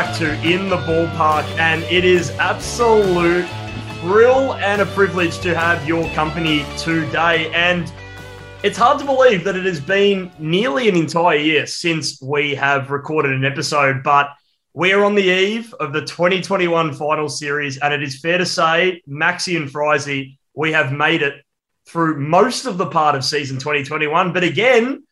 back 0.00 0.16
to 0.16 0.32
In 0.50 0.70
the 0.70 0.78
Ballpark, 0.78 1.44
and 1.58 1.82
it 1.82 2.06
is 2.06 2.30
absolute 2.38 3.46
thrill 4.00 4.54
and 4.54 4.80
a 4.80 4.86
privilege 4.86 5.38
to 5.40 5.54
have 5.54 5.86
your 5.86 6.08
company 6.14 6.64
today. 6.78 7.52
And 7.52 7.92
it's 8.62 8.78
hard 8.78 8.98
to 9.00 9.04
believe 9.04 9.44
that 9.44 9.56
it 9.56 9.66
has 9.66 9.78
been 9.78 10.32
nearly 10.38 10.88
an 10.88 10.96
entire 10.96 11.36
year 11.36 11.66
since 11.66 12.18
we 12.22 12.54
have 12.54 12.90
recorded 12.90 13.32
an 13.32 13.44
episode, 13.44 14.02
but 14.02 14.30
we 14.72 14.94
are 14.94 15.04
on 15.04 15.16
the 15.16 15.28
eve 15.28 15.74
of 15.74 15.92
the 15.92 16.00
2021 16.00 16.94
final 16.94 17.28
series, 17.28 17.76
and 17.76 17.92
it 17.92 18.02
is 18.02 18.20
fair 18.20 18.38
to 18.38 18.46
say, 18.46 19.02
Maxi 19.06 19.54
and 19.54 19.70
Frizy, 19.70 20.38
we 20.54 20.72
have 20.72 20.94
made 20.94 21.20
it 21.20 21.44
through 21.84 22.18
most 22.18 22.64
of 22.64 22.78
the 22.78 22.86
part 22.86 23.16
of 23.16 23.22
season 23.22 23.58
2021. 23.58 24.32
But 24.32 24.44
again, 24.44 25.02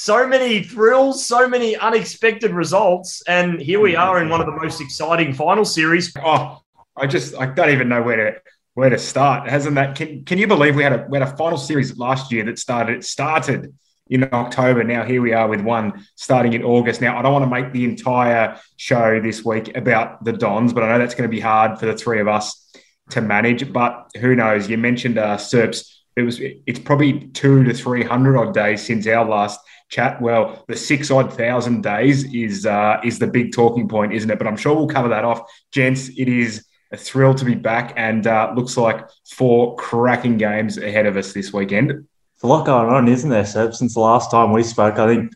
so 0.00 0.28
many 0.28 0.62
thrills, 0.62 1.26
so 1.26 1.48
many 1.48 1.76
unexpected 1.76 2.52
results, 2.52 3.20
and 3.26 3.60
here 3.60 3.80
we 3.80 3.96
are 3.96 4.22
in 4.22 4.28
one 4.28 4.40
of 4.40 4.46
the 4.46 4.52
most 4.52 4.80
exciting 4.80 5.32
final 5.32 5.64
series. 5.64 6.14
Oh, 6.24 6.60
I 6.96 7.08
just 7.08 7.34
I 7.34 7.46
don't 7.46 7.70
even 7.70 7.88
know 7.88 8.00
where 8.02 8.16
to 8.16 8.40
where 8.74 8.90
to 8.90 8.98
start. 8.98 9.50
Hasn't 9.50 9.74
that? 9.74 9.96
Can, 9.96 10.24
can 10.24 10.38
you 10.38 10.46
believe 10.46 10.76
we 10.76 10.84
had 10.84 10.92
a 10.92 11.06
we 11.10 11.18
had 11.18 11.26
a 11.26 11.36
final 11.36 11.58
series 11.58 11.98
last 11.98 12.30
year 12.30 12.44
that 12.44 12.60
started 12.60 12.98
it 12.98 13.04
started 13.04 13.74
in 14.08 14.22
October. 14.32 14.84
Now 14.84 15.04
here 15.04 15.20
we 15.20 15.32
are 15.32 15.48
with 15.48 15.62
one 15.62 16.06
starting 16.14 16.52
in 16.52 16.62
August. 16.62 17.00
Now 17.00 17.18
I 17.18 17.22
don't 17.22 17.32
want 17.32 17.44
to 17.46 17.50
make 17.50 17.72
the 17.72 17.84
entire 17.84 18.56
show 18.76 19.20
this 19.20 19.44
week 19.44 19.76
about 19.76 20.22
the 20.24 20.32
Dons, 20.32 20.72
but 20.72 20.84
I 20.84 20.92
know 20.92 21.00
that's 21.00 21.16
going 21.16 21.28
to 21.28 21.36
be 21.36 21.40
hard 21.40 21.80
for 21.80 21.86
the 21.86 21.96
three 21.96 22.20
of 22.20 22.28
us 22.28 22.70
to 23.10 23.20
manage. 23.20 23.72
But 23.72 24.12
who 24.20 24.36
knows? 24.36 24.70
You 24.70 24.78
mentioned 24.78 25.18
uh, 25.18 25.38
Serps. 25.38 25.92
It 26.14 26.22
was 26.22 26.40
it's 26.40 26.78
probably 26.78 27.30
two 27.30 27.64
to 27.64 27.74
three 27.74 28.04
hundred 28.04 28.38
odd 28.38 28.54
days 28.54 28.86
since 28.86 29.04
our 29.08 29.24
last 29.24 29.58
chat. 29.88 30.20
Well, 30.20 30.64
the 30.68 30.76
six 30.76 31.10
odd 31.10 31.32
thousand 31.32 31.82
days 31.82 32.24
is 32.32 32.66
uh, 32.66 33.00
is 33.04 33.18
the 33.18 33.26
big 33.26 33.52
talking 33.52 33.88
point, 33.88 34.12
isn't 34.12 34.30
it? 34.30 34.38
But 34.38 34.46
I'm 34.46 34.56
sure 34.56 34.74
we'll 34.74 34.88
cover 34.88 35.08
that 35.08 35.24
off, 35.24 35.50
gents. 35.72 36.08
It 36.16 36.28
is 36.28 36.64
a 36.92 36.96
thrill 36.96 37.34
to 37.34 37.44
be 37.44 37.54
back, 37.54 37.92
and 37.96 38.26
uh, 38.26 38.52
looks 38.56 38.76
like 38.76 39.06
four 39.30 39.76
cracking 39.76 40.38
games 40.38 40.78
ahead 40.78 41.06
of 41.06 41.16
us 41.16 41.32
this 41.32 41.52
weekend. 41.52 41.90
There's 41.90 42.04
a 42.42 42.46
lot 42.46 42.66
going 42.66 42.88
on, 42.88 43.08
isn't 43.08 43.30
there, 43.30 43.44
Seb? 43.44 43.74
Since 43.74 43.94
the 43.94 44.00
last 44.00 44.30
time 44.30 44.52
we 44.52 44.62
spoke, 44.62 44.98
I 44.98 45.06
think 45.06 45.32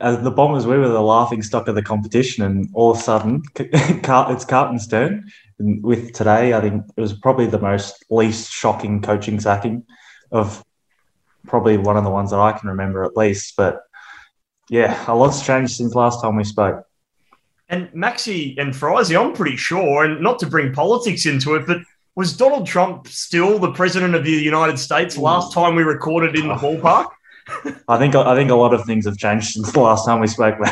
as 0.00 0.22
the 0.22 0.30
Bombers, 0.30 0.66
we 0.66 0.78
were 0.78 0.88
the 0.88 1.02
laughing 1.02 1.42
stock 1.42 1.68
of 1.68 1.74
the 1.74 1.82
competition, 1.82 2.44
and 2.44 2.68
all 2.72 2.92
of 2.92 2.98
a 2.98 3.00
sudden, 3.00 3.42
it's 3.56 4.44
Carlton's 4.44 4.86
turn. 4.86 5.30
And 5.58 5.82
with 5.84 6.12
today, 6.12 6.54
I 6.54 6.60
think 6.60 6.84
it 6.96 7.00
was 7.00 7.12
probably 7.12 7.46
the 7.46 7.58
most 7.58 8.04
least 8.08 8.50
shocking 8.50 9.02
coaching 9.02 9.38
sacking 9.38 9.84
of 10.32 10.64
probably 11.46 11.76
one 11.76 11.96
of 11.96 12.04
the 12.04 12.10
ones 12.10 12.30
that 12.30 12.40
I 12.40 12.52
can 12.52 12.68
remember 12.68 13.04
at 13.04 13.16
least. 13.16 13.54
But 13.56 13.80
yeah, 14.68 15.04
a 15.08 15.14
lot's 15.14 15.44
changed 15.44 15.76
since 15.76 15.94
last 15.94 16.22
time 16.22 16.36
we 16.36 16.44
spoke. 16.44 16.84
And 17.68 17.88
Maxi 17.90 18.58
and 18.58 18.74
Frizy, 18.74 19.16
I'm 19.16 19.32
pretty 19.32 19.56
sure, 19.56 20.04
and 20.04 20.20
not 20.20 20.40
to 20.40 20.46
bring 20.46 20.72
politics 20.72 21.24
into 21.26 21.54
it, 21.54 21.66
but 21.66 21.78
was 22.16 22.36
Donald 22.36 22.66
Trump 22.66 23.06
still 23.06 23.58
the 23.58 23.72
president 23.72 24.14
of 24.14 24.24
the 24.24 24.30
United 24.30 24.78
States 24.78 25.16
last 25.16 25.52
time 25.54 25.76
we 25.76 25.82
recorded 25.82 26.36
in 26.36 26.48
the 26.48 26.54
oh. 26.54 26.58
ballpark? 26.58 27.10
I 27.88 27.98
think 27.98 28.14
I 28.14 28.34
think 28.34 28.50
a 28.50 28.54
lot 28.54 28.74
of 28.74 28.84
things 28.84 29.06
have 29.06 29.16
changed 29.16 29.52
since 29.52 29.72
the 29.72 29.80
last 29.80 30.04
time 30.04 30.20
we 30.20 30.26
spoke. 30.26 30.56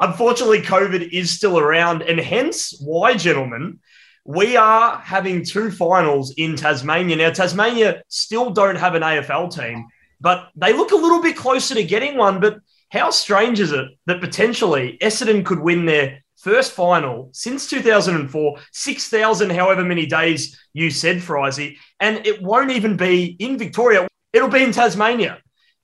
Unfortunately, 0.00 0.60
COVID 0.60 1.12
is 1.12 1.30
still 1.30 1.58
around, 1.58 2.02
and 2.02 2.18
hence 2.18 2.78
why, 2.80 3.14
gentlemen, 3.14 3.78
we 4.24 4.56
are 4.56 4.98
having 4.98 5.44
two 5.44 5.70
finals 5.70 6.32
in 6.36 6.56
Tasmania. 6.56 7.16
Now, 7.16 7.30
Tasmania 7.30 8.02
still 8.08 8.50
don't 8.50 8.76
have 8.76 8.94
an 8.94 9.02
AFL 9.02 9.54
team, 9.54 9.86
but 10.20 10.48
they 10.56 10.72
look 10.72 10.92
a 10.92 10.96
little 10.96 11.20
bit 11.20 11.36
closer 11.36 11.74
to 11.74 11.84
getting 11.84 12.16
one. 12.16 12.40
But 12.40 12.58
how 12.90 13.10
strange 13.10 13.60
is 13.60 13.72
it 13.72 13.86
that 14.06 14.20
potentially 14.20 14.96
Essendon 15.02 15.44
could 15.44 15.60
win 15.60 15.84
their 15.84 16.22
first 16.38 16.72
final 16.72 17.30
since 17.32 17.68
2004, 17.68 18.58
6,000, 18.72 19.50
however 19.50 19.84
many 19.84 20.06
days 20.06 20.58
you 20.72 20.90
said, 20.90 21.22
Frizy, 21.22 21.78
and 22.00 22.26
it 22.26 22.42
won't 22.42 22.70
even 22.70 22.96
be 22.96 23.36
in 23.38 23.58
Victoria. 23.58 24.08
It'll 24.32 24.48
be 24.48 24.62
in 24.62 24.72
Tasmania. 24.72 25.38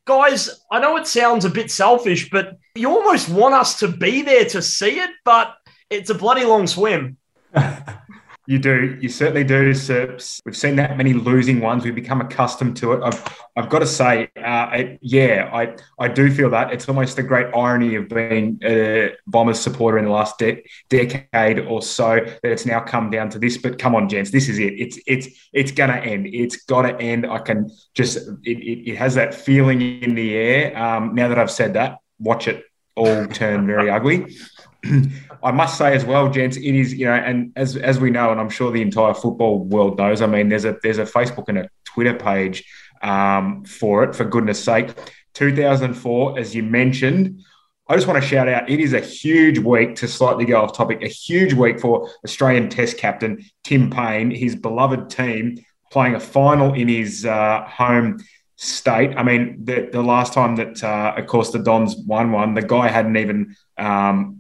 Guys, 0.07 0.51
I 0.73 0.81
know 0.81 0.97
it 0.97 1.07
sounds 1.07 1.45
a 1.45 1.51
bit 1.51 1.71
selfish, 1.71 2.31
but 2.31 2.57
you 2.75 2.89
almost 2.89 3.29
want 3.29 3.55
us 3.55 3.79
to 3.81 3.89
be 3.89 4.23
there 4.23 4.45
to 4.47 4.63
see 4.63 4.99
it, 4.99 5.11
but 5.25 5.55
it's 5.89 6.11
a 6.11 6.15
bloody 6.15 6.45
long 6.45 6.67
swim. 6.67 7.17
You 8.51 8.59
do. 8.59 8.99
You 9.01 9.09
certainly 9.09 9.45
do, 9.45 9.71
Serps. 9.71 10.41
We've 10.45 10.57
seen 10.57 10.75
that 10.75 10.97
many 10.97 11.13
losing 11.13 11.61
ones. 11.61 11.85
We've 11.85 11.95
become 11.95 12.21
accustomed 12.21 12.77
to 12.79 12.95
it. 12.95 13.01
I've, 13.05 13.39
I've 13.55 13.69
got 13.69 13.79
to 13.79 13.87
say, 13.87 14.29
uh, 14.45 14.97
yeah, 15.01 15.49
I, 15.53 15.77
I 16.01 16.09
do 16.09 16.33
feel 16.33 16.51
that. 16.51 16.73
It's 16.73 16.89
almost 16.89 17.15
the 17.15 17.23
great 17.23 17.47
irony 17.55 17.95
of 17.95 18.09
being 18.09 18.59
a 18.65 19.13
Bombers 19.29 19.61
supporter 19.61 19.99
in 19.99 20.07
the 20.07 20.11
last 20.11 20.37
de- 20.41 20.65
decade 20.89 21.61
or 21.61 21.81
so 21.81 22.17
that 22.43 22.51
it's 22.51 22.67
now 22.67 22.81
come 22.81 23.09
down 23.09 23.31
to 23.31 23.39
this. 23.39 23.57
But 23.57 23.79
come 23.79 23.95
on, 23.95 24.09
gents, 24.09 24.33
this 24.33 24.49
is 24.49 24.59
it. 24.59 24.75
It's 24.81 24.99
it's 25.07 25.29
it's 25.53 25.71
to 25.71 25.85
end. 25.85 26.27
It's 26.27 26.65
got 26.65 26.83
to 26.83 27.01
end. 27.01 27.27
I 27.27 27.39
can 27.39 27.71
just, 27.95 28.17
it, 28.17 28.59
it, 28.59 28.91
it 28.91 28.97
has 28.97 29.15
that 29.15 29.33
feeling 29.33 29.81
in 30.03 30.17
the 30.17 30.35
air. 30.35 30.77
Um, 30.77 31.15
now 31.15 31.29
that 31.29 31.39
I've 31.39 31.53
said 31.53 31.75
that, 31.75 31.99
watch 32.19 32.49
it 32.49 32.65
all 32.97 33.29
turn 33.29 33.69
very 33.69 33.91
ugly. 33.91 34.37
I 35.43 35.53
must 35.53 35.79
say 35.79 35.95
as 35.95 36.05
well, 36.05 36.31
gents, 36.31 36.57
it 36.57 36.75
is 36.75 36.95
you 36.95 37.07
know, 37.07 37.15
and 37.15 37.53
as 37.57 37.77
as 37.77 38.01
we 38.01 38.11
know, 38.11 38.31
and 38.31 38.41
I'm 38.41 38.51
sure 38.51 38.71
the 38.71 38.83
entire 38.83 39.15
football 39.15 39.65
world 39.65 39.99
knows. 39.99 40.23
I 40.23 40.27
mean, 40.27 40.49
there's 40.49 40.65
a 40.65 40.77
there's 40.83 40.99
a 40.99 41.05
Facebook 41.05 41.49
and 41.49 41.59
a 41.59 41.69
Twitter 41.85 42.15
page 42.15 42.65
um, 43.03 43.65
for 43.65 44.05
it. 44.05 44.15
For 44.15 44.25
goodness 44.25 44.63
sake, 44.63 44.95
2004, 45.35 46.39
as 46.39 46.55
you 46.55 46.63
mentioned. 46.63 47.43
I 47.89 47.97
just 47.97 48.07
want 48.07 48.23
to 48.23 48.29
shout 48.29 48.47
out, 48.47 48.71
it 48.71 48.79
is 48.79 48.93
a 48.93 49.01
huge 49.01 49.59
week 49.59 49.97
to 49.97 50.07
slightly 50.07 50.45
go 50.45 50.63
off 50.63 50.77
topic, 50.77 51.03
a 51.03 51.09
huge 51.09 51.55
week 51.55 51.81
for 51.81 52.09
Australian 52.25 52.69
Test 52.69 52.99
captain 52.99 53.45
Tim 53.65 53.91
Paine, 53.91 54.31
his 54.31 54.55
beloved 54.55 55.11
team 55.11 55.59
playing 55.91 56.15
a 56.15 56.21
final 56.21 56.73
in 56.73 56.87
his 56.87 57.27
uh, 57.27 57.65
home 57.65 58.21
state. 58.55 59.17
I 59.17 59.23
mean, 59.23 59.65
the, 59.65 59.89
the 59.91 60.03
last 60.03 60.33
time 60.33 60.57
that, 60.57 60.85
uh, 60.85 61.15
of 61.17 61.27
course, 61.27 61.51
the 61.51 61.59
Dons 61.59 61.97
won 61.97 62.31
one, 62.31 62.55
the 62.55 62.63
guy 62.63 62.89
hadn't 62.89 63.17
even 63.17 63.57
um, 63.77 64.40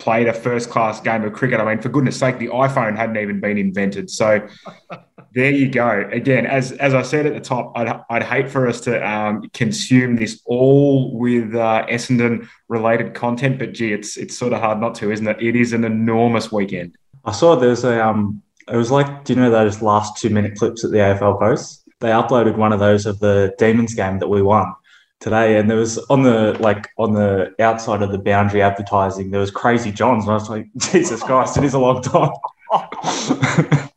played 0.00 0.26
a 0.26 0.32
first 0.32 0.70
class 0.70 1.00
game 1.00 1.22
of 1.22 1.32
cricket. 1.32 1.60
I 1.60 1.64
mean, 1.64 1.80
for 1.80 1.88
goodness 1.88 2.18
sake, 2.18 2.38
the 2.38 2.48
iPhone 2.48 2.96
hadn't 2.96 3.18
even 3.18 3.38
been 3.38 3.58
invented. 3.58 4.10
So 4.10 4.46
there 5.34 5.50
you 5.50 5.68
go. 5.68 6.08
Again, 6.10 6.46
as 6.46 6.72
as 6.72 6.94
I 6.94 7.02
said 7.02 7.26
at 7.26 7.34
the 7.34 7.40
top, 7.40 7.72
I'd, 7.76 8.00
I'd 8.10 8.22
hate 8.24 8.50
for 8.50 8.66
us 8.66 8.80
to 8.82 9.08
um, 9.08 9.48
consume 9.54 10.16
this 10.16 10.40
all 10.46 11.16
with 11.16 11.54
uh, 11.54 11.86
Essendon 11.88 12.48
related 12.68 13.14
content, 13.14 13.58
but 13.58 13.72
gee, 13.72 13.92
it's 13.92 14.16
it's 14.16 14.36
sort 14.36 14.52
of 14.52 14.60
hard 14.60 14.80
not 14.80 14.94
to, 14.96 15.12
isn't 15.12 15.26
it? 15.26 15.40
It 15.40 15.54
is 15.54 15.72
an 15.72 15.84
enormous 15.84 16.50
weekend. 16.50 16.96
I 17.24 17.32
saw 17.32 17.54
there's 17.54 17.84
a 17.84 18.04
um, 18.04 18.42
it 18.68 18.76
was 18.76 18.90
like, 18.90 19.24
do 19.24 19.34
you 19.34 19.40
know 19.40 19.50
those 19.50 19.82
last 19.82 20.16
two 20.16 20.30
minute 20.30 20.56
clips 20.56 20.84
at 20.84 20.90
the 20.90 20.98
AFL 20.98 21.38
post? 21.38 21.84
They 22.00 22.08
uploaded 22.08 22.56
one 22.56 22.72
of 22.72 22.80
those 22.80 23.04
of 23.04 23.18
the 23.20 23.54
Demons 23.58 23.94
game 23.94 24.18
that 24.20 24.28
we 24.28 24.40
won 24.40 24.72
today, 25.20 25.58
and 25.58 25.70
there 25.70 25.76
was 25.76 25.98
on 26.08 26.22
the 26.22 26.56
like 26.60 26.88
on 26.98 27.14
the 27.14 27.54
outside 27.60 28.02
of 28.02 28.10
the 28.10 28.18
boundary 28.18 28.62
advertising, 28.62 29.30
there 29.30 29.40
was 29.40 29.50
Crazy 29.50 29.92
Johns, 29.92 30.24
and 30.24 30.32
I 30.32 30.34
was 30.34 30.50
like, 30.50 30.66
Jesus 30.76 31.22
Christ, 31.22 31.56
it 31.56 31.64
is 31.64 31.74
a 31.74 31.78
long 31.78 32.02
time. 32.02 32.32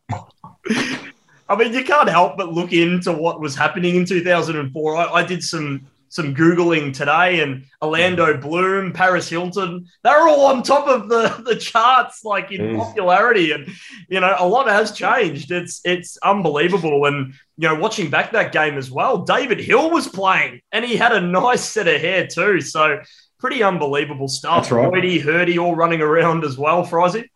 I 1.50 1.56
mean, 1.56 1.74
you 1.74 1.84
can't 1.84 2.10
help 2.10 2.38
but 2.38 2.54
look 2.54 2.74
into 2.74 3.12
what 3.12 3.40
was 3.40 3.56
happening 3.56 3.96
in 3.96 4.06
2004. 4.06 4.96
I, 4.96 5.06
I 5.06 5.24
did 5.24 5.44
some 5.44 5.86
some 6.14 6.36
googling 6.36 6.94
today, 6.94 7.42
and 7.42 7.66
Orlando 7.82 8.38
Bloom, 8.38 8.94
Paris 8.94 9.28
Hilton, 9.28 9.88
they're 10.04 10.28
all 10.28 10.46
on 10.46 10.62
top 10.62 10.88
of 10.88 11.10
the 11.10 11.42
the 11.44 11.56
charts, 11.56 12.24
like 12.24 12.52
in 12.52 12.62
Jeez. 12.62 12.78
popularity, 12.78 13.52
and 13.52 13.68
you 14.08 14.20
know 14.20 14.36
a 14.38 14.48
lot 14.48 14.68
has 14.68 14.92
changed. 14.92 15.52
It's 15.52 15.82
it's 15.84 16.18
unbelievable, 16.18 17.06
and 17.06 17.34
you 17.58 17.68
know 17.68 17.76
watching 17.76 18.12
back 18.12 18.32
that 18.34 18.52
game 18.52 18.78
as 18.78 18.92
well, 18.92 19.24
David 19.24 19.60
Hille 19.60 19.90
was 19.90 20.08
playing, 20.08 20.62
and 20.72 20.86
he 20.86 20.96
had 20.96 21.14
a 21.14 21.22
nice 21.22 21.64
set 21.64 21.88
of 21.88 22.00
hair 22.00 22.28
too. 22.28 22.62
So 22.62 23.02
pretty 23.40 23.64
unbelievable 23.64 24.28
stuff. 24.28 24.66
That's 24.66 24.72
right. 24.72 24.92
Brody, 24.92 25.20
Hirdy, 25.20 25.58
all 25.58 25.76
running 25.76 26.02
around 26.02 26.44
as 26.44 26.60
well, 26.60 26.86
Frizy. 26.86 27.28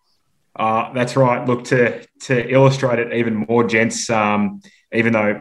Uh, 0.56 0.94
that's 0.94 1.16
right. 1.16 1.48
Look 1.48 1.64
to 1.66 2.06
to 2.22 2.48
illustrate 2.48 3.00
it 3.00 3.12
even 3.14 3.48
more, 3.48 3.64
gents. 3.64 4.08
Um, 4.12 4.62
even 4.94 5.14
though 5.14 5.40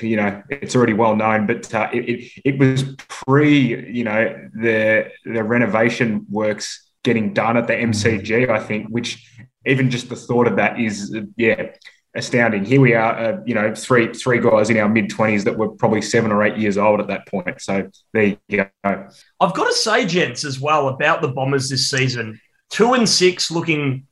you 0.00 0.16
know 0.16 0.42
it's 0.50 0.74
already 0.74 0.94
well 0.94 1.16
known, 1.16 1.46
but 1.46 1.72
uh, 1.74 1.88
it, 1.92 2.08
it, 2.08 2.32
it 2.44 2.58
was 2.58 2.84
pre 2.96 3.90
you 3.90 4.04
know 4.04 4.48
the 4.54 5.10
the 5.24 5.44
renovation 5.44 6.26
works 6.30 6.90
getting 7.04 7.32
done 7.32 7.56
at 7.56 7.66
the 7.66 7.74
MCG. 7.74 8.48
I 8.48 8.60
think, 8.60 8.88
which 8.88 9.30
even 9.66 9.90
just 9.90 10.08
the 10.08 10.16
thought 10.16 10.46
of 10.46 10.56
that 10.56 10.80
is 10.80 11.14
yeah 11.36 11.70
astounding. 12.14 12.64
Here 12.64 12.80
we 12.80 12.94
are, 12.94 13.14
uh, 13.14 13.40
you 13.44 13.54
know, 13.54 13.74
three 13.74 14.12
three 14.12 14.40
guys 14.40 14.70
in 14.70 14.76
our 14.78 14.88
mid 14.88 15.10
twenties 15.10 15.44
that 15.44 15.56
were 15.56 15.68
probably 15.68 16.02
seven 16.02 16.32
or 16.32 16.42
eight 16.42 16.56
years 16.56 16.78
old 16.78 17.00
at 17.00 17.08
that 17.08 17.26
point. 17.28 17.60
So 17.60 17.88
there 18.12 18.36
you 18.48 18.56
go. 18.56 19.08
I've 19.40 19.54
got 19.54 19.66
to 19.66 19.74
say, 19.74 20.06
gents, 20.06 20.44
as 20.44 20.60
well 20.60 20.88
about 20.88 21.22
the 21.22 21.28
Bombers 21.28 21.68
this 21.68 21.90
season. 21.90 22.40
Two 22.70 22.94
and 22.94 23.08
six, 23.08 23.50
looking 23.50 24.06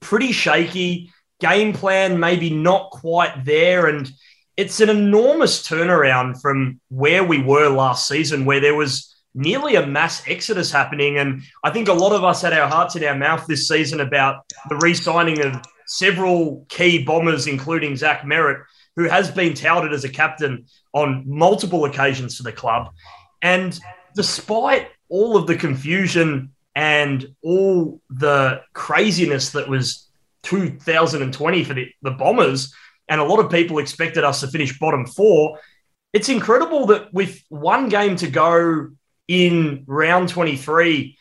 pretty 0.00 0.32
shaky 0.32 1.10
game 1.40 1.72
plan 1.72 2.18
maybe 2.18 2.50
not 2.50 2.90
quite 2.90 3.44
there. 3.44 3.86
And 3.86 4.10
it's 4.56 4.80
an 4.80 4.88
enormous 4.88 5.66
turnaround 5.66 6.40
from 6.40 6.80
where 6.88 7.24
we 7.24 7.42
were 7.42 7.68
last 7.68 8.08
season, 8.08 8.44
where 8.44 8.60
there 8.60 8.74
was 8.74 9.14
nearly 9.34 9.76
a 9.76 9.86
mass 9.86 10.22
exodus 10.26 10.72
happening. 10.72 11.18
And 11.18 11.42
I 11.62 11.70
think 11.70 11.88
a 11.88 11.92
lot 11.92 12.12
of 12.12 12.24
us 12.24 12.42
had 12.42 12.52
our 12.52 12.68
hearts 12.68 12.96
in 12.96 13.04
our 13.04 13.14
mouth 13.14 13.46
this 13.46 13.68
season 13.68 14.00
about 14.00 14.44
the 14.68 14.76
re 14.76 14.94
signing 14.94 15.40
of 15.44 15.62
several 15.86 16.66
key 16.68 17.04
bombers, 17.04 17.46
including 17.46 17.96
Zach 17.96 18.22
Merrett, 18.22 18.64
who 18.96 19.04
has 19.04 19.30
been 19.30 19.54
touted 19.54 19.92
as 19.92 20.04
a 20.04 20.08
captain 20.08 20.66
on 20.92 21.22
multiple 21.26 21.84
occasions 21.84 22.36
for 22.36 22.42
the 22.42 22.52
club. 22.52 22.90
And 23.42 23.78
despite 24.16 24.88
all 25.08 25.36
of 25.36 25.46
the 25.46 25.56
confusion 25.56 26.52
and 26.74 27.34
all 27.42 28.00
the 28.10 28.62
craziness 28.72 29.50
that 29.50 29.68
was 29.68 30.07
2020 30.48 31.64
for 31.64 31.74
the, 31.74 31.88
the 32.02 32.10
Bombers, 32.10 32.74
and 33.08 33.20
a 33.20 33.24
lot 33.24 33.38
of 33.38 33.50
people 33.50 33.78
expected 33.78 34.24
us 34.24 34.40
to 34.40 34.48
finish 34.48 34.78
bottom 34.78 35.06
four. 35.06 35.58
It's 36.12 36.30
incredible 36.30 36.86
that 36.86 37.12
with 37.12 37.42
one 37.48 37.88
game 37.88 38.16
to 38.16 38.28
go 38.28 38.88
in 39.28 39.84
round 39.86 40.30
23, 40.30 41.18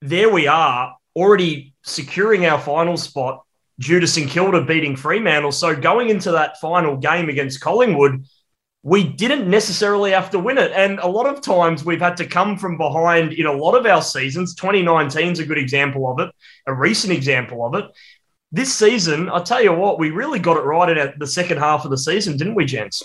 there 0.00 0.30
we 0.30 0.46
are 0.46 0.96
already 1.16 1.74
securing 1.82 2.46
our 2.46 2.60
final 2.60 2.96
spot 2.96 3.42
due 3.80 3.98
to 3.98 4.06
St 4.06 4.30
Kilda 4.30 4.64
beating 4.64 4.94
Fremantle. 4.94 5.52
So 5.52 5.74
going 5.74 6.08
into 6.08 6.30
that 6.32 6.60
final 6.60 6.96
game 6.96 7.28
against 7.28 7.60
Collingwood, 7.60 8.24
we 8.84 9.04
didn't 9.04 9.48
necessarily 9.48 10.12
have 10.12 10.30
to 10.30 10.38
win 10.38 10.58
it. 10.58 10.72
And 10.72 10.98
a 11.00 11.06
lot 11.06 11.26
of 11.26 11.40
times 11.40 11.84
we've 11.84 12.00
had 12.00 12.16
to 12.18 12.26
come 12.26 12.56
from 12.56 12.76
behind 12.78 13.32
in 13.32 13.46
a 13.46 13.52
lot 13.52 13.74
of 13.74 13.86
our 13.86 14.02
seasons. 14.02 14.54
2019 14.54 15.32
is 15.32 15.38
a 15.38 15.46
good 15.46 15.58
example 15.58 16.10
of 16.10 16.20
it, 16.20 16.34
a 16.66 16.74
recent 16.74 17.12
example 17.12 17.64
of 17.66 17.74
it. 17.74 17.84
This 18.54 18.76
season, 18.76 19.30
I 19.30 19.42
tell 19.42 19.62
you 19.62 19.72
what, 19.72 19.98
we 19.98 20.10
really 20.10 20.38
got 20.38 20.58
it 20.58 20.64
right 20.64 20.94
in 20.94 21.14
the 21.18 21.26
second 21.26 21.56
half 21.56 21.86
of 21.86 21.90
the 21.90 21.96
season, 21.96 22.36
didn't 22.36 22.54
we, 22.54 22.66
gents? 22.66 23.02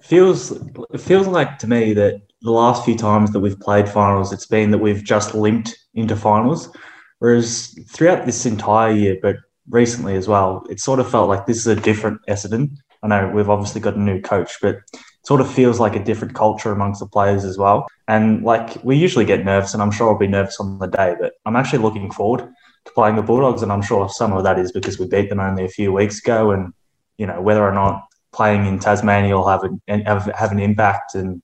Feels 0.00 0.50
it 0.50 1.00
feels 1.00 1.26
like 1.26 1.58
to 1.58 1.66
me 1.68 1.92
that 1.92 2.22
the 2.40 2.50
last 2.50 2.82
few 2.82 2.96
times 2.96 3.32
that 3.32 3.40
we've 3.40 3.60
played 3.60 3.86
finals, 3.86 4.32
it's 4.32 4.46
been 4.46 4.70
that 4.70 4.78
we've 4.78 5.04
just 5.04 5.34
limped 5.34 5.78
into 5.92 6.16
finals. 6.16 6.74
Whereas 7.18 7.78
throughout 7.90 8.24
this 8.24 8.46
entire 8.46 8.92
year, 8.92 9.18
but 9.20 9.36
recently 9.68 10.16
as 10.16 10.26
well, 10.26 10.64
it 10.70 10.80
sort 10.80 11.00
of 11.00 11.10
felt 11.10 11.28
like 11.28 11.44
this 11.44 11.58
is 11.58 11.66
a 11.66 11.76
different 11.76 12.20
Essendon. 12.26 12.78
I 13.02 13.08
know 13.08 13.28
we've 13.28 13.50
obviously 13.50 13.82
got 13.82 13.96
a 13.96 14.00
new 14.00 14.22
coach, 14.22 14.56
but 14.62 14.76
it 14.76 15.00
sort 15.26 15.42
of 15.42 15.52
feels 15.52 15.80
like 15.80 15.96
a 15.96 16.02
different 16.02 16.34
culture 16.34 16.72
amongst 16.72 17.00
the 17.00 17.06
players 17.06 17.44
as 17.44 17.58
well. 17.58 17.86
And 18.08 18.42
like 18.42 18.82
we 18.82 18.96
usually 18.96 19.26
get 19.26 19.44
nervous, 19.44 19.74
and 19.74 19.82
I'm 19.82 19.90
sure 19.90 20.08
I'll 20.08 20.18
be 20.18 20.26
nervous 20.26 20.58
on 20.60 20.78
the 20.78 20.86
day, 20.86 21.14
but 21.20 21.34
I'm 21.44 21.56
actually 21.56 21.80
looking 21.80 22.10
forward 22.10 22.48
playing 22.94 23.16
the 23.16 23.22
Bulldogs, 23.22 23.62
and 23.62 23.72
I'm 23.72 23.82
sure 23.82 24.08
some 24.08 24.32
of 24.32 24.44
that 24.44 24.58
is 24.58 24.72
because 24.72 24.98
we 24.98 25.06
beat 25.06 25.28
them 25.28 25.40
only 25.40 25.64
a 25.64 25.68
few 25.68 25.92
weeks 25.92 26.18
ago, 26.18 26.50
and 26.50 26.72
you 27.18 27.26
know 27.26 27.40
whether 27.40 27.62
or 27.62 27.72
not 27.72 28.04
playing 28.32 28.66
in 28.66 28.78
Tasmania 28.78 29.36
will 29.36 29.48
have 29.48 29.64
an 29.64 29.80
have, 30.04 30.26
have 30.34 30.52
an 30.52 30.60
impact, 30.60 31.14
and 31.14 31.42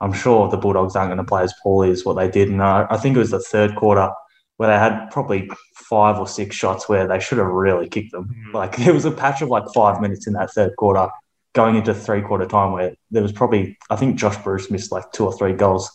I'm 0.00 0.12
sure 0.12 0.48
the 0.48 0.56
Bulldogs 0.56 0.96
aren't 0.96 1.08
going 1.08 1.18
to 1.18 1.24
play 1.24 1.42
as 1.42 1.54
poorly 1.62 1.90
as 1.90 2.04
what 2.04 2.14
they 2.14 2.30
did. 2.30 2.48
And 2.48 2.62
I, 2.62 2.86
I 2.90 2.96
think 2.98 3.16
it 3.16 3.20
was 3.20 3.30
the 3.30 3.40
third 3.40 3.74
quarter 3.76 4.10
where 4.56 4.68
they 4.70 4.78
had 4.78 5.10
probably 5.10 5.50
five 5.74 6.18
or 6.18 6.26
six 6.26 6.56
shots 6.56 6.88
where 6.88 7.06
they 7.06 7.20
should 7.20 7.38
have 7.38 7.46
really 7.46 7.88
kicked 7.88 8.12
them. 8.12 8.24
Mm-hmm. 8.28 8.56
Like 8.56 8.76
there 8.84 8.94
was 8.94 9.04
a 9.04 9.10
patch 9.10 9.42
of 9.42 9.48
like 9.48 9.64
five 9.74 10.00
minutes 10.00 10.26
in 10.26 10.34
that 10.34 10.52
third 10.52 10.76
quarter 10.76 11.08
going 11.54 11.76
into 11.76 11.94
three 11.94 12.20
quarter 12.20 12.46
time 12.46 12.72
where 12.72 12.94
there 13.10 13.22
was 13.22 13.32
probably 13.32 13.78
I 13.88 13.96
think 13.96 14.16
Josh 14.16 14.36
Bruce 14.44 14.70
missed 14.70 14.92
like 14.92 15.10
two 15.12 15.24
or 15.24 15.36
three 15.36 15.54
goals 15.54 15.90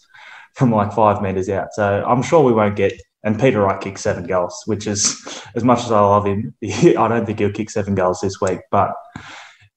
from 0.55 0.71
like 0.71 0.93
five 0.93 1.21
meters 1.21 1.49
out. 1.49 1.69
So 1.73 2.03
I'm 2.05 2.23
sure 2.23 2.43
we 2.43 2.53
won't 2.53 2.75
get 2.75 2.93
and 3.23 3.39
Peter 3.39 3.61
Wright 3.61 3.79
kicked 3.79 3.99
seven 3.99 4.25
goals, 4.25 4.63
which 4.65 4.87
is 4.87 5.43
as 5.55 5.63
much 5.63 5.79
as 5.79 5.91
I 5.91 5.99
love 5.99 6.25
him, 6.25 6.53
I 6.63 7.07
don't 7.07 7.25
think 7.25 7.39
he'll 7.39 7.51
kick 7.51 7.69
seven 7.69 7.95
goals 7.95 8.21
this 8.21 8.41
week. 8.41 8.59
But 8.71 8.93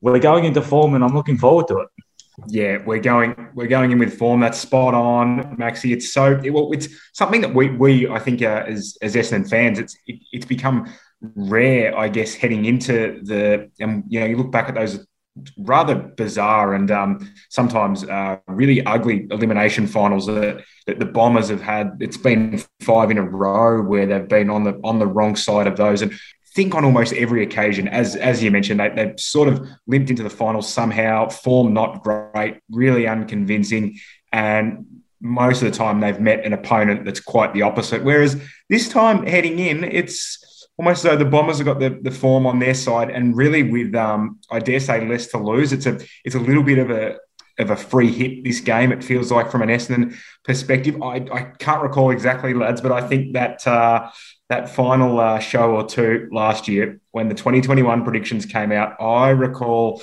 we're 0.00 0.18
going 0.18 0.44
into 0.44 0.62
form, 0.62 0.94
and 0.94 1.04
I'm 1.04 1.14
looking 1.14 1.38
forward 1.38 1.68
to 1.68 1.78
it. 1.78 1.88
Yeah, 2.48 2.78
we're 2.84 3.00
going 3.00 3.48
we're 3.54 3.68
going 3.68 3.92
in 3.92 3.98
with 3.98 4.18
form. 4.18 4.40
That's 4.40 4.58
spot 4.58 4.94
on, 4.94 5.56
Maxi. 5.56 5.92
It's 5.92 6.12
so 6.12 6.40
it, 6.42 6.50
well, 6.50 6.72
it's 6.72 6.88
something 7.12 7.40
that 7.42 7.54
we 7.54 7.70
we 7.70 8.08
I 8.08 8.18
think 8.18 8.42
uh, 8.42 8.64
as 8.66 8.98
as 9.02 9.14
Essendon 9.14 9.48
fans, 9.48 9.78
it's 9.78 9.96
it, 10.06 10.20
it's 10.32 10.46
become 10.46 10.92
rare, 11.20 11.96
I 11.96 12.08
guess, 12.08 12.34
heading 12.34 12.64
into 12.64 13.20
the 13.22 13.70
and 13.78 14.04
you 14.08 14.20
know 14.20 14.26
you 14.26 14.36
look 14.36 14.50
back 14.50 14.68
at 14.68 14.74
those 14.74 15.06
rather 15.58 15.94
bizarre 15.96 16.74
and 16.74 16.90
um, 16.90 17.32
sometimes 17.48 18.04
uh, 18.04 18.38
really 18.46 18.84
ugly 18.86 19.26
elimination 19.30 19.86
finals 19.86 20.26
that, 20.26 20.62
that 20.86 20.98
the 20.98 21.06
Bombers 21.06 21.48
have 21.48 21.62
had. 21.62 21.96
It's 22.00 22.16
been 22.16 22.62
five 22.80 23.10
in 23.10 23.18
a 23.18 23.22
row 23.22 23.82
where 23.82 24.06
they've 24.06 24.28
been 24.28 24.50
on 24.50 24.64
the 24.64 24.80
on 24.84 24.98
the 24.98 25.06
wrong 25.06 25.36
side 25.36 25.66
of 25.66 25.76
those, 25.76 26.02
and 26.02 26.12
think 26.54 26.74
on 26.74 26.84
almost 26.84 27.12
every 27.14 27.42
occasion, 27.42 27.88
as 27.88 28.16
as 28.16 28.42
you 28.42 28.50
mentioned, 28.50 28.80
they, 28.80 28.90
they've 28.90 29.18
sort 29.18 29.48
of 29.48 29.66
limped 29.86 30.10
into 30.10 30.22
the 30.22 30.30
finals 30.30 30.72
somehow. 30.72 31.28
Form 31.28 31.72
not 31.72 32.02
great, 32.02 32.60
really 32.70 33.06
unconvincing, 33.06 33.98
and 34.32 34.86
most 35.20 35.62
of 35.62 35.70
the 35.70 35.76
time 35.76 36.00
they've 36.00 36.20
met 36.20 36.44
an 36.44 36.52
opponent 36.52 37.04
that's 37.04 37.20
quite 37.20 37.54
the 37.54 37.62
opposite. 37.62 38.04
Whereas 38.04 38.40
this 38.68 38.88
time 38.88 39.26
heading 39.26 39.58
in, 39.58 39.82
it's 39.82 40.53
almost 40.78 41.02
though 41.02 41.16
the 41.16 41.24
Bombers 41.24 41.58
have 41.58 41.66
got 41.66 41.78
the, 41.78 41.98
the 42.02 42.10
form 42.10 42.46
on 42.46 42.58
their 42.58 42.74
side, 42.74 43.10
and 43.10 43.36
really 43.36 43.62
with 43.62 43.94
um, 43.94 44.40
I 44.50 44.58
dare 44.58 44.80
say 44.80 45.06
less 45.06 45.28
to 45.28 45.38
lose. 45.38 45.72
It's 45.72 45.86
a 45.86 45.98
it's 46.24 46.34
a 46.34 46.40
little 46.40 46.62
bit 46.62 46.78
of 46.78 46.90
a 46.90 47.18
of 47.58 47.70
a 47.70 47.76
free 47.76 48.10
hit 48.10 48.44
this 48.44 48.60
game. 48.60 48.90
It 48.92 49.04
feels 49.04 49.30
like 49.30 49.50
from 49.50 49.62
an 49.62 49.68
Essendon 49.68 50.16
perspective. 50.44 51.00
I, 51.02 51.26
I 51.32 51.42
can't 51.58 51.82
recall 51.82 52.10
exactly, 52.10 52.52
lads, 52.52 52.80
but 52.80 52.92
I 52.92 53.06
think 53.06 53.34
that 53.34 53.66
uh, 53.66 54.10
that 54.48 54.68
final 54.68 55.20
uh, 55.20 55.38
show 55.38 55.72
or 55.72 55.86
two 55.86 56.28
last 56.32 56.68
year 56.68 57.00
when 57.12 57.28
the 57.28 57.34
2021 57.34 58.02
predictions 58.02 58.44
came 58.44 58.72
out, 58.72 59.00
I 59.00 59.30
recall 59.30 60.02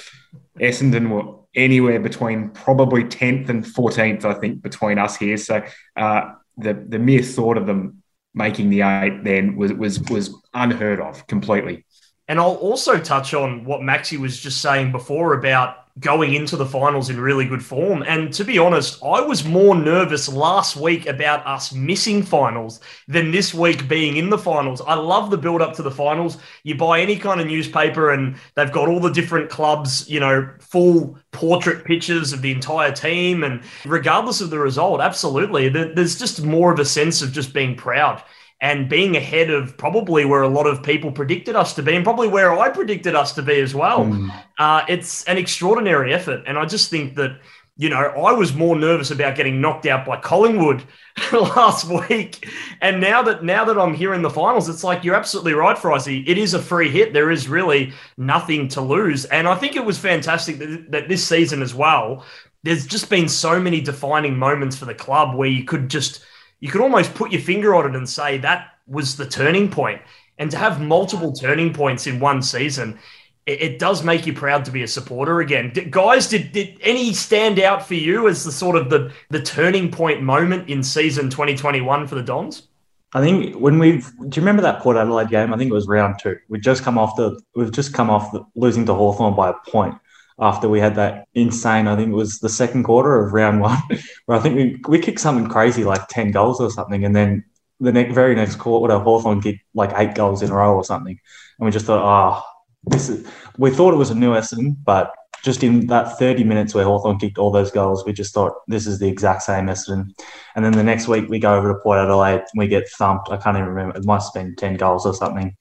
Essendon 0.60 1.10
were 1.10 1.40
anywhere 1.54 2.00
between 2.00 2.50
probably 2.50 3.04
10th 3.04 3.50
and 3.50 3.66
14th, 3.66 4.24
I 4.24 4.34
think, 4.34 4.62
between 4.62 4.98
us 4.98 5.18
here. 5.18 5.38
So 5.38 5.64
uh, 5.98 6.34
the 6.58 6.74
the 6.74 7.00
mere 7.00 7.24
thought 7.24 7.58
of 7.58 7.66
them 7.66 8.01
making 8.34 8.70
the 8.70 8.82
eight 8.82 9.24
then 9.24 9.56
was 9.56 9.74
was 9.74 10.00
was 10.10 10.36
unheard 10.54 11.00
of 11.00 11.26
completely. 11.28 11.86
And 12.32 12.40
I'll 12.40 12.56
also 12.56 12.98
touch 12.98 13.34
on 13.34 13.66
what 13.66 13.82
Maxi 13.82 14.18
was 14.18 14.40
just 14.40 14.62
saying 14.62 14.94
before 14.94 15.34
about 15.34 15.80
going 16.00 16.34
into 16.34 16.56
the 16.56 16.66
finals 16.66 17.10
in 17.10 17.20
really 17.20 17.46
good 17.46 17.62
form. 17.62 18.06
And 18.08 18.32
to 18.36 18.46
be 18.46 18.58
honest, 18.58 19.04
I 19.04 19.20
was 19.20 19.44
more 19.44 19.76
nervous 19.76 20.30
last 20.30 20.78
week 20.78 21.08
about 21.08 21.46
us 21.46 21.74
missing 21.74 22.24
finals 22.24 22.80
than 23.10 23.32
this 23.32 23.54
week 23.54 23.90
being 23.90 24.16
in 24.16 24.30
the 24.30 24.38
finals. 24.38 24.80
I 24.80 24.94
love 24.94 25.30
the 25.30 25.38
build 25.38 25.62
up 25.62 25.74
to 25.74 25.82
the 25.84 25.92
finals. 25.92 26.38
You 26.64 26.76
buy 26.76 27.02
any 27.02 27.18
kind 27.18 27.42
of 27.42 27.48
newspaper 27.48 28.12
and 28.12 28.38
they've 28.56 28.72
got 28.72 28.88
all 28.88 29.02
the 29.02 29.12
different 29.12 29.50
clubs, 29.50 30.10
you 30.10 30.22
know, 30.22 30.50
full 30.62 31.20
portrait 31.34 31.84
pictures 31.84 32.32
of 32.32 32.42
the 32.42 32.54
entire 32.54 32.94
team. 32.94 33.44
And 33.44 33.62
regardless 33.84 34.40
of 34.40 34.52
the 34.52 34.60
result, 34.60 35.02
absolutely, 35.02 35.68
there's 35.68 36.18
just 36.18 36.42
more 36.42 36.72
of 36.72 36.80
a 36.80 36.86
sense 36.86 37.22
of 37.22 37.34
just 37.34 37.54
being 37.54 37.76
proud 37.76 38.24
and 38.62 38.88
being 38.88 39.18
ahead 39.18 39.50
of 39.50 39.76
probably 39.76 40.24
where 40.24 40.44
a 40.44 40.48
lot 40.48 40.68
of 40.68 40.84
people 40.84 41.12
predicted 41.12 41.56
us 41.56 41.74
to 41.74 41.84
be, 41.84 41.96
and 41.96 42.04
probably 42.04 42.28
where 42.28 42.58
I 42.58 42.70
predicted 42.70 43.16
us 43.16 43.34
to 43.34 43.42
be 43.42 43.60
as 43.60 43.74
well. 43.74 44.06
Mm. 44.06 44.32
Uh, 44.60 44.86
it's 44.88 45.24
an 45.26 45.38
extraordinary 45.38 46.14
effort, 46.14 46.44
and 46.46 46.58
I 46.58 46.66
just 46.66 46.90
think 46.90 47.16
that 47.16 47.40
you 47.78 47.90
know 47.90 47.98
I 47.98 48.32
was 48.34 48.54
more 48.54 48.76
nervous 48.76 49.10
about 49.10 49.36
getting 49.36 49.60
knocked 49.60 49.88
out 49.88 50.06
by 50.06 50.18
Collingwood 50.18 50.84
last 51.34 51.86
week, 52.08 52.48
and 52.82 53.02
now 53.02 53.24
that 53.24 53.44
now 53.44 53.66
that 53.66 53.80
I'm 53.80 53.96
here 53.96 54.14
in 54.14 54.22
the 54.22 54.30
finals, 54.30 54.70
it's 54.70 54.84
like 54.84 55.04
you're 55.04 55.16
absolutely 55.16 55.54
right, 55.54 55.78
Frizy. 55.78 56.24
It 56.28 56.38
is 56.38 56.54
a 56.54 56.62
free 56.62 56.92
hit. 56.92 57.14
There 57.14 57.32
is 57.32 57.50
really 57.50 57.94
nothing 58.16 58.68
to 58.70 58.82
lose, 58.82 59.26
and 59.26 59.48
I 59.48 59.56
think 59.56 59.76
it 59.76 59.84
was 59.84 59.98
fantastic 59.98 60.60
that, 60.60 60.92
that 60.92 61.10
this 61.10 61.28
season 61.28 61.64
as 61.64 61.74
well. 61.74 62.26
There's 62.64 62.86
just 62.86 63.10
been 63.10 63.28
so 63.28 63.60
many 63.60 63.82
defining 63.82 64.38
moments 64.38 64.76
for 64.76 64.86
the 64.86 64.94
club 64.94 65.36
where 65.36 65.50
you 65.50 65.64
could 65.64 65.90
just 65.90 66.24
you 66.62 66.70
could 66.70 66.82
almost 66.82 67.14
put 67.14 67.32
your 67.32 67.42
finger 67.42 67.76
on 67.76 67.90
it 67.90 67.96
and 67.96 68.08
say 68.08 68.38
that 68.38 68.70
was 68.88 69.18
the 69.18 69.28
turning 69.28 69.70
point. 69.70 70.02
And 70.38 70.50
to 70.52 70.58
have 70.58 70.80
multiple 70.80 71.34
turning 71.34 71.74
points 71.74 72.08
in 72.08 72.20
one 72.20 72.42
season, 72.42 72.98
it, 73.46 73.62
it 73.62 73.80
does 73.80 74.04
make 74.04 74.26
you 74.26 74.34
proud 74.34 74.64
to 74.66 74.72
be 74.72 74.84
a 74.84 74.88
supporter 74.88 75.42
again. 75.42 75.72
Did, 75.74 75.92
guys, 75.92 76.28
did, 76.28 76.52
did 76.52 76.78
any 76.82 77.14
stand 77.14 77.60
out 77.60 77.86
for 77.86 77.96
you 77.96 78.28
as 78.28 78.44
the 78.44 78.52
sort 78.52 78.76
of 78.76 78.90
the, 78.90 79.12
the 79.30 79.42
turning 79.42 79.92
point 79.92 80.22
moment 80.22 80.70
in 80.70 80.84
season 80.84 81.30
2021 81.30 82.08
for 82.08 82.16
the 82.16 82.24
Dons? 82.24 82.68
I 83.14 83.20
think 83.20 83.56
when 83.56 83.78
we've 83.78 84.10
do 84.30 84.40
you 84.40 84.42
remember 84.42 84.62
that 84.62 84.80
Port 84.80 84.96
Adelaide 84.96 85.30
game? 85.30 85.54
I 85.54 85.58
think 85.58 85.70
it 85.70 85.74
was 85.74 85.88
round 85.88 86.16
two. 86.22 86.38
We 86.48 86.62
just 86.62 86.82
come 86.82 86.98
off 86.98 87.18
the 87.18 87.42
we've 87.56 87.72
just 87.72 87.94
come 87.94 88.10
off 88.10 88.32
the, 88.32 88.46
losing 88.56 88.86
to 88.86 88.94
Hawthorn 88.94 89.36
by 89.36 89.50
a 89.50 89.54
point 89.68 89.96
after 90.42 90.68
we 90.68 90.80
had 90.80 90.96
that 90.96 91.28
insane, 91.36 91.88
I 91.88 91.96
think 91.96 92.10
it 92.10 92.16
was 92.16 92.40
the 92.40 92.50
second 92.50 92.84
quarter 92.84 93.24
of 93.24 93.32
round 93.32 93.62
one, 93.62 93.78
where 94.26 94.38
I 94.38 94.42
think 94.42 94.56
we, 94.56 94.82
we 94.88 95.00
kicked 95.00 95.20
something 95.20 95.48
crazy 95.48 95.84
like 95.84 96.08
10 96.08 96.32
goals 96.32 96.60
or 96.60 96.72
something. 96.72 97.06
And 97.06 97.16
then 97.16 97.46
the 97.80 97.92
next, 97.92 98.14
very 98.14 98.36
next 98.36 98.56
quarter, 98.56 98.98
Hawthorn 98.98 99.42
kicked 99.42 99.62
like 99.76 99.92
eight 99.96 100.16
goals 100.16 100.42
in 100.42 100.50
a 100.50 100.56
row 100.56 100.76
or 100.76 100.84
something. 100.84 101.18
And 101.60 101.66
we 101.66 101.72
just 101.72 101.86
thought, 101.86 102.04
oh, 102.04 102.44
this 102.86 103.10
is, 103.10 103.28
we 103.58 103.72
thought 103.72 103.94
it 103.94 103.98
was 103.98 104.10
a 104.10 104.16
new 104.16 104.34
Essendon, 104.34 104.76
but 104.84 105.14
just 105.44 105.64
in 105.64 105.88
that 105.88 106.20
30 106.20 106.44
minutes 106.44 106.76
where 106.76 106.84
Hawthorn 106.84 107.18
kicked 107.18 107.38
all 107.38 107.52
those 107.52 107.72
goals, 107.72 108.06
we 108.06 108.14
just 108.14 108.34
thought 108.34 108.54
this 108.68 108.86
is 108.86 109.00
the 109.00 109.08
exact 109.08 109.44
same 109.44 109.66
Essendon. 109.66 110.10
And 110.56 110.64
then 110.64 110.74
the 110.74 110.84
next 110.84 111.08
week 111.08 111.30
we 111.30 111.40
go 111.40 111.56
over 111.56 111.74
to 111.74 111.80
Port 111.80 112.00
Adelaide 112.00 112.42
and 112.42 112.58
we 112.58 112.68
get 112.68 112.88
thumped. 112.90 113.30
I 113.32 113.38
can't 113.38 113.58
even 113.58 113.70
remember. 113.70 113.98
It 113.98 114.06
must 114.06 114.36
have 114.36 114.44
been 114.44 114.56
10 114.56 114.78
goals 114.78 115.06
or 115.06 115.14
something. 115.14 115.56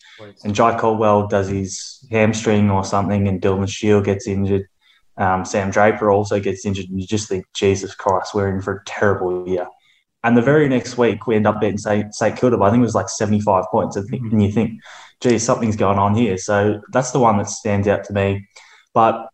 And 0.44 0.54
Jye 0.54 0.78
Caldwell 0.78 1.28
does 1.28 1.48
his 1.48 2.06
hamstring 2.10 2.70
or 2.70 2.84
something 2.84 3.26
and 3.26 3.40
Dylan 3.40 3.68
Shiel 3.68 4.02
gets 4.02 4.26
injured. 4.26 4.66
Um, 5.16 5.44
Sam 5.44 5.70
Draper 5.70 6.10
also 6.10 6.40
gets 6.40 6.64
injured, 6.64 6.86
and 6.86 6.98
you 6.98 7.06
just 7.06 7.28
think, 7.28 7.44
Jesus 7.52 7.94
Christ, 7.94 8.34
we're 8.34 8.48
in 8.48 8.62
for 8.62 8.76
a 8.76 8.84
terrible 8.86 9.46
year. 9.46 9.66
And 10.24 10.34
the 10.34 10.42
very 10.42 10.66
next 10.66 10.96
week, 10.96 11.26
we 11.26 11.36
end 11.36 11.46
up 11.46 11.60
beating 11.60 11.78
St. 11.78 12.36
Kilda, 12.36 12.56
but 12.56 12.64
I 12.64 12.70
think 12.70 12.80
it 12.80 12.84
was 12.84 12.94
like 12.94 13.10
75 13.10 13.64
points. 13.70 13.98
Mm-hmm. 13.98 14.30
And 14.30 14.42
you 14.42 14.50
think, 14.50 14.80
gee, 15.20 15.38
something's 15.38 15.76
going 15.76 15.98
on 15.98 16.14
here. 16.14 16.36
So 16.38 16.80
that's 16.92 17.10
the 17.10 17.18
one 17.18 17.38
that 17.38 17.48
stands 17.48 17.86
out 17.86 18.04
to 18.04 18.12
me. 18.12 18.48
But 18.94 19.28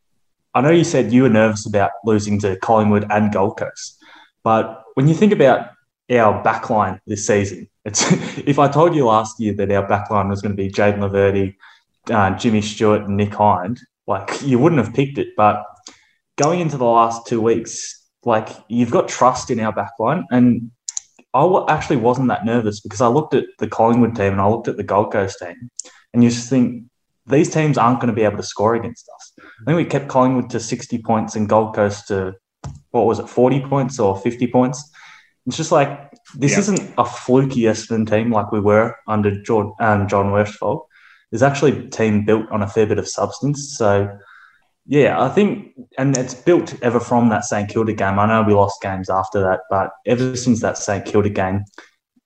I 0.54 0.60
know 0.60 0.70
you 0.70 0.84
said 0.84 1.12
you 1.12 1.22
were 1.22 1.28
nervous 1.28 1.66
about 1.66 1.90
losing 2.04 2.40
to 2.40 2.56
Collingwood 2.56 3.06
and 3.10 3.32
Gold 3.32 3.58
Coast. 3.58 4.02
But 4.42 4.82
when 4.94 5.08
you 5.08 5.14
think 5.14 5.32
about 5.32 5.70
our 6.10 6.42
backline 6.42 6.98
this 7.06 7.26
season, 7.26 7.68
it's 7.84 8.10
if 8.38 8.58
I 8.58 8.68
told 8.68 8.94
you 8.94 9.06
last 9.06 9.38
year 9.38 9.54
that 9.54 9.70
our 9.70 9.86
backline 9.86 10.28
was 10.28 10.42
going 10.42 10.56
to 10.56 10.62
be 10.62 10.70
Jayden 10.70 10.98
Laverde, 10.98 11.54
uh, 12.10 12.36
Jimmy 12.36 12.62
Stewart, 12.62 13.02
and 13.02 13.16
Nick 13.16 13.34
Hind, 13.34 13.80
like 14.06 14.42
you 14.42 14.58
wouldn't 14.58 14.84
have 14.84 14.94
picked 14.94 15.18
it. 15.18 15.28
But 15.36 15.64
going 16.36 16.60
into 16.60 16.76
the 16.76 16.84
last 16.84 17.26
two 17.26 17.40
weeks, 17.40 18.04
like 18.24 18.48
you've 18.68 18.90
got 18.90 19.08
trust 19.08 19.50
in 19.50 19.60
our 19.60 19.72
backline, 19.72 20.24
and 20.30 20.70
I 21.36 21.74
actually 21.74 21.96
wasn't 21.96 22.28
that 22.28 22.44
nervous 22.44 22.80
because 22.80 23.00
I 23.00 23.08
looked 23.08 23.34
at 23.34 23.44
the 23.58 23.68
Collingwood 23.68 24.16
team 24.16 24.32
and 24.32 24.40
I 24.40 24.48
looked 24.48 24.68
at 24.68 24.76
the 24.76 24.82
Gold 24.82 25.12
Coast 25.12 25.38
team, 25.38 25.70
and 26.12 26.24
you 26.24 26.30
just 26.30 26.48
think 26.48 26.84
these 27.26 27.50
teams 27.50 27.76
aren't 27.76 28.00
going 28.00 28.08
to 28.08 28.14
be 28.14 28.22
able 28.22 28.36
to 28.36 28.42
score 28.42 28.74
against 28.74 29.08
us. 29.14 29.32
I 29.38 29.64
think 29.64 29.76
we 29.76 29.84
kept 29.84 30.08
Collingwood 30.08 30.50
to 30.50 30.60
60 30.60 31.02
points 31.02 31.36
and 31.36 31.48
Gold 31.48 31.74
Coast 31.74 32.08
to 32.08 32.34
what 32.90 33.06
was 33.06 33.18
it, 33.18 33.28
40 33.28 33.60
points 33.66 33.98
or 33.98 34.16
50 34.16 34.46
points. 34.48 34.90
It's 35.46 35.56
just 35.56 35.72
like 35.72 36.10
this 36.34 36.52
yeah. 36.52 36.58
isn't 36.58 36.94
a 36.98 37.04
fluky 37.04 37.62
Essendon 37.62 38.08
team 38.08 38.32
like 38.32 38.50
we 38.50 38.60
were 38.60 38.96
under 39.06 39.42
John, 39.42 39.74
um, 39.80 40.08
John 40.08 40.32
Worsfold. 40.32 40.86
There's 41.30 41.42
actually 41.42 41.78
a 41.78 41.88
team 41.88 42.24
built 42.24 42.48
on 42.50 42.62
a 42.62 42.68
fair 42.68 42.86
bit 42.86 42.98
of 42.98 43.08
substance. 43.08 43.76
So 43.76 44.18
yeah, 44.86 45.20
I 45.20 45.28
think, 45.28 45.72
and 45.98 46.16
it's 46.16 46.34
built 46.34 46.74
ever 46.82 47.00
from 47.00 47.28
that 47.30 47.44
St 47.44 47.68
Kilda 47.68 47.92
game. 47.92 48.18
I 48.18 48.26
know 48.26 48.42
we 48.42 48.54
lost 48.54 48.80
games 48.80 49.10
after 49.10 49.40
that, 49.40 49.60
but 49.68 49.90
ever 50.06 50.36
since 50.36 50.60
that 50.60 50.78
St 50.78 51.04
Kilda 51.04 51.28
game, 51.28 51.64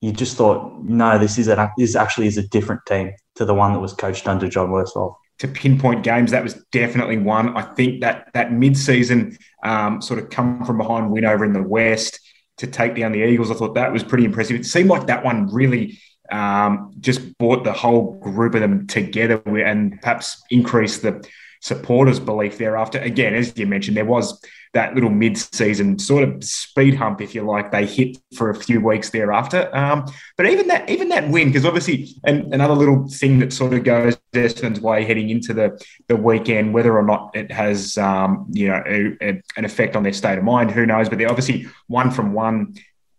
you 0.01 0.13
just 0.13 0.37
thought, 0.37 0.83
no, 0.83 1.19
this 1.19 1.39
is 1.39 1.49
a, 1.49 1.73
this 1.79 1.97
actually 1.97 2.27
is 2.27 2.39
a 2.39 2.47
different 2.49 2.83
team 2.87 3.13
to 3.37 3.45
the 3.45 3.55
one 3.55 3.73
that 3.73 3.81
was 3.81 3.93
coached 3.95 4.29
under 4.29 4.49
John 4.49 4.71
Worsfold. 4.71 5.15
To 5.39 5.49
pinpoint 5.49 6.03
games, 6.03 6.33
that 6.33 6.43
was 6.43 6.63
definitely 6.71 7.17
one. 7.17 7.57
I 7.57 7.63
think 7.63 8.03
that 8.03 8.29
that 8.35 8.53
mid-season 8.53 9.39
um, 9.65 10.03
sort 10.03 10.19
of 10.19 10.29
come 10.29 10.65
from 10.65 10.77
behind 10.77 11.11
win 11.11 11.25
over 11.25 11.47
in 11.47 11.55
the 11.55 11.63
West 11.63 12.21
to 12.59 12.67
take 12.67 12.95
down 12.95 13.13
the 13.13 13.25
Eagles, 13.25 13.51
I 13.51 13.55
thought 13.55 13.75
that 13.75 13.91
was 13.91 14.05
pretty 14.05 14.27
impressive. 14.27 14.57
It 14.57 14.67
seemed 14.67 14.91
like 14.91 15.07
that 15.07 15.25
one 15.25 15.53
really 15.53 15.99
um, 16.31 16.93
just 17.01 17.39
brought 17.39 17.65
the 17.65 17.73
whole 17.73 18.19
group 18.21 18.55
of 18.55 18.61
them 18.61 18.87
together 18.87 19.41
and 19.47 19.99
perhaps 20.03 20.43
increased 20.51 21.01
the 21.01 21.27
supporters' 21.61 22.21
belief 22.21 22.59
thereafter. 22.59 22.99
Again, 22.99 23.35
as 23.35 23.57
you 23.57 23.67
mentioned, 23.67 23.97
there 23.97 24.05
was 24.05 24.43
that 24.73 24.95
little 24.95 25.11
mid-season 25.11 25.99
sort 25.99 26.23
of 26.23 26.45
speed 26.45 26.95
hump, 26.95 27.21
if 27.21 27.35
you 27.35 27.43
like, 27.43 27.73
they 27.73 27.85
hit 27.85 28.17
for 28.37 28.51
a 28.51 28.55
few 28.55 28.81
weeks 28.81 29.11
thereafter. 29.11 29.75
Um, 29.77 30.05
but 30.37 30.47
even 30.47 30.69
that, 30.69 30.89
even 30.89 31.09
that 31.09 31.29
win, 31.29 31.49
because 31.49 31.65
obviously, 31.65 32.09
and 32.25 32.55
another 32.55 32.75
little 32.75 33.09
thing 33.09 33.41
that 33.41 33.53
sort 33.53 33.75
of 33.75 33.83
goes 33.83 34.17
Essendon's 34.33 34.81
way 34.81 35.05
heading 35.05 35.29
into 35.29 35.53
the 35.53 35.85
the 36.07 36.17
weekend, 36.17 36.73
whether 36.73 36.97
or 36.97 37.03
not 37.03 37.31
it 37.35 37.51
has, 37.51 37.99
um, 37.99 38.47
you 38.53 38.69
know, 38.69 38.83
a, 38.87 39.17
a, 39.21 39.43
an 39.57 39.65
effect 39.65 39.97
on 39.97 40.05
their 40.05 40.13
state 40.13 40.39
of 40.39 40.45
mind, 40.45 40.71
who 40.71 40.87
knows? 40.87 41.09
But 41.09 41.19
they're 41.19 41.29
obviously 41.29 41.67
one 41.89 42.13
from 42.13 42.33
one 42.33 42.75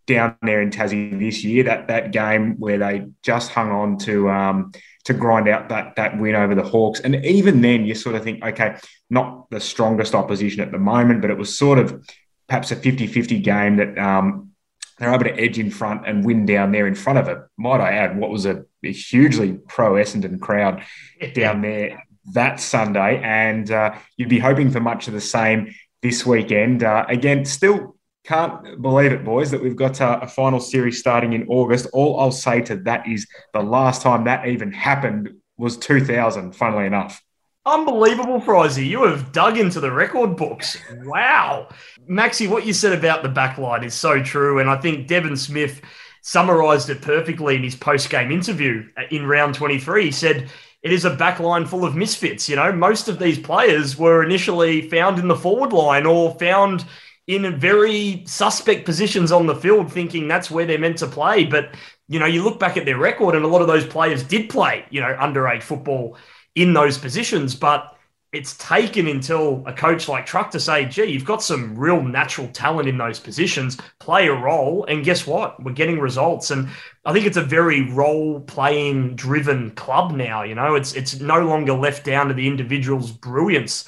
down 0.08 0.36
there 0.42 0.62
in 0.62 0.70
Tassie 0.70 1.18
this 1.20 1.44
year. 1.44 1.64
That 1.64 1.88
that 1.88 2.12
game 2.12 2.56
where 2.58 2.78
they 2.78 3.08
just 3.24 3.52
hung 3.52 3.72
on 3.72 3.98
to. 4.00 4.30
Um, 4.30 4.72
to 5.04 5.14
grind 5.14 5.48
out 5.48 5.70
that 5.70 5.96
that 5.96 6.20
win 6.20 6.36
over 6.36 6.54
the 6.54 6.64
Hawks. 6.64 7.00
And 7.00 7.26
even 7.26 7.62
then, 7.62 7.86
you 7.86 7.96
sort 7.96 8.16
of 8.16 8.24
think, 8.24 8.44
okay, 8.44 8.78
not 9.10 9.50
the 9.50 9.60
strongest 9.60 10.14
opposition 10.14 10.62
at 10.62 10.72
the 10.72 10.78
moment, 10.78 11.22
but 11.22 11.32
it 11.32 11.38
was 11.38 11.58
sort 11.58 11.80
of 11.80 12.08
perhaps 12.48 12.72
a 12.72 12.76
50 12.76 13.08
50 13.08 13.40
game 13.40 13.78
that 13.78 13.98
um, 13.98 14.52
they're 15.00 15.14
able 15.14 15.24
to 15.24 15.40
edge 15.40 15.58
in 15.58 15.72
front 15.72 16.08
and 16.08 16.24
win 16.24 16.46
down 16.46 16.72
there 16.72 16.86
in 16.86 16.96
front 16.96 17.18
of 17.18 17.28
it. 17.28 17.40
Might 17.58 17.82
I 17.82 17.94
add, 17.94 18.18
what 18.18 18.30
was 18.30 18.46
a, 18.46 18.64
a 18.84 18.92
hugely 18.92 19.54
pro 19.68 19.94
Essendon 19.94 20.40
crowd 20.40 20.84
down 21.34 21.62
there 21.62 22.04
that 22.34 22.60
Sunday. 22.60 23.20
And 23.24 23.72
uh, 23.72 23.96
you'd 24.18 24.30
be 24.30 24.40
hoping 24.40 24.70
for 24.70 24.80
much 24.80 25.08
of 25.08 25.14
the 25.14 25.22
same 25.22 25.74
this 26.02 26.26
weekend. 26.26 26.84
Uh, 26.84 27.06
again, 27.08 27.46
still 27.46 27.96
can't 28.24 28.82
believe 28.82 29.12
it, 29.12 29.26
boys, 29.26 29.52
that 29.52 29.62
we've 29.62 29.76
got 29.76 30.00
a, 30.00 30.22
a, 30.22 30.28
final 30.28 30.60
series 30.60 31.00
starting 31.00 31.34
in 31.34 31.48
August. 31.48 31.88
All 31.92 32.20
I'll 32.20 32.32
say 32.32 32.62
to 32.62 32.76
that 32.78 33.08
is 33.08 33.28
the 33.54 33.62
last 33.62 34.02
time 34.02 34.26
that 34.26 34.48
even 34.48 34.72
happened 34.72 35.30
was 35.58 35.78
2000, 35.78 36.54
funnily 36.54 36.86
enough. 36.86 37.22
Unbelievable, 37.66 38.40
Frizy. 38.40 38.88
You 38.88 39.04
have 39.04 39.32
dug 39.32 39.58
into 39.58 39.80
the 39.80 39.92
record 39.92 40.36
books. 40.36 40.78
Wow. 41.04 41.70
Maxi, 42.10 42.50
what 42.50 42.66
you 42.66 42.74
said 42.74 42.98
about 42.98 43.22
the 43.22 43.30
backline 43.30 43.86
is 43.86 43.94
so 43.94 44.22
true. 44.22 44.60
And 44.60 44.70
I 44.70 44.78
think 44.78 45.08
Devon 45.08 45.38
Smith 45.38 45.82
summarized 46.24 46.90
it 46.90 47.02
perfectly 47.02 47.56
in 47.56 47.64
his 47.64 47.76
post 47.76 48.10
game 48.10 48.32
interview 48.32 48.88
in 49.12 49.26
round 49.28 49.56
23. 49.56 50.06
He 50.06 50.12
said, 50.12 50.50
it 50.82 50.92
is 50.92 51.06
a 51.06 51.16
backline 51.16 51.68
full 51.68 51.86
of 51.86 51.96
misfits. 51.96 52.50
You 52.50 52.56
know, 52.56 52.72
most 52.72 53.08
of 53.08 53.20
these 53.20 53.38
players 53.38 53.98
were 53.98 54.24
initially 54.24 54.90
found 54.90 55.20
in 55.20 55.28
the 55.28 55.36
forward 55.36 55.74
line 55.74 56.08
or 56.08 56.34
found 56.40 56.86
in 57.28 57.60
very 57.60 58.24
suspect 58.26 58.86
positions 58.86 59.32
on 59.32 59.46
the 59.46 59.56
field, 59.56 59.92
thinking 59.92 60.28
that's 60.28 60.52
where 60.52 60.66
they're 60.66 60.80
meant 60.80 60.98
to 60.98 61.08
play. 61.08 61.46
But, 61.46 61.76
you 62.08 62.20
know, 62.20 62.26
you 62.26 62.44
look 62.44 62.60
back 62.60 62.78
at 62.78 62.86
their 62.86 62.98
record, 62.98 63.36
and 63.36 63.46
a 63.46 63.48
lot 63.48 63.62
of 63.62 63.68
those 63.68 63.86
players 63.86 64.24
did 64.24 64.50
play, 64.50 64.86
you 64.90 65.02
know, 65.02 65.16
underage 65.20 65.64
football 65.64 66.18
in 66.56 66.74
those 66.74 66.98
positions. 66.98 67.56
But 67.56 67.96
it's 68.34 68.58
taken 68.58 69.08
until 69.08 69.62
a 69.66 69.74
coach 69.74 70.08
like 70.08 70.26
Truck 70.26 70.52
to 70.52 70.60
say, 70.60 70.86
gee, 70.86 71.06
you've 71.06 71.26
got 71.26 71.44
some 71.44 71.78
real 71.78 72.02
natural 72.02 72.48
talent 72.48 72.88
in 72.88 72.98
those 72.98 73.20
positions, 73.20 73.78
play 74.00 74.28
a 74.28 74.34
role. 74.34 74.86
And 74.86 75.04
guess 75.04 75.28
what? 75.28 75.62
We're 75.62 75.74
getting 75.74 76.00
results. 76.00 76.50
And 76.50 76.70
I 77.06 77.12
think 77.12 77.26
it's 77.26 77.38
a 77.38 77.42
very 77.44 77.92
role 77.92 78.40
playing 78.40 79.16
driven 79.16 79.72
club 79.72 80.14
now. 80.14 80.44
You 80.44 80.56
know, 80.56 80.76
it's 80.76 80.94
it's 80.94 81.20
no 81.20 81.42
longer 81.42 81.74
left 81.74 82.06
down 82.06 82.30
to 82.30 82.34
the 82.34 82.48
individual's 82.48 83.12
brilliance 83.12 83.86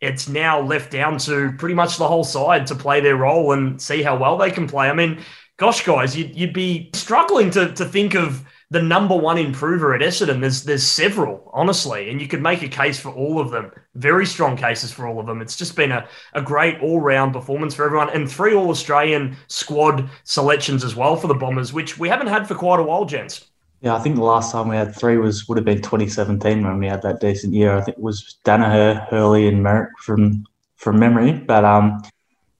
it's 0.00 0.28
now 0.28 0.60
left 0.60 0.90
down 0.90 1.18
to 1.18 1.52
pretty 1.58 1.74
much 1.74 1.96
the 1.96 2.08
whole 2.08 2.24
side 2.24 2.66
to 2.66 2.74
play 2.74 3.00
their 3.00 3.16
role 3.16 3.52
and 3.52 3.80
see 3.80 4.02
how 4.02 4.16
well 4.16 4.36
they 4.36 4.50
can 4.50 4.66
play. 4.66 4.88
I 4.88 4.92
mean, 4.92 5.22
gosh, 5.56 5.84
guys, 5.84 6.16
you'd, 6.16 6.36
you'd 6.36 6.52
be 6.52 6.90
struggling 6.94 7.50
to, 7.52 7.72
to 7.72 7.84
think 7.84 8.14
of 8.14 8.44
the 8.70 8.82
number 8.82 9.16
one 9.16 9.38
improver 9.38 9.94
at 9.94 10.00
Essendon. 10.00 10.40
There's 10.40 10.64
there's 10.64 10.86
several, 10.86 11.48
honestly, 11.54 12.10
and 12.10 12.20
you 12.20 12.26
could 12.26 12.42
make 12.42 12.62
a 12.62 12.68
case 12.68 12.98
for 12.98 13.10
all 13.10 13.38
of 13.38 13.50
them. 13.50 13.70
Very 13.94 14.26
strong 14.26 14.56
cases 14.56 14.92
for 14.92 15.06
all 15.06 15.20
of 15.20 15.26
them. 15.26 15.40
It's 15.40 15.56
just 15.56 15.76
been 15.76 15.92
a, 15.92 16.08
a 16.32 16.42
great 16.42 16.80
all 16.80 17.00
round 17.00 17.32
performance 17.32 17.74
for 17.74 17.84
everyone, 17.84 18.10
and 18.10 18.30
three 18.30 18.54
All 18.54 18.70
Australian 18.70 19.36
squad 19.46 20.10
selections 20.24 20.82
as 20.82 20.96
well 20.96 21.16
for 21.16 21.28
the 21.28 21.34
Bombers, 21.34 21.72
which 21.72 21.96
we 21.96 22.08
haven't 22.08 22.26
had 22.26 22.48
for 22.48 22.56
quite 22.56 22.80
a 22.80 22.82
while, 22.82 23.04
gents. 23.04 23.48
Yeah, 23.82 23.94
I 23.94 23.98
think 23.98 24.16
the 24.16 24.22
last 24.22 24.52
time 24.52 24.68
we 24.68 24.76
had 24.76 24.94
three 24.94 25.18
was 25.18 25.46
would 25.48 25.58
have 25.58 25.64
been 25.64 25.82
2017 25.82 26.66
when 26.66 26.78
we 26.78 26.86
had 26.86 27.02
that 27.02 27.20
decent 27.20 27.52
year. 27.52 27.76
I 27.76 27.82
think 27.82 27.98
it 27.98 28.02
was 28.02 28.38
Daniher, 28.44 29.06
Hurley, 29.08 29.48
and 29.48 29.62
Merrick 29.62 29.90
from 30.00 30.44
from 30.76 30.98
memory. 30.98 31.32
But 31.32 31.64
um, 31.64 32.02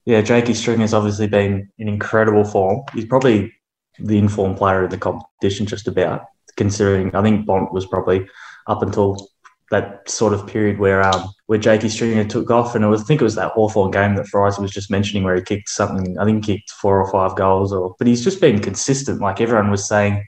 yeah, 0.05 0.21
Jakey 0.21 0.53
String 0.53 0.79
has 0.81 0.93
obviously 0.93 1.27
been 1.27 1.69
in 1.79 1.87
incredible 1.87 2.43
form. 2.43 2.83
He's 2.93 3.05
probably 3.05 3.53
the 3.99 4.17
informed 4.17 4.57
player 4.57 4.83
of 4.83 4.91
the 4.91 4.97
competition, 4.97 5.65
just 5.65 5.87
about. 5.87 6.25
Considering, 6.55 7.13
I 7.15 7.21
think 7.21 7.45
Bont 7.45 7.71
was 7.71 7.85
probably 7.85 8.27
up 8.67 8.81
until 8.81 9.29
that 9.69 10.09
sort 10.09 10.33
of 10.33 10.47
period 10.47 10.79
where 10.79 11.03
um, 11.03 11.29
where 11.47 11.59
Jakey 11.59 11.89
Stringer 11.89 12.25
took 12.25 12.49
off, 12.51 12.75
and 12.75 12.89
was, 12.89 13.01
I 13.01 13.05
think 13.05 13.21
it 13.21 13.25
was 13.25 13.35
that 13.35 13.51
Hawthorn 13.51 13.91
game 13.91 14.15
that 14.15 14.27
Fries 14.27 14.59
was 14.59 14.71
just 14.71 14.91
mentioning 14.91 15.23
where 15.23 15.35
he 15.35 15.41
kicked 15.41 15.69
something. 15.69 16.17
I 16.19 16.25
think 16.25 16.45
kicked 16.45 16.71
four 16.71 17.01
or 17.01 17.11
five 17.11 17.35
goals, 17.35 17.73
or 17.73 17.95
but 17.97 18.07
he's 18.07 18.23
just 18.23 18.39
been 18.39 18.59
consistent. 18.59 19.19
Like 19.19 19.41
everyone 19.41 19.71
was 19.71 19.87
saying 19.87 20.25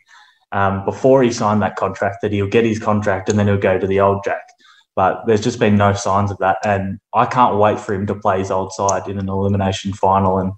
um, 0.51 0.85
before 0.85 1.23
he 1.23 1.31
signed 1.31 1.61
that 1.61 1.75
contract 1.75 2.17
that 2.21 2.31
he'll 2.31 2.47
get 2.47 2.65
his 2.65 2.79
contract 2.79 3.29
and 3.29 3.37
then 3.37 3.47
he'll 3.47 3.57
go 3.57 3.79
to 3.79 3.87
the 3.87 3.99
old 3.99 4.23
Jack. 4.23 4.41
But 4.95 5.25
there's 5.27 5.41
just 5.41 5.59
been 5.59 5.77
no 5.77 5.93
signs 5.93 6.31
of 6.31 6.37
that. 6.39 6.57
And 6.63 6.99
I 7.13 7.25
can't 7.25 7.57
wait 7.57 7.79
for 7.79 7.93
him 7.93 8.05
to 8.07 8.15
play 8.15 8.39
his 8.39 8.51
old 8.51 8.73
side 8.73 9.07
in 9.07 9.17
an 9.17 9.29
elimination 9.29 9.93
final. 9.93 10.39
And 10.39 10.51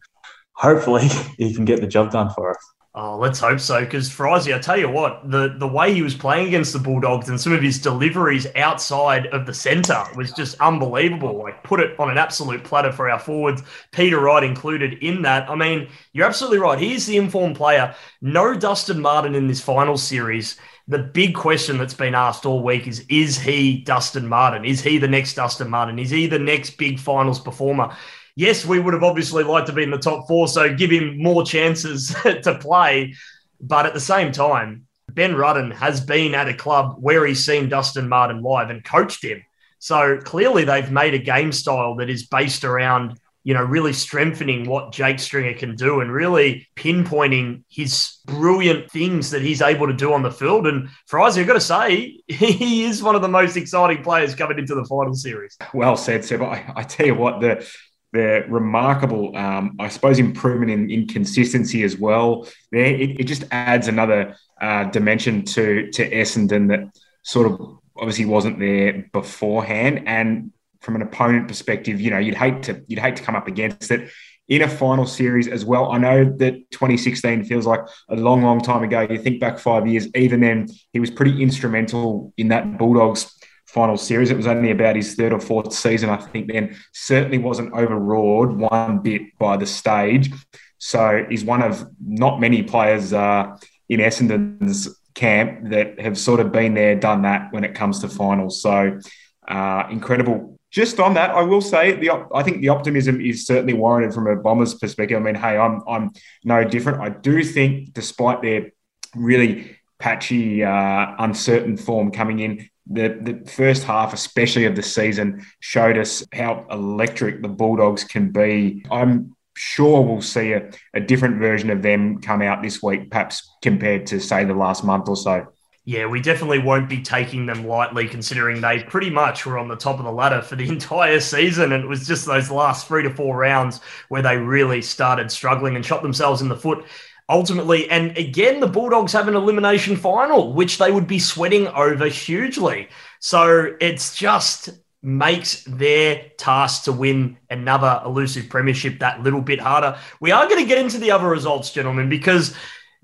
hopefully 0.54 1.08
he 1.38 1.54
can 1.54 1.66
get 1.66 1.82
the 1.82 1.88
job 1.88 2.12
done 2.12 2.30
for 2.32 2.52
us. 2.52 2.74
Oh, 2.94 3.18
let's 3.18 3.40
hope 3.40 3.62
so. 3.62 3.80
Because 3.80 4.10
Frizy, 4.10 4.54
I 4.54 4.60
tell 4.60 4.78
you 4.78 4.90
what, 4.90 5.22
the 5.32 5.56
the 5.58 5.68
way 5.68 5.94
he 5.94 6.02
was 6.02 6.14
playing 6.14 6.48
against 6.50 6.74
the 6.74 6.80
Bulldogs 6.80 7.30
and 7.30 7.40
some 7.40 7.54
of 7.54 7.62
his 7.62 7.80
deliveries 7.80 8.48
outside 8.58 9.28
of 9.28 9.46
the 9.46 9.54
centre 9.54 10.04
was 10.18 10.34
just 10.34 10.60
unbelievable. 10.60 11.40
Like 11.40 11.64
put 11.64 11.80
it 11.80 11.98
on 12.00 12.10
an 12.10 12.18
absolute 12.18 12.66
platter 12.66 12.92
for 12.92 13.10
our 13.10 13.20
forwards, 13.20 13.64
Peter 13.94 14.20
Wright 14.20 14.44
included 14.44 14.96
in 15.02 15.22
that. 15.22 15.50
I 15.50 15.56
mean, 15.56 15.88
you're 16.12 16.28
absolutely 16.28 16.60
right. 16.60 16.78
He's 16.78 17.06
the 17.06 17.16
informed 17.16 17.56
player. 17.56 17.96
No 18.22 18.54
Dustin 18.58 19.00
Martin 19.02 19.36
in 19.36 19.48
this 19.48 19.62
final 19.62 19.98
series. 19.98 20.58
The 20.90 21.00
big 21.00 21.34
question 21.34 21.78
that's 21.78 21.94
been 21.94 22.16
asked 22.16 22.46
all 22.46 22.62
week 22.62 22.88
is: 22.88 23.06
Is 23.08 23.40
he 23.40 23.84
Dustin 23.84 24.28
Martin? 24.28 24.66
Is 24.66 24.82
he 24.82 24.98
the 24.98 25.08
next 25.08 25.36
Dustin 25.36 25.70
Martin? 25.70 25.98
Is 25.98 26.10
he 26.10 26.28
the 26.28 26.40
next 26.40 26.72
big 26.72 27.00
finals 27.00 27.40
performer? 27.40 27.96
Yes, 28.36 28.66
we 28.66 28.80
would 28.80 28.94
have 28.94 29.04
obviously 29.04 29.44
liked 29.44 29.68
to 29.68 29.74
be 29.74 29.84
in 29.84 29.92
the 29.92 29.98
top 29.98 30.28
four, 30.28 30.48
so 30.48 30.74
give 30.74 30.92
him 30.92 31.18
more 31.18 31.44
chances 31.44 32.16
to 32.24 32.58
play. 32.60 33.16
But 33.60 33.86
at 33.86 33.94
the 33.94 34.00
same 34.00 34.32
time, 34.32 34.88
Ben 35.10 35.34
Rutten 35.34 35.74
has 35.74 36.02
been 36.02 36.34
at 36.36 36.48
a 36.48 36.54
club 36.54 36.96
where 37.00 37.26
he's 37.26 37.46
seen 37.46 37.70
Dustin 37.70 38.08
Martin 38.08 38.42
live 38.42 38.70
and 38.70 38.84
coached 38.84 39.24
him. 39.24 39.44
So 39.80 40.18
clearly, 40.18 40.64
they've 40.64 40.92
made 40.92 41.14
a 41.14 41.20
game 41.20 41.52
style 41.52 41.96
that 41.96 42.10
is 42.10 42.28
based 42.28 42.64
around 42.64 43.20
you 43.44 43.56
know, 43.56 43.64
really 43.64 43.94
strengthening 43.94 44.68
what 44.68 44.92
Jake 44.92 45.20
Stringer 45.20 45.58
can 45.58 45.76
do 45.76 46.02
and 46.02 46.12
really 46.12 46.68
pinpointing 46.76 47.64
his 47.70 48.20
brilliant 48.26 48.92
things 48.92 49.32
that 49.32 49.42
he's 49.42 49.62
able 49.62 49.88
to 49.88 49.94
do 49.94 50.14
on 50.14 50.22
the 50.22 50.32
field. 50.32 50.68
And 50.68 50.90
Isaac, 51.12 51.42
I've 51.42 51.48
got 51.48 51.54
to 51.54 51.60
say, 51.60 52.20
he 52.28 52.84
is 52.84 53.02
one 53.02 53.16
of 53.16 53.22
the 53.22 53.28
most 53.28 53.58
exciting 53.58 54.04
players 54.04 54.36
coming 54.36 54.60
into 54.60 54.76
the 54.76 54.86
final 54.86 55.16
series. 55.16 55.58
Well 55.74 55.98
said, 55.98 56.24
Seb. 56.24 56.42
I, 56.44 56.72
I 56.76 56.84
tell 56.84 57.08
you 57.08 57.16
what, 57.16 57.42
the 57.42 57.68
the 58.14 58.46
remarkable, 58.50 59.36
um, 59.38 59.76
I 59.80 59.88
suppose, 59.88 60.20
improvement 60.20 60.72
in, 60.72 60.90
in 60.90 61.08
consistency 61.08 61.84
as 61.84 61.98
well. 61.98 62.48
There, 62.72 62.86
it, 62.86 63.22
it 63.22 63.24
just 63.24 63.46
adds 63.52 63.88
another 63.88 64.36
uh, 64.60 64.86
dimension 64.86 65.44
to 65.46 65.90
to 65.92 66.10
Essendon 66.10 66.68
that 66.70 66.98
sort 67.24 67.52
of 67.52 67.80
obviously 67.98 68.26
wasn't 68.26 68.60
there 68.60 69.10
beforehand. 69.14 70.04
And 70.08 70.52
from 70.82 70.96
an 70.96 71.02
opponent 71.02 71.48
perspective, 71.48 72.02
you 72.02 72.10
know, 72.10 72.18
you'd 72.18 72.36
hate 72.36 72.64
to 72.64 72.84
you'd 72.88 73.00
hate 73.00 73.16
to 73.18 73.24
come 73.24 73.36
up 73.36 73.48
against 73.48 73.92
it 73.92 74.12
in 74.48 74.64
a 74.64 74.68
final 74.68 75.06
series 75.06 75.48
as 75.48 75.64
well. 75.64 75.92
I 75.94 75.98
know 75.98 76.26
that 76.26 76.70
2016 76.72 77.46
feels 77.46 77.66
like 77.66 77.80
a 78.10 78.18
long, 78.18 78.42
long 78.44 78.60
time 78.60 78.84
ago. 78.84 79.08
You 79.10 79.18
think 79.18 79.40
back 79.40 79.60
five 79.60 79.88
years, 79.88 80.08
even 80.14 80.42
then, 80.42 80.68
he 80.92 81.00
was 81.00 81.10
pretty 81.10 81.42
instrumental 81.42 82.34
in 82.36 82.50
that 82.50 82.78
Bulldogs 82.78 83.34
final 83.74 83.98
series. 83.98 84.32
It 84.32 84.38
was 84.38 84.48
only 84.48 84.72
about 84.72 84.96
his 84.96 85.16
third 85.16 85.32
or 85.32 85.40
fourth 85.40 85.74
season, 85.74 86.10
I 86.10 86.18
think, 86.18 86.52
then 86.52 86.76
certainly 86.94 87.38
wasn't 87.38 87.74
overawed 87.74 88.52
one 88.52 89.00
bit 89.00 89.38
by 89.40 89.58
the 89.58 89.66
stage. 89.66 90.32
So 90.78 91.26
he's 91.30 91.46
one 91.46 91.62
of 91.62 91.88
not 92.06 92.42
many 92.42 92.64
players 92.64 93.14
uh, 93.14 93.56
in 93.88 94.00
Essendon's 94.00 95.00
camp 95.14 95.70
that 95.70 96.00
have 96.00 96.18
sort 96.18 96.40
of 96.40 96.52
been 96.52 96.74
there, 96.74 96.96
done 96.96 97.22
that 97.22 97.54
when 97.54 97.64
it 97.64 97.74
comes 97.74 98.00
to 98.00 98.10
finals. 98.10 98.62
So 98.62 99.00
uh, 99.48 99.84
incredible. 99.90 100.60
Just 100.70 101.00
on 101.00 101.14
that, 101.16 101.32
I 101.32 101.42
will 101.42 101.62
say 101.62 101.94
the 101.94 102.12
I 102.34 102.44
think 102.44 102.62
the 102.62 102.70
optimism 102.70 103.20
is 103.20 103.46
certainly 103.46 103.74
warranted 103.74 104.14
from 104.14 104.28
a 104.28 104.38
Bombers 104.38 104.74
perspective. 104.74 105.18
I 105.18 105.22
mean, 105.22 105.36
hey, 105.36 105.58
I'm 105.58 105.82
I'm 105.86 106.12
no 106.46 106.64
different. 106.64 107.02
I 107.02 107.10
do 107.10 107.44
think, 107.44 107.94
despite 107.94 108.42
their 108.42 108.72
really 109.14 109.78
patchy, 110.00 110.64
uh, 110.64 111.16
uncertain 111.20 111.76
form 111.76 112.12
coming 112.12 112.40
in, 112.40 112.70
the, 112.94 113.18
the 113.22 113.50
first 113.50 113.84
half, 113.84 114.14
especially 114.14 114.66
of 114.66 114.76
the 114.76 114.84
season, 114.84 115.46
showed 115.60 115.98
us 115.98 116.26
how 116.34 116.66
electric 116.70 117.42
the 117.42 117.48
Bulldogs 117.48 118.04
can 118.04 118.32
be. 118.32 118.86
I'm 118.92 119.36
sure 119.56 120.02
we'll 120.02 120.22
see 120.22 120.54
a, 120.54 120.70
a 120.94 121.00
different 121.00 121.40
version 121.40 121.70
of 121.70 121.82
them 121.82 122.22
come 122.22 122.42
out 122.42 122.62
this 122.62 122.82
week, 122.82 123.10
perhaps 123.10 123.50
compared 123.62 124.08
to, 124.08 124.20
say, 124.20 124.46
the 124.46 124.54
last 124.54 124.84
month 124.84 125.08
or 125.08 125.16
so. 125.16 125.48
Yeah, 125.84 126.06
we 126.06 126.22
definitely 126.22 126.60
won't 126.60 126.88
be 126.88 127.02
taking 127.02 127.48
them 127.48 127.66
lightly, 127.66 128.08
considering 128.08 128.62
they 128.62 128.84
pretty 128.84 129.10
much 129.10 129.48
were 129.48 129.58
on 129.58 129.68
the 129.68 129.76
top 129.76 129.98
of 129.98 130.06
the 130.06 130.12
ladder 130.12 130.42
for 130.42 130.56
the 130.56 130.68
entire 130.70 131.20
season. 131.20 131.72
And 131.72 131.84
it 131.84 131.88
was 131.88 132.06
just 132.06 132.26
those 132.26 132.52
last 132.52 132.88
three 132.88 133.04
to 133.04 133.10
four 133.10 133.36
rounds 133.36 133.82
where 134.10 134.22
they 134.22 134.38
really 134.38 134.82
started 134.82 135.32
struggling 135.32 135.76
and 135.76 135.86
shot 135.86 136.04
themselves 136.04 136.42
in 136.42 136.50
the 136.50 136.56
foot 136.56 136.86
ultimately. 137.32 137.90
And 137.90 138.16
again, 138.18 138.60
the 138.60 138.68
Bulldogs 138.68 139.14
have 139.14 139.28
an 139.28 139.36
elimination 139.36 139.96
final, 139.96 140.54
which 140.54 140.78
they 140.78 140.92
would 140.92 141.08
be 141.08 141.18
sweating 141.18 141.68
over 141.70 142.08
hugely. 142.08 142.90
So 143.20 143.74
it's 143.80 144.16
just 144.16 144.70
makes 145.02 145.64
their 145.64 146.30
task 146.38 146.84
to 146.84 146.92
win 146.92 147.38
another 147.50 148.02
elusive 148.06 148.50
premiership 148.50 149.00
that 149.00 149.24
little 149.24 149.42
bit 149.42 149.60
harder. 149.60 149.98
We 150.20 150.32
are 150.32 150.48
going 150.48 150.62
to 150.62 150.68
get 150.68 150.78
into 150.78 151.00
the 151.00 151.10
other 151.10 151.28
results, 151.28 151.72
gentlemen, 151.72 152.10
because 152.10 152.54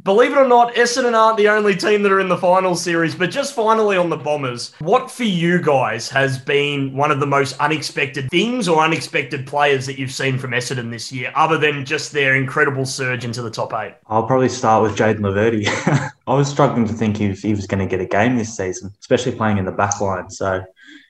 Believe 0.04 0.32
it 0.32 0.38
or 0.38 0.48
not, 0.48 0.76
Essendon 0.76 1.16
aren't 1.16 1.38
the 1.38 1.50
only 1.50 1.76
team 1.76 2.04
that 2.04 2.12
are 2.12 2.20
in 2.20 2.30
the 2.30 2.38
final 2.38 2.76
series, 2.76 3.16
but 3.16 3.32
just 3.32 3.56
finally 3.56 3.98
on 3.98 4.10
the 4.10 4.16
Bombers, 4.16 4.74
what 4.80 5.10
for 5.10 5.24
you 5.24 5.60
guys 5.60 6.08
has 6.10 6.38
been 6.38 6.96
one 6.96 7.10
of 7.10 7.20
the 7.20 7.26
most 7.26 7.60
unexpected 7.60 8.30
things 8.30 8.68
or 8.68 8.82
unexpected 8.82 9.48
players 9.48 9.88
that 9.88 9.98
you've 9.98 10.12
seen 10.12 10.38
from 10.38 10.52
Essendon 10.52 10.92
this 10.92 11.12
year, 11.12 11.32
other 11.36 11.58
than 11.58 11.84
just 11.84 12.12
their 12.12 12.36
incredible 12.36 12.86
surge 12.86 13.26
into 13.26 13.42
the 13.42 13.50
top 13.50 13.74
eight? 13.74 13.96
I'll 14.06 14.28
probably 14.28 14.50
start 14.50 14.84
with 14.84 14.96
Jayden 14.96 15.20
Laverde. 15.20 15.68
I 16.28 16.34
was 16.34 16.48
struggling 16.48 16.88
to 16.88 16.94
think 16.94 17.20
if 17.20 17.42
he 17.42 17.54
was 17.56 17.66
going 17.66 17.80
to 17.80 17.88
get 17.88 18.00
a 18.00 18.08
game 18.08 18.38
this 18.38 18.56
season, 18.56 18.94
especially 19.00 19.32
playing 19.34 19.58
in 19.58 19.66
the 19.66 19.72
back 19.72 20.00
line. 20.00 20.30
So 20.30 20.64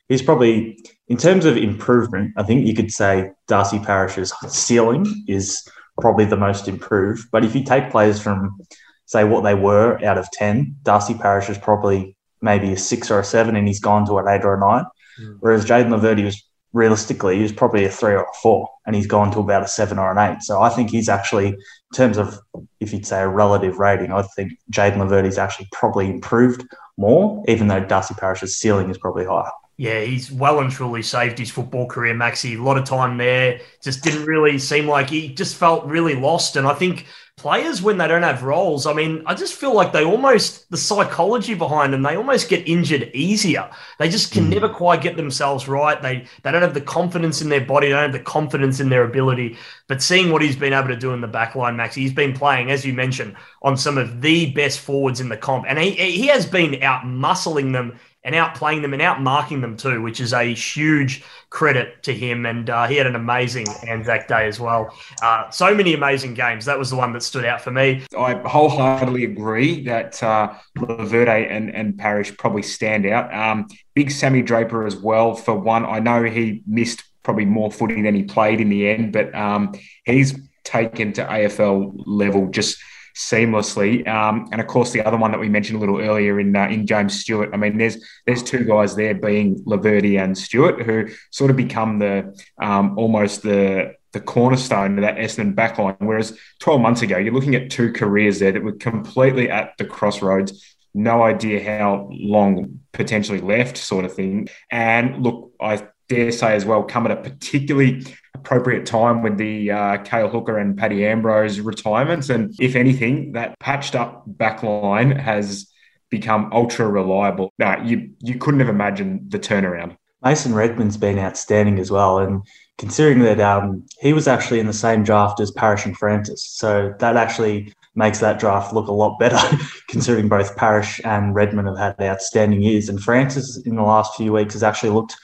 he's 0.08 0.21
probably, 0.21 0.80
in 1.10 1.17
terms 1.17 1.43
of 1.45 1.58
improvement, 1.58 2.34
I 2.38 2.43
think 2.43 2.65
you 2.65 2.73
could 2.73 2.91
say 2.91 3.32
Darcy 3.47 3.80
Parish's 3.80 4.34
ceiling 4.47 5.26
is 5.28 5.69
probably 5.99 6.25
the 6.25 6.38
most 6.38 6.67
improved. 6.67 7.27
But 7.31 7.43
if 7.43 7.55
you 7.55 7.63
take 7.63 7.91
players 7.91 8.21
from, 8.21 8.60
say, 9.05 9.23
what 9.23 9.43
they 9.43 9.55
were 9.55 10.03
out 10.03 10.17
of 10.17 10.29
10, 10.31 10.77
Darcy 10.83 11.13
Parish 11.13 11.49
is 11.49 11.57
probably 11.57 12.15
maybe 12.41 12.71
a 12.73 12.77
six 12.77 13.10
or 13.10 13.19
a 13.19 13.23
seven, 13.23 13.55
and 13.55 13.67
he's 13.67 13.79
gone 13.79 14.05
to 14.05 14.17
an 14.17 14.27
eight 14.27 14.45
or 14.45 14.55
a 14.55 14.60
nine. 14.60 14.86
Mm. 15.19 15.38
Whereas 15.39 15.65
Jayden 15.65 15.89
Laverde 15.89 16.23
was 16.23 16.43
realistically, 16.73 17.38
he 17.38 17.41
was 17.41 17.51
probably 17.51 17.86
a 17.86 17.89
three 17.89 18.13
or 18.13 18.23
a 18.23 18.33
four, 18.41 18.69
and 18.86 18.95
he's 18.95 19.07
gone 19.07 19.31
to 19.31 19.39
about 19.39 19.63
a 19.63 19.67
seven 19.67 19.97
or 19.97 20.12
an 20.12 20.17
eight. 20.17 20.41
So 20.43 20.62
I 20.62 20.69
think 20.69 20.91
he's 20.91 21.10
actually, 21.10 21.47
in 21.47 21.57
terms 21.95 22.17
of 22.17 22.39
if 22.79 22.93
you'd 22.93 23.05
say 23.05 23.21
a 23.21 23.27
relative 23.27 23.79
rating, 23.79 24.12
I 24.12 24.21
think 24.21 24.53
Jayden 24.71 24.97
Laverde's 24.97 25.38
actually 25.38 25.67
probably 25.71 26.10
improved 26.10 26.65
more, 26.97 27.43
even 27.47 27.67
though 27.67 27.83
Darcy 27.83 28.13
Parish's 28.13 28.57
ceiling 28.57 28.89
is 28.89 28.97
probably 28.97 29.25
higher. 29.25 29.51
Yeah, 29.78 30.02
he's 30.02 30.32
well 30.32 30.60
and 30.60 30.72
truly 30.72 31.04
saved 31.04 31.38
his 31.38 31.52
football 31.52 31.88
career, 31.88 32.16
Maxi. 32.16 32.58
A 32.58 32.62
lot 32.62 32.80
of 32.80 32.86
time 32.86 33.18
there, 33.18 33.60
just 33.80 34.04
didn't 34.04 34.26
really 34.26 34.58
seem 34.58 34.88
like 34.88 35.08
he 35.08 35.34
just 35.36 35.56
felt 35.56 35.86
really 35.86 36.16
lost. 36.16 36.56
And 36.56 36.68
I 36.68 36.74
think 36.74 37.06
players, 37.38 37.84
when 37.84 38.00
they 38.00 38.08
don't 38.08 38.24
have 38.24 38.42
roles, 38.42 38.88
I 38.88 38.94
mean, 38.94 39.22
I 39.28 39.36
just 39.36 39.54
feel 39.54 39.76
like 39.76 39.94
they 39.94 40.04
almost, 40.04 40.68
the 40.72 40.78
psychology 40.78 41.54
behind 41.54 41.94
them, 41.94 42.02
they 42.02 42.16
almost 42.16 42.50
get 42.50 42.68
injured 42.68 43.12
easier. 43.13 43.70
They 44.00 44.10
just 44.10 44.32
can 44.32 44.46
mm. 44.46 44.56
never 44.56 44.68
quite 44.68 45.04
get 45.04 45.16
themselves 45.16 45.68
right. 45.68 46.02
They, 46.02 46.26
they 46.42 46.52
don't 46.52 46.63
have 46.63 46.74
the 46.74 46.82
confidence 46.82 47.44
in 47.44 47.50
their 47.50 47.63
body, 47.63 47.88
they 47.88 47.94
don't 47.94 48.12
have 48.12 48.20
the 48.20 48.20
confidence 48.20 48.80
in 48.80 48.90
their 48.90 49.04
ability. 49.04 49.58
But 49.88 50.02
seeing 50.02 50.32
what 50.32 50.42
he's 50.42 50.56
been 50.56 50.74
able 50.74 50.88
to 50.88 50.96
do 50.96 51.13
in 51.13 51.22
the 51.22 51.28
back 51.28 51.54
line, 51.54 51.78
Maxi, 51.78 51.98
he's 51.98 52.13
been 52.13 52.34
playing, 52.34 52.72
as 52.72 52.84
you 52.84 52.94
mentioned, 52.94 53.36
on 53.62 53.78
some 53.78 54.00
of 54.00 54.22
the 54.22 54.52
best 54.54 54.80
forwards 54.80 55.20
in 55.20 55.30
the 55.30 55.38
comp. 55.38 55.66
And 55.68 55.78
he, 55.78 55.92
he 55.92 56.28
has 56.28 56.48
been 56.48 56.82
out 56.82 57.04
muscling 57.04 57.74
them 57.74 58.00
and 58.23 58.36
outplaying 58.36 58.82
them 58.82 58.93
and 58.93 59.01
outmarking 59.01 59.62
them 59.62 59.77
too, 59.77 60.01
which 60.01 60.19
is 60.19 60.34
a 60.34 60.53
huge 60.53 61.23
credit 61.49 62.03
to 62.03 62.13
him. 62.13 62.45
And 62.45 62.69
uh, 62.69 62.88
he 62.88 62.95
had 62.97 63.08
an 63.08 63.15
amazing 63.15 63.67
Anzac 63.88 64.27
Day 64.27 64.47
as 64.47 64.60
well. 64.60 64.93
Uh, 65.21 65.49
so 65.49 65.73
many 65.73 65.93
amazing 65.93 66.34
games. 66.34 66.65
That 66.65 66.77
was 66.77 66.89
the 66.89 66.97
one 66.97 67.13
that 67.13 67.23
stood 67.23 67.45
out 67.45 67.62
for 67.62 67.71
me. 67.71 68.06
I 68.17 68.34
wholeheartedly 68.34 69.23
agree 69.23 69.84
that 69.86 70.21
uh, 70.21 70.53
Laverde 70.77 71.49
and, 71.49 71.73
and 71.73 71.97
Parish 71.97 72.36
probably 72.38 72.63
stand 72.63 73.06
out. 73.06 73.34
Um, 73.34 73.67
big 73.93 74.12
Sammy 74.12 74.41
Draper 74.41 74.86
as 74.86 74.97
well. 74.97 75.34
For 75.34 75.56
one, 75.56 75.86
I 75.86 75.99
know 75.99 76.23
he 76.23 76.63
missed 76.67 77.03
probably 77.23 77.45
more 77.45 77.71
footing 77.71 78.03
than 78.03 78.15
he 78.15 78.23
played 78.23 78.60
in 78.60 78.69
the 78.69 78.89
end, 78.89 79.13
but 79.13 79.34
um, 79.36 79.73
he's 80.06 80.38
taken 80.63 81.13
to 81.13 81.25
AFL 81.25 82.03
level 82.06 82.49
just– 82.49 82.77
seamlessly. 83.17 84.08
Um, 84.08 84.47
and 84.51 84.62
of 84.62 84.67
course, 84.67 84.91
the 84.91 85.01
other 85.01 85.17
one 85.17 85.32
that 85.32 85.39
we 85.39 85.49
mentioned 85.49 85.77
a 85.77 85.80
little 85.80 85.99
earlier 85.99 86.39
in 86.39 86.56
uh, 86.56 86.67
in 86.67 86.86
James 86.86 87.19
Stewart. 87.19 87.49
I 87.51 87.58
mean, 87.58 87.77
there's 87.77 87.97
there's 88.25 88.43
two 88.43 88.63
guys 88.63 88.95
there, 88.95 89.15
being 89.15 89.63
Laverde 89.65 90.21
and 90.21 90.38
Stewart, 90.38 90.82
who 90.82 91.08
sort 91.32 91.49
of 91.49 91.58
become 91.58 91.99
the 91.99 92.39
um, 92.62 92.97
almost 92.97 93.41
the 93.41 93.95
the 94.13 94.19
cornerstone 94.19 94.97
of 94.97 95.01
that 95.01 95.17
Essendon 95.17 95.56
backline. 95.56 95.97
Whereas 95.99 96.38
12 96.60 96.80
months 96.80 97.01
ago, 97.01 97.17
you're 97.17 97.34
looking 97.34 97.56
at 97.56 97.69
two 97.69 97.91
careers 97.91 98.39
there 98.39 98.51
that 98.51 98.63
were 98.63 98.73
completely 98.73 99.49
at 99.49 99.77
the 99.77 99.86
crossroads. 99.86 100.75
No 100.93 101.23
idea 101.23 101.63
how 101.63 102.08
long 102.12 102.80
potentially 102.93 103.41
left, 103.41 103.77
sort 103.77 104.06
of 104.06 104.13
thing. 104.13 104.47
And 104.71 105.23
look, 105.23 105.51
I 105.60 105.88
dare 106.08 106.32
say 106.32 106.56
as 106.56 106.65
well, 106.65 106.84
come 106.84 107.06
at 107.06 107.12
a 107.12 107.15
particularly 107.17 108.06
appropriate 108.34 108.86
time 108.86 109.22
with 109.22 109.38
the 109.38 109.72
uh, 109.72 109.98
Cale 110.04 110.30
Hooker 110.30 110.58
and 110.58 110.78
Paddy 110.78 111.06
Ambrose 111.06 111.60
retirements. 111.60 112.30
And 112.30 112.56
if 112.60 112.76
anything, 112.76 113.34
that 113.34 113.60
patched 113.60 113.96
up 113.96 114.24
back 114.26 114.63
line 114.63 115.12
has 115.12 115.72
become 116.10 116.50
ultra 116.54 116.88
reliable. 116.88 117.52
Now, 117.60 117.84
you, 117.84 118.12
you 118.22 118.38
couldn't 118.38 118.62
have 118.62 118.70
imagined 118.70 119.32
the 119.32 119.39
turnaround. 119.39 119.98
Mason 120.24 120.54
Redman's 120.54 120.98
been 120.98 121.20
outstanding 121.20 121.80
as 121.80 121.91
well. 121.91 122.20
And 122.20 122.41
considering 122.78 123.20
that 123.20 123.39
um, 123.39 123.86
he 124.00 124.13
was 124.13 124.28
actually 124.28 124.60
in 124.60 124.67
the 124.67 124.74
same 124.74 125.04
draft 125.04 125.39
as 125.39 125.52
Parish 125.52 125.86
and 125.86 125.98
Francis. 125.98 126.46
So 126.46 126.93
that 127.00 127.17
actually 127.17 127.74
makes 127.96 128.20
that 128.20 128.39
draft 128.39 128.74
look 128.74 128.88
a 128.88 128.93
lot 128.93 129.17
better, 129.20 129.39
considering 129.89 130.30
both 130.30 130.56
Parish 130.56 131.02
and 131.04 131.34
Redman 131.34 131.65
have 131.65 131.78
had 131.78 132.02
outstanding 132.02 132.62
years. 132.62 132.89
And 132.89 133.02
Francis 133.02 133.62
in 133.65 133.76
the 133.76 133.84
last 133.84 134.15
few 134.15 134.32
weeks 134.32 134.54
has 134.54 134.63
actually 134.63 134.91
looked 134.91 135.17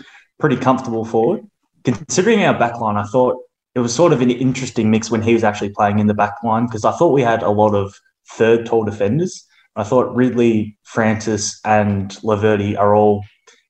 pretty 0.44 0.58
comfortable 0.58 1.06
forward 1.06 1.42
considering 1.84 2.44
our 2.44 2.58
backline, 2.58 2.98
I 2.98 3.04
thought 3.04 3.38
it 3.76 3.80
was 3.80 3.94
sort 3.94 4.14
of 4.14 4.22
an 4.22 4.32
interesting 4.32 4.90
mix 4.90 5.10
when 5.10 5.22
he 5.22 5.34
was 5.34 5.44
actually 5.44 5.70
playing 5.70 6.00
in 6.00 6.08
the 6.08 6.14
backline 6.14 6.68
because 6.68 6.86
I 6.86 6.92
thought 6.92 7.14
we 7.14 7.22
had 7.22 7.44
a 7.44 7.50
lot 7.50 7.74
of 7.74 7.94
third 8.32 8.66
tall 8.66 8.84
defenders. 8.84 9.46
I 9.76 9.84
thought 9.84 10.16
Ridley, 10.16 10.78
Francis, 10.84 11.60
and 11.66 12.12
Laverde 12.24 12.78
are 12.78 12.96
all 12.96 13.24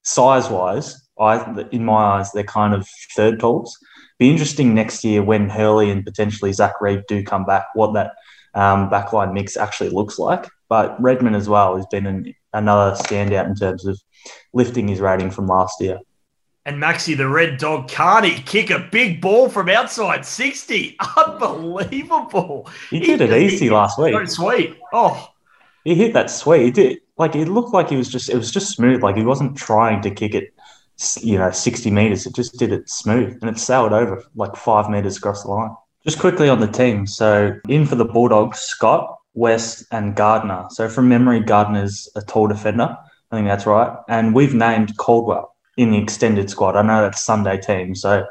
size 0.03 0.49
wise. 0.49 0.99
I, 1.19 1.65
in 1.71 1.85
my 1.85 2.17
eyes, 2.17 2.31
they're 2.31 2.43
kind 2.43 2.73
of 2.73 2.87
third 3.15 3.39
talls. 3.39 3.77
Be 4.19 4.29
interesting 4.29 4.73
next 4.73 5.03
year 5.03 5.23
when 5.23 5.49
Hurley 5.49 5.89
and 5.89 6.03
potentially 6.03 6.51
Zach 6.51 6.81
Reid 6.81 7.03
do 7.07 7.23
come 7.23 7.45
back, 7.45 7.67
what 7.73 7.93
that 7.93 8.13
um, 8.53 8.89
backline 8.89 9.33
mix 9.33 9.55
actually 9.55 9.89
looks 9.89 10.19
like. 10.19 10.49
But 10.69 11.01
Redman 11.01 11.35
as 11.35 11.47
well 11.47 11.77
has 11.77 11.85
been 11.87 12.05
an, 12.05 12.33
another 12.51 12.95
standout 12.97 13.47
in 13.47 13.55
terms 13.55 13.85
of 13.85 13.99
lifting 14.53 14.87
his 14.87 14.99
rating 14.99 15.31
from 15.31 15.47
last 15.47 15.79
year. 15.79 15.99
And 16.65 16.81
Maxi, 16.81 17.15
the 17.17 17.27
red 17.27 17.57
dog, 17.57 17.91
he 18.23 18.41
kick 18.41 18.69
a 18.69 18.79
big 18.79 19.19
ball 19.19 19.49
from 19.49 19.67
outside 19.67 20.25
60? 20.25 20.97
Unbelievable. 21.17 22.69
He 22.89 22.99
did 22.99 23.19
it 23.19 23.33
easy 23.33 23.69
last 23.69 23.99
week. 23.99 24.13
So 24.13 24.25
sweet. 24.25 24.77
Oh, 24.93 25.29
He 25.83 25.93
hit 25.93 26.13
that 26.13 26.29
sweet. 26.29 26.63
He 26.63 26.71
did 26.71 26.99
like 27.17 27.35
it 27.35 27.47
looked 27.49 27.73
like 27.73 27.89
he 27.89 27.97
was 27.97 28.09
just 28.09 28.29
it 28.29 28.35
was 28.35 28.49
just 28.49 28.71
smooth. 28.71 29.03
Like 29.03 29.17
he 29.17 29.23
wasn't 29.23 29.57
trying 29.57 30.01
to 30.03 30.09
kick 30.09 30.33
it, 30.33 30.53
you 31.21 31.37
know, 31.37 31.51
sixty 31.51 31.91
meters. 31.91 32.25
It 32.25 32.33
just 32.33 32.57
did 32.57 32.71
it 32.71 32.89
smooth 32.89 33.37
and 33.41 33.49
it 33.49 33.59
sailed 33.59 33.91
over 33.91 34.23
like 34.35 34.55
five 34.55 34.89
meters 34.89 35.17
across 35.17 35.43
the 35.43 35.49
line. 35.49 35.75
Just 36.05 36.19
quickly 36.19 36.47
on 36.47 36.61
the 36.61 36.67
team. 36.67 37.05
So 37.05 37.59
in 37.67 37.85
for 37.85 37.95
the 37.95 38.05
Bulldogs, 38.05 38.59
Scott, 38.59 39.17
West, 39.33 39.85
and 39.91 40.15
Gardner. 40.15 40.65
So 40.69 40.87
from 40.87 41.09
memory, 41.09 41.41
Gardner's 41.41 42.09
a 42.15 42.21
tall 42.21 42.47
defender. 42.47 42.97
I 43.31 43.35
think 43.35 43.47
that's 43.47 43.65
right. 43.65 43.95
And 44.07 44.33
we've 44.33 44.53
named 44.53 44.95
Caldwell 44.97 45.52
in 45.77 45.91
the 45.91 45.97
extended 45.97 46.49
squad. 46.49 46.75
I 46.75 46.81
know 46.81 47.01
that's 47.01 47.23
Sunday 47.23 47.57
team. 47.57 47.95
So 47.95 48.25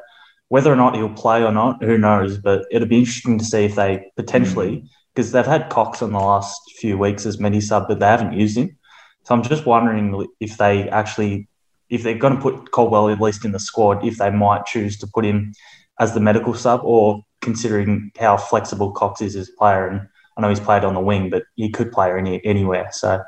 whether 0.49 0.73
or 0.73 0.77
not 0.77 0.95
he'll 0.95 1.09
play 1.09 1.43
or 1.43 1.53
not, 1.53 1.83
who 1.83 1.99
knows? 1.99 2.39
But 2.39 2.67
it'll 2.71 2.89
be 2.89 2.99
interesting 2.99 3.39
to 3.39 3.45
see 3.45 3.65
if 3.65 3.75
they 3.75 4.05
potentially, 4.17 4.77
mm. 4.77 4.89
because 5.15 5.33
they've 5.33 5.47
had 5.47 5.71
Cox 5.71 6.03
in 6.03 6.13
the 6.13 6.19
last 6.19 6.61
few 6.79 6.99
weeks 6.99 7.27
as 7.27 7.41
mini 7.41 7.61
sub, 7.61 7.89
but 7.89 8.01
they 8.01 8.07
haven't 8.07 8.39
used 8.39 8.57
him. 8.57 8.77
So 9.25 9.35
I'm 9.35 9.43
just 9.43 9.67
wondering 9.67 10.27
if 10.41 10.59
they 10.59 10.89
actually, 10.89 11.49
if 11.89 12.03
they're 12.03 12.19
going 12.19 12.37
to 12.37 12.41
put 12.43 12.71
Caldwell 12.71 13.09
at 13.09 13.21
least 13.21 13.45
in 13.45 13.53
the 13.53 13.61
squad, 13.61 14.05
if 14.05 14.19
they 14.19 14.31
might 14.31 14.67
choose 14.67 14.99
to 14.99 15.07
put 15.07 15.25
him 15.25 15.53
as 16.01 16.15
the 16.15 16.21
medical 16.21 16.55
sub, 16.55 16.81
or 16.85 17.23
considering 17.41 18.11
how 18.19 18.37
flexible 18.37 18.93
Cox 18.93 19.21
is 19.21 19.37
as 19.37 19.49
a 19.49 19.59
player. 19.59 19.87
And 19.87 20.09
I 20.37 20.41
know 20.41 20.49
he's 20.49 20.61
played 20.61 20.85
on 20.85 20.95
the 20.95 21.01
wing, 21.01 21.31
but 21.31 21.45
he 21.57 21.71
could 21.71 21.93
play 21.93 22.11
any, 22.11 22.45
anywhere. 22.45 22.89
So 22.93 23.23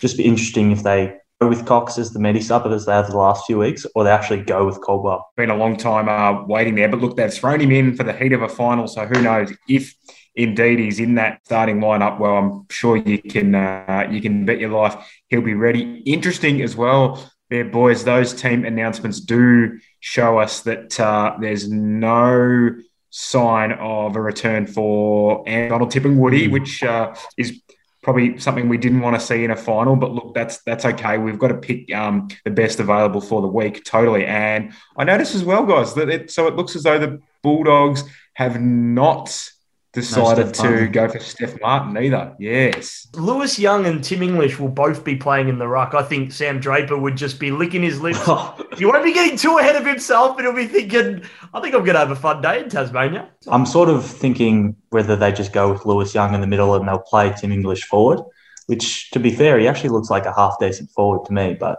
just 0.00 0.16
be 0.16 0.24
interesting 0.24 0.70
if 0.70 0.82
they 0.82 1.16
with 1.48 1.64
Cox 1.64 1.96
as 1.96 2.12
the 2.12 2.18
medi 2.18 2.40
sub 2.40 2.66
as 2.66 2.84
they 2.84 2.92
have 2.92 3.08
the 3.10 3.16
last 3.16 3.46
few 3.46 3.58
weeks, 3.58 3.86
or 3.94 4.04
they 4.04 4.10
actually 4.10 4.42
go 4.42 4.66
with 4.66 4.80
Caldwell. 4.82 5.26
Been 5.38 5.48
a 5.48 5.56
long 5.56 5.76
time 5.76 6.08
uh, 6.08 6.44
waiting 6.44 6.74
there, 6.74 6.88
but 6.88 7.00
look, 7.00 7.16
they've 7.16 7.32
thrown 7.32 7.60
him 7.60 7.72
in 7.72 7.96
for 7.96 8.04
the 8.04 8.12
heat 8.12 8.32
of 8.34 8.42
a 8.42 8.48
final. 8.48 8.86
So 8.86 9.06
who 9.06 9.22
knows 9.22 9.50
if 9.66 9.94
indeed 10.34 10.78
he's 10.78 11.00
in 11.00 11.14
that 11.14 11.40
starting 11.46 11.78
lineup? 11.80 12.18
Well, 12.18 12.36
I'm 12.36 12.66
sure 12.70 12.96
you 12.98 13.18
can 13.22 13.54
uh, 13.54 14.06
you 14.10 14.20
can 14.20 14.44
bet 14.44 14.60
your 14.60 14.70
life 14.70 14.94
he'll 15.28 15.40
be 15.40 15.54
ready. 15.54 16.02
Interesting 16.04 16.60
as 16.60 16.76
well, 16.76 17.24
there, 17.48 17.64
boys. 17.64 18.04
Those 18.04 18.34
team 18.34 18.66
announcements 18.66 19.20
do 19.20 19.78
show 20.00 20.38
us 20.38 20.60
that 20.62 21.00
uh, 21.00 21.36
there's 21.40 21.70
no 21.70 22.70
sign 23.08 23.72
of 23.72 24.14
a 24.14 24.20
return 24.20 24.66
for 24.66 25.42
Donald 25.46 25.90
Tipping 25.90 26.18
Woody, 26.18 26.48
Mm. 26.48 26.52
which 26.52 26.82
uh, 26.84 27.14
is 27.38 27.62
probably 28.02 28.38
something 28.38 28.68
we 28.68 28.78
didn't 28.78 29.00
want 29.00 29.18
to 29.18 29.24
see 29.24 29.44
in 29.44 29.50
a 29.50 29.56
final. 29.56 29.96
But 29.96 30.12
look, 30.12 30.34
that's 30.34 30.62
that's 30.62 30.84
okay. 30.84 31.18
We've 31.18 31.38
got 31.38 31.48
to 31.48 31.58
pick 31.58 31.92
um, 31.94 32.28
the 32.44 32.50
best 32.50 32.80
available 32.80 33.20
for 33.20 33.42
the 33.42 33.48
week, 33.48 33.84
totally. 33.84 34.26
And 34.26 34.72
I 34.96 35.04
noticed 35.04 35.34
as 35.34 35.44
well, 35.44 35.64
guys, 35.64 35.94
that 35.94 36.08
it, 36.08 36.30
so 36.30 36.46
it 36.46 36.56
looks 36.56 36.76
as 36.76 36.82
though 36.82 36.98
the 36.98 37.20
Bulldogs 37.42 38.04
have 38.34 38.60
not 38.60 39.50
decided 39.92 40.54
Steph 40.54 40.64
to 40.64 40.70
Martin. 40.70 40.92
go 40.92 41.08
for 41.08 41.18
Steph 41.18 41.60
Martin 41.60 41.98
either. 41.98 42.34
Yes. 42.38 43.08
Lewis 43.14 43.58
Young 43.58 43.86
and 43.86 44.02
Tim 44.02 44.22
English 44.22 44.58
will 44.58 44.68
both 44.68 45.04
be 45.04 45.16
playing 45.16 45.48
in 45.48 45.58
the 45.58 45.66
ruck. 45.66 45.94
I 45.94 46.02
think 46.02 46.32
Sam 46.32 46.60
Draper 46.60 46.96
would 46.96 47.16
just 47.16 47.40
be 47.40 47.50
licking 47.50 47.82
his 47.82 48.00
lips. 48.00 48.18
he 48.78 48.84
won't 48.86 49.04
be 49.04 49.12
getting 49.12 49.36
too 49.36 49.58
ahead 49.58 49.76
of 49.76 49.84
himself, 49.86 50.36
but 50.36 50.44
he'll 50.44 50.54
be 50.54 50.66
thinking, 50.66 51.22
I 51.52 51.60
think 51.60 51.74
I'm 51.74 51.84
going 51.84 51.94
to 51.94 52.00
have 52.00 52.10
a 52.10 52.16
fun 52.16 52.40
day 52.40 52.62
in 52.62 52.68
Tasmania. 52.68 53.28
I'm 53.48 53.66
sort 53.66 53.88
of 53.88 54.04
thinking 54.04 54.76
whether 54.90 55.16
they 55.16 55.32
just 55.32 55.52
go 55.52 55.72
with 55.72 55.84
Lewis 55.84 56.14
Young 56.14 56.34
in 56.34 56.40
the 56.40 56.46
middle 56.46 56.74
and 56.74 56.86
they'll 56.86 57.00
play 57.00 57.32
Tim 57.36 57.50
English 57.50 57.84
forward, 57.84 58.20
which, 58.66 59.10
to 59.10 59.18
be 59.18 59.30
fair, 59.30 59.58
he 59.58 59.66
actually 59.66 59.90
looks 59.90 60.10
like 60.10 60.26
a 60.26 60.32
half 60.32 60.56
decent 60.60 60.90
forward 60.90 61.26
to 61.26 61.32
me. 61.32 61.56
But 61.58 61.78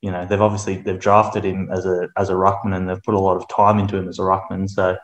you 0.00 0.10
know, 0.10 0.26
they've 0.26 0.40
obviously 0.40 0.78
they've 0.78 0.98
drafted 0.98 1.44
him 1.44 1.70
as 1.70 1.86
a 1.86 2.08
as 2.16 2.28
a 2.28 2.34
ruckman 2.34 2.76
and 2.76 2.88
they've 2.88 3.02
put 3.02 3.14
a 3.14 3.20
lot 3.20 3.36
of 3.36 3.48
time 3.48 3.78
into 3.78 3.96
him 3.96 4.08
as 4.08 4.18
a 4.18 4.22
ruckman. 4.22 4.68
So 4.68 4.96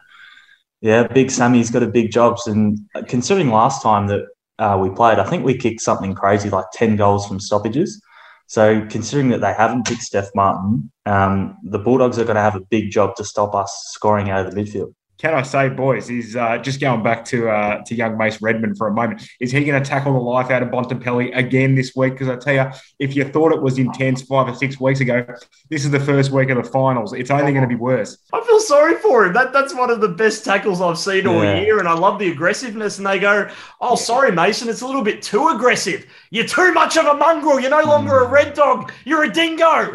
yeah, 0.80 1.06
Big 1.08 1.30
Sammy's 1.30 1.70
got 1.70 1.82
a 1.82 1.88
big 1.88 2.10
jobs. 2.10 2.46
And 2.46 2.78
considering 3.08 3.50
last 3.50 3.82
time 3.82 4.06
that 4.08 4.26
uh, 4.58 4.78
we 4.80 4.90
played, 4.90 5.18
I 5.18 5.24
think 5.24 5.44
we 5.44 5.56
kicked 5.56 5.80
something 5.80 6.14
crazy 6.14 6.50
like 6.50 6.66
ten 6.72 6.96
goals 6.96 7.26
from 7.26 7.40
stoppages. 7.40 8.00
So 8.46 8.86
considering 8.88 9.28
that 9.28 9.40
they 9.40 9.52
haven't 9.52 9.86
picked 9.86 10.02
Steph 10.02 10.30
Martin, 10.34 10.90
um, 11.04 11.56
the 11.64 11.78
Bulldogs 11.78 12.18
are 12.18 12.24
going 12.24 12.36
to 12.36 12.42
have 12.42 12.56
a 12.56 12.60
big 12.60 12.90
job 12.90 13.14
to 13.16 13.24
stop 13.24 13.54
us 13.54 13.90
scoring 13.90 14.30
out 14.30 14.46
of 14.46 14.54
the 14.54 14.60
midfield. 14.60 14.94
Can 15.18 15.34
I 15.34 15.42
say, 15.42 15.68
boys, 15.68 16.10
is 16.10 16.36
uh, 16.36 16.58
just 16.58 16.80
going 16.80 17.02
back 17.02 17.24
to 17.26 17.48
uh, 17.50 17.82
to 17.86 17.94
young 17.96 18.16
Mace 18.16 18.40
Redman 18.40 18.76
for 18.76 18.86
a 18.86 18.92
moment. 18.94 19.28
Is 19.40 19.50
he 19.50 19.64
going 19.64 19.82
to 19.82 19.88
tackle 19.88 20.12
the 20.12 20.20
life 20.20 20.48
out 20.52 20.62
of 20.62 20.68
Bontempelli 20.68 21.36
again 21.36 21.74
this 21.74 21.96
week? 21.96 22.12
Because 22.12 22.28
I 22.28 22.36
tell 22.36 22.54
you, 22.54 22.70
if 23.00 23.16
you 23.16 23.24
thought 23.24 23.50
it 23.52 23.60
was 23.60 23.78
intense 23.78 24.22
five 24.22 24.46
or 24.48 24.54
six 24.54 24.78
weeks 24.78 25.00
ago, 25.00 25.26
this 25.70 25.84
is 25.84 25.90
the 25.90 25.98
first 25.98 26.30
week 26.30 26.50
of 26.50 26.56
the 26.56 26.62
finals. 26.70 27.12
It's 27.14 27.32
only 27.32 27.50
going 27.50 27.62
to 27.62 27.68
be 27.68 27.74
worse. 27.74 28.16
I 28.32 28.40
feel 28.42 28.60
sorry 28.60 28.94
for 28.96 29.26
him. 29.26 29.32
That 29.32 29.52
that's 29.52 29.74
one 29.74 29.90
of 29.90 30.00
the 30.00 30.08
best 30.08 30.44
tackles 30.44 30.80
I've 30.80 30.96
seen 30.98 31.26
all 31.26 31.42
Yeah. 31.42 31.62
year, 31.62 31.80
and 31.80 31.88
I 31.88 31.94
love 31.94 32.20
the 32.20 32.30
aggressiveness. 32.30 32.98
And 32.98 33.06
they 33.06 33.18
go, 33.18 33.48
"Oh, 33.80 33.96
sorry, 33.96 34.30
Mason, 34.30 34.68
it's 34.68 34.82
a 34.82 34.86
little 34.86 35.02
bit 35.02 35.20
too 35.20 35.48
aggressive. 35.48 36.06
You're 36.30 36.46
too 36.46 36.72
much 36.72 36.96
of 36.96 37.06
a 37.06 37.14
mongrel. 37.14 37.58
You're 37.58 37.70
no 37.70 37.82
longer 37.82 38.20
a 38.20 38.28
red 38.28 38.54
dog. 38.54 38.92
You're 39.04 39.24
a 39.24 39.32
dingo." 39.32 39.94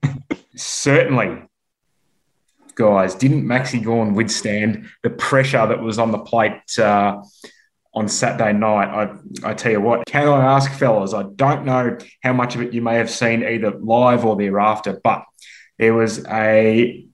Certainly, 0.56 1.42
guys, 2.74 3.14
didn't 3.14 3.44
Maxi 3.44 3.82
Gawn 3.82 4.14
withstand 4.14 4.88
the 5.02 5.10
pressure 5.10 5.66
that 5.66 5.80
was 5.80 5.98
on 5.98 6.10
the 6.10 6.18
plate 6.18 6.78
uh, 6.78 7.22
on 7.94 8.08
Saturday 8.08 8.52
night? 8.52 8.88
I, 8.88 9.50
I 9.50 9.54
tell 9.54 9.72
you 9.72 9.80
what, 9.80 10.06
can 10.06 10.28
I 10.28 10.54
ask, 10.54 10.72
fellas? 10.72 11.14
I 11.14 11.24
don't 11.36 11.64
know 11.64 11.98
how 12.22 12.32
much 12.32 12.54
of 12.54 12.62
it 12.62 12.72
you 12.72 12.82
may 12.82 12.96
have 12.96 13.10
seen 13.10 13.42
either 13.42 13.70
live 13.70 14.24
or 14.24 14.36
thereafter, 14.36 15.00
but 15.02 15.24
there 15.78 15.94
was 15.94 16.24
a 16.26 17.06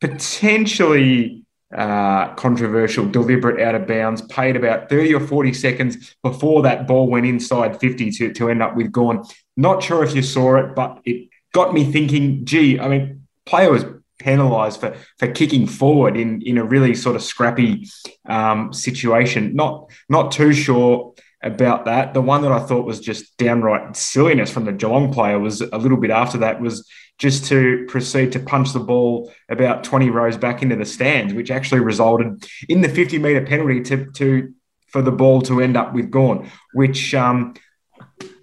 potentially 0.00 1.44
uh, 1.74 2.34
controversial, 2.34 3.06
deliberate 3.06 3.60
out 3.60 3.74
of 3.74 3.86
bounds, 3.86 4.22
paid 4.22 4.56
about 4.56 4.88
30 4.88 5.14
or 5.14 5.20
40 5.20 5.52
seconds 5.52 6.14
before 6.22 6.62
that 6.62 6.86
ball 6.86 7.08
went 7.08 7.26
inside 7.26 7.78
50 7.80 8.10
to, 8.12 8.32
to 8.32 8.48
end 8.50 8.62
up 8.62 8.76
with 8.76 8.92
Gawn. 8.92 9.24
Not 9.56 9.82
sure 9.82 10.04
if 10.04 10.14
you 10.14 10.22
saw 10.22 10.56
it, 10.56 10.74
but 10.74 11.00
it 11.04 11.28
got 11.52 11.74
me 11.74 11.90
thinking, 11.90 12.44
gee, 12.44 12.78
I 12.78 12.88
mean, 12.88 13.26
player 13.46 13.70
was 13.70 13.84
penalised 14.18 14.80
for 14.80 14.96
for 15.18 15.30
kicking 15.30 15.66
forward 15.66 16.16
in 16.16 16.42
in 16.42 16.58
a 16.58 16.64
really 16.64 16.94
sort 16.94 17.16
of 17.16 17.22
scrappy 17.22 17.88
um, 18.26 18.72
situation. 18.72 19.54
Not 19.54 19.90
not 20.08 20.32
too 20.32 20.52
sure 20.52 21.14
about 21.42 21.84
that. 21.84 22.14
The 22.14 22.22
one 22.22 22.42
that 22.42 22.52
I 22.52 22.60
thought 22.60 22.86
was 22.86 23.00
just 23.00 23.36
downright 23.36 23.96
silliness 23.96 24.50
from 24.50 24.64
the 24.64 24.72
Geelong 24.72 25.12
player 25.12 25.38
was 25.38 25.60
a 25.60 25.78
little 25.78 25.98
bit 25.98 26.10
after 26.10 26.38
that 26.38 26.60
was 26.60 26.88
just 27.18 27.46
to 27.46 27.86
proceed 27.88 28.32
to 28.32 28.40
punch 28.40 28.72
the 28.72 28.80
ball 28.80 29.32
about 29.48 29.84
20 29.84 30.10
rows 30.10 30.36
back 30.36 30.62
into 30.62 30.76
the 30.76 30.84
stands, 30.84 31.32
which 31.32 31.50
actually 31.50 31.80
resulted 31.80 32.46
in 32.68 32.80
the 32.82 32.88
50 32.88 33.18
metre 33.18 33.44
penalty 33.46 33.80
to, 33.82 34.10
to 34.12 34.52
for 34.88 35.02
the 35.02 35.12
ball 35.12 35.40
to 35.42 35.60
end 35.60 35.76
up 35.76 35.94
with 35.94 36.10
Gawn, 36.10 36.50
which 36.74 37.14
um, 37.14 37.54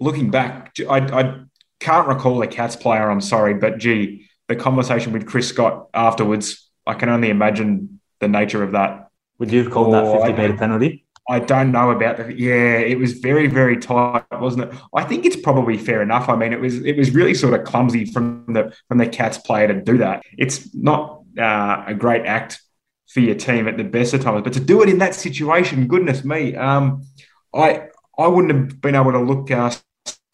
looking 0.00 0.30
back, 0.30 0.72
I, 0.88 0.98
I 0.98 1.40
can't 1.80 2.08
recall 2.08 2.38
the 2.38 2.46
Cats 2.46 2.76
player, 2.76 3.10
I'm 3.10 3.20
sorry, 3.20 3.54
but 3.54 3.78
gee, 3.78 4.28
the 4.48 4.56
conversation 4.56 5.12
with 5.12 5.26
Chris 5.26 5.48
Scott 5.48 5.88
afterwards, 5.94 6.70
I 6.86 6.94
can 6.94 7.08
only 7.08 7.30
imagine 7.30 8.00
the 8.20 8.28
nature 8.28 8.62
of 8.62 8.72
that. 8.72 9.08
Would 9.38 9.50
you 9.50 9.62
have 9.64 9.72
called 9.72 9.94
Oh, 9.94 10.18
that 10.18 10.26
50 10.26 10.40
metre 10.40 10.56
penalty? 10.56 11.04
I 11.28 11.38
don't 11.38 11.72
know 11.72 11.90
about 11.90 12.18
the 12.18 12.38
yeah, 12.38 12.78
it 12.78 12.98
was 12.98 13.14
very, 13.14 13.46
very 13.46 13.78
tight, 13.78 14.24
wasn't 14.30 14.64
it? 14.64 14.78
I 14.94 15.04
think 15.04 15.24
it's 15.24 15.36
probably 15.36 15.78
fair 15.78 16.02
enough. 16.02 16.28
I 16.28 16.36
mean, 16.36 16.52
it 16.52 16.60
was 16.60 16.84
it 16.84 16.96
was 16.98 17.12
really 17.12 17.32
sort 17.32 17.54
of 17.54 17.64
clumsy 17.64 18.04
from 18.04 18.44
the 18.48 18.76
from 18.88 18.98
the 18.98 19.06
Cats 19.06 19.38
player 19.38 19.68
to 19.68 19.80
do 19.80 19.98
that. 19.98 20.22
It's 20.36 20.74
not 20.74 21.22
uh, 21.38 21.84
a 21.86 21.94
great 21.94 22.26
act 22.26 22.60
for 23.08 23.20
your 23.20 23.36
team 23.36 23.68
at 23.68 23.78
the 23.78 23.84
best 23.84 24.12
of 24.12 24.22
times, 24.22 24.42
but 24.42 24.52
to 24.52 24.60
do 24.60 24.82
it 24.82 24.90
in 24.90 24.98
that 24.98 25.14
situation, 25.14 25.88
goodness 25.88 26.24
me, 26.24 26.56
um, 26.56 27.06
I 27.54 27.88
I 28.18 28.26
wouldn't 28.26 28.52
have 28.52 28.80
been 28.82 28.94
able 28.94 29.12
to 29.12 29.20
look 29.20 29.50
uh, 29.50 29.74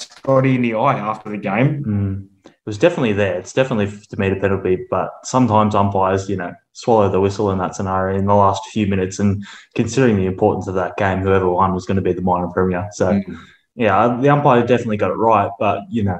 Scotty 0.01 0.57
in 0.57 0.63
the 0.63 0.75
eye 0.75 0.99
after 0.99 1.31
the 1.31 1.39
game. 1.39 1.85
Mm. 1.85 2.30
It 2.67 2.69
was 2.69 2.79
definitely 2.79 3.15
there. 3.15 3.39
It's 3.39 3.55
definitely 3.55 3.87
50 3.87 4.17
metre 4.19 4.37
penalty, 4.39 4.87
but 4.91 5.11
sometimes 5.25 5.75
umpires, 5.75 6.29
you 6.29 6.37
know, 6.37 6.53
swallow 6.75 7.09
the 7.09 7.21
whistle 7.21 7.51
in 7.51 7.59
that 7.59 7.75
scenario 7.75 8.19
in 8.19 8.27
the 8.27 8.35
last 8.35 8.63
few 8.67 8.87
minutes. 8.87 9.19
And 9.19 9.45
considering 9.75 10.17
the 10.17 10.27
importance 10.27 10.67
of 10.67 10.75
that 10.75 10.97
game, 10.99 11.21
whoever 11.21 11.49
won 11.49 11.73
was 11.73 11.87
going 11.87 11.97
to 11.97 12.03
be 12.03 12.13
the 12.13 12.21
minor 12.21 12.49
premier. 12.49 12.89
So, 12.93 13.13
Mm. 13.13 13.39
yeah, 13.77 14.19
the 14.21 14.29
umpire 14.29 14.67
definitely 14.67 14.99
got 14.99 15.11
it 15.11 15.15
right, 15.15 15.51
but, 15.59 15.81
you 15.91 16.03
know, 16.05 16.19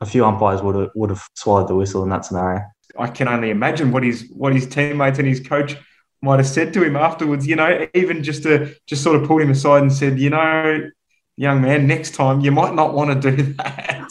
a 0.00 0.06
few 0.06 0.24
umpires 0.24 0.62
would 0.62 0.74
have, 0.76 0.90
would 0.94 1.10
have 1.10 1.22
swallowed 1.34 1.68
the 1.68 1.74
whistle 1.74 2.02
in 2.02 2.08
that 2.08 2.24
scenario. 2.24 2.62
I 2.98 3.08
can 3.08 3.28
only 3.28 3.50
imagine 3.50 3.92
what 3.92 4.02
his 4.02 4.30
what 4.34 4.54
his 4.54 4.66
teammates 4.66 5.18
and 5.18 5.28
his 5.28 5.40
coach 5.40 5.76
might 6.20 6.38
have 6.38 6.46
said 6.46 6.72
to 6.74 6.82
him 6.82 6.96
afterwards. 6.96 7.46
You 7.46 7.56
know, 7.56 7.86
even 7.94 8.22
just 8.22 8.42
to 8.44 8.74
just 8.86 9.02
sort 9.02 9.16
of 9.20 9.26
pulled 9.28 9.42
him 9.42 9.50
aside 9.50 9.82
and 9.82 9.92
said, 9.92 10.18
you 10.18 10.30
know, 10.30 10.90
young 11.36 11.60
man, 11.62 11.86
next 11.86 12.14
time 12.14 12.40
you 12.40 12.52
might 12.52 12.74
not 12.74 12.94
want 12.94 13.22
to 13.22 13.30
do 13.36 13.42
that. 13.54 14.08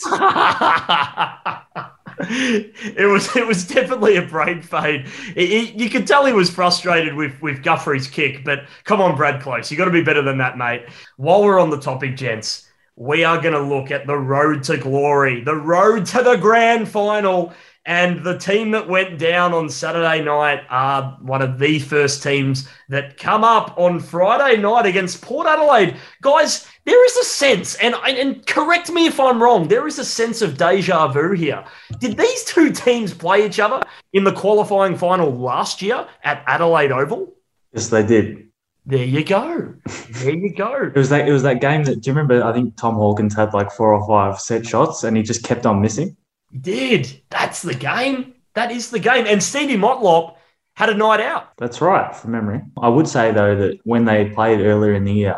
it 2.19 3.09
was 3.09 3.35
it 3.35 3.47
was 3.47 3.67
definitely 3.67 4.17
a 4.17 4.21
brain 4.21 4.61
fade. 4.61 5.05
It- 5.35 5.51
it- 5.51 5.75
you 5.75 5.89
could 5.89 6.07
tell 6.07 6.25
he 6.25 6.33
was 6.33 6.49
frustrated 6.49 7.15
with 7.15 7.41
with 7.41 7.63
Guthrie's 7.63 8.07
kick, 8.07 8.43
but 8.43 8.65
come 8.83 9.01
on, 9.01 9.15
Brad 9.15 9.41
Close, 9.41 9.71
you 9.71 9.77
got 9.77 9.85
to 9.85 9.91
be 9.91 10.03
better 10.03 10.21
than 10.21 10.37
that, 10.39 10.57
mate. 10.57 10.83
While 11.17 11.43
we're 11.43 11.59
on 11.59 11.69
the 11.69 11.79
topic, 11.79 12.15
gents, 12.17 12.67
we 12.95 13.23
are 13.23 13.39
going 13.41 13.53
to 13.53 13.61
look 13.61 13.91
at 13.91 14.07
the 14.07 14.17
road 14.17 14.63
to 14.63 14.77
glory, 14.77 15.43
the 15.43 15.55
road 15.55 16.05
to 16.07 16.21
the 16.23 16.35
grand 16.37 16.87
final. 16.89 17.53
And 17.83 18.23
the 18.23 18.37
team 18.37 18.69
that 18.71 18.87
went 18.87 19.17
down 19.17 19.55
on 19.55 19.67
Saturday 19.67 20.21
night 20.23 20.61
are 20.69 21.17
one 21.19 21.41
of 21.41 21.57
the 21.57 21.79
first 21.79 22.21
teams 22.21 22.69
that 22.89 23.17
come 23.17 23.43
up 23.43 23.73
on 23.75 23.99
Friday 23.99 24.61
night 24.61 24.85
against 24.85 25.23
Port 25.23 25.47
Adelaide. 25.47 25.97
Guys, 26.21 26.67
there 26.85 27.05
is 27.05 27.17
a 27.17 27.23
sense, 27.23 27.75
and, 27.75 27.93
and 28.05 28.45
correct 28.47 28.91
me 28.91 29.05
if 29.05 29.19
I'm 29.19 29.41
wrong, 29.41 29.67
there 29.67 29.87
is 29.87 29.99
a 29.99 30.05
sense 30.05 30.41
of 30.41 30.57
deja 30.57 31.07
vu 31.09 31.33
here. 31.33 31.63
Did 31.99 32.17
these 32.17 32.43
two 32.43 32.71
teams 32.71 33.13
play 33.13 33.45
each 33.45 33.59
other 33.59 33.81
in 34.13 34.23
the 34.23 34.31
qualifying 34.31 34.97
final 34.97 35.31
last 35.31 35.81
year 35.81 36.07
at 36.23 36.43
Adelaide 36.47 36.91
Oval? 36.91 37.33
Yes, 37.73 37.89
they 37.89 38.05
did. 38.05 38.47
There 38.85 39.05
you 39.05 39.23
go. 39.23 39.75
There 40.09 40.33
you 40.33 40.53
go. 40.53 40.73
It 40.95 40.95
was 40.95 41.09
that 41.09 41.27
it 41.27 41.31
was 41.31 41.43
that 41.43 41.61
game 41.61 41.83
that 41.83 42.01
do 42.01 42.09
you 42.09 42.15
remember? 42.15 42.43
I 42.43 42.51
think 42.51 42.75
Tom 42.77 42.95
Hawkins 42.95 43.35
had 43.35 43.53
like 43.53 43.71
four 43.71 43.93
or 43.93 44.05
five 44.07 44.39
set 44.39 44.65
shots 44.65 45.03
and 45.03 45.15
he 45.15 45.21
just 45.23 45.43
kept 45.43 45.65
on 45.67 45.81
missing. 45.81 46.17
He 46.51 46.57
did. 46.57 47.21
That's 47.29 47.61
the 47.61 47.75
game. 47.75 48.33
That 48.55 48.71
is 48.71 48.89
the 48.89 48.99
game. 48.99 49.25
And 49.27 49.41
Stevie 49.41 49.77
Motlop 49.77 50.35
had 50.73 50.89
a 50.89 50.95
night 50.95 51.19
out. 51.21 51.55
That's 51.57 51.79
right, 51.79 52.13
from 52.15 52.31
memory. 52.31 52.61
I 52.77 52.89
would 52.89 53.07
say 53.07 53.31
though 53.31 53.55
that 53.55 53.79
when 53.83 54.05
they 54.05 54.29
played 54.29 54.61
earlier 54.61 54.93
in 54.93 55.03
the 55.03 55.13
year, 55.13 55.35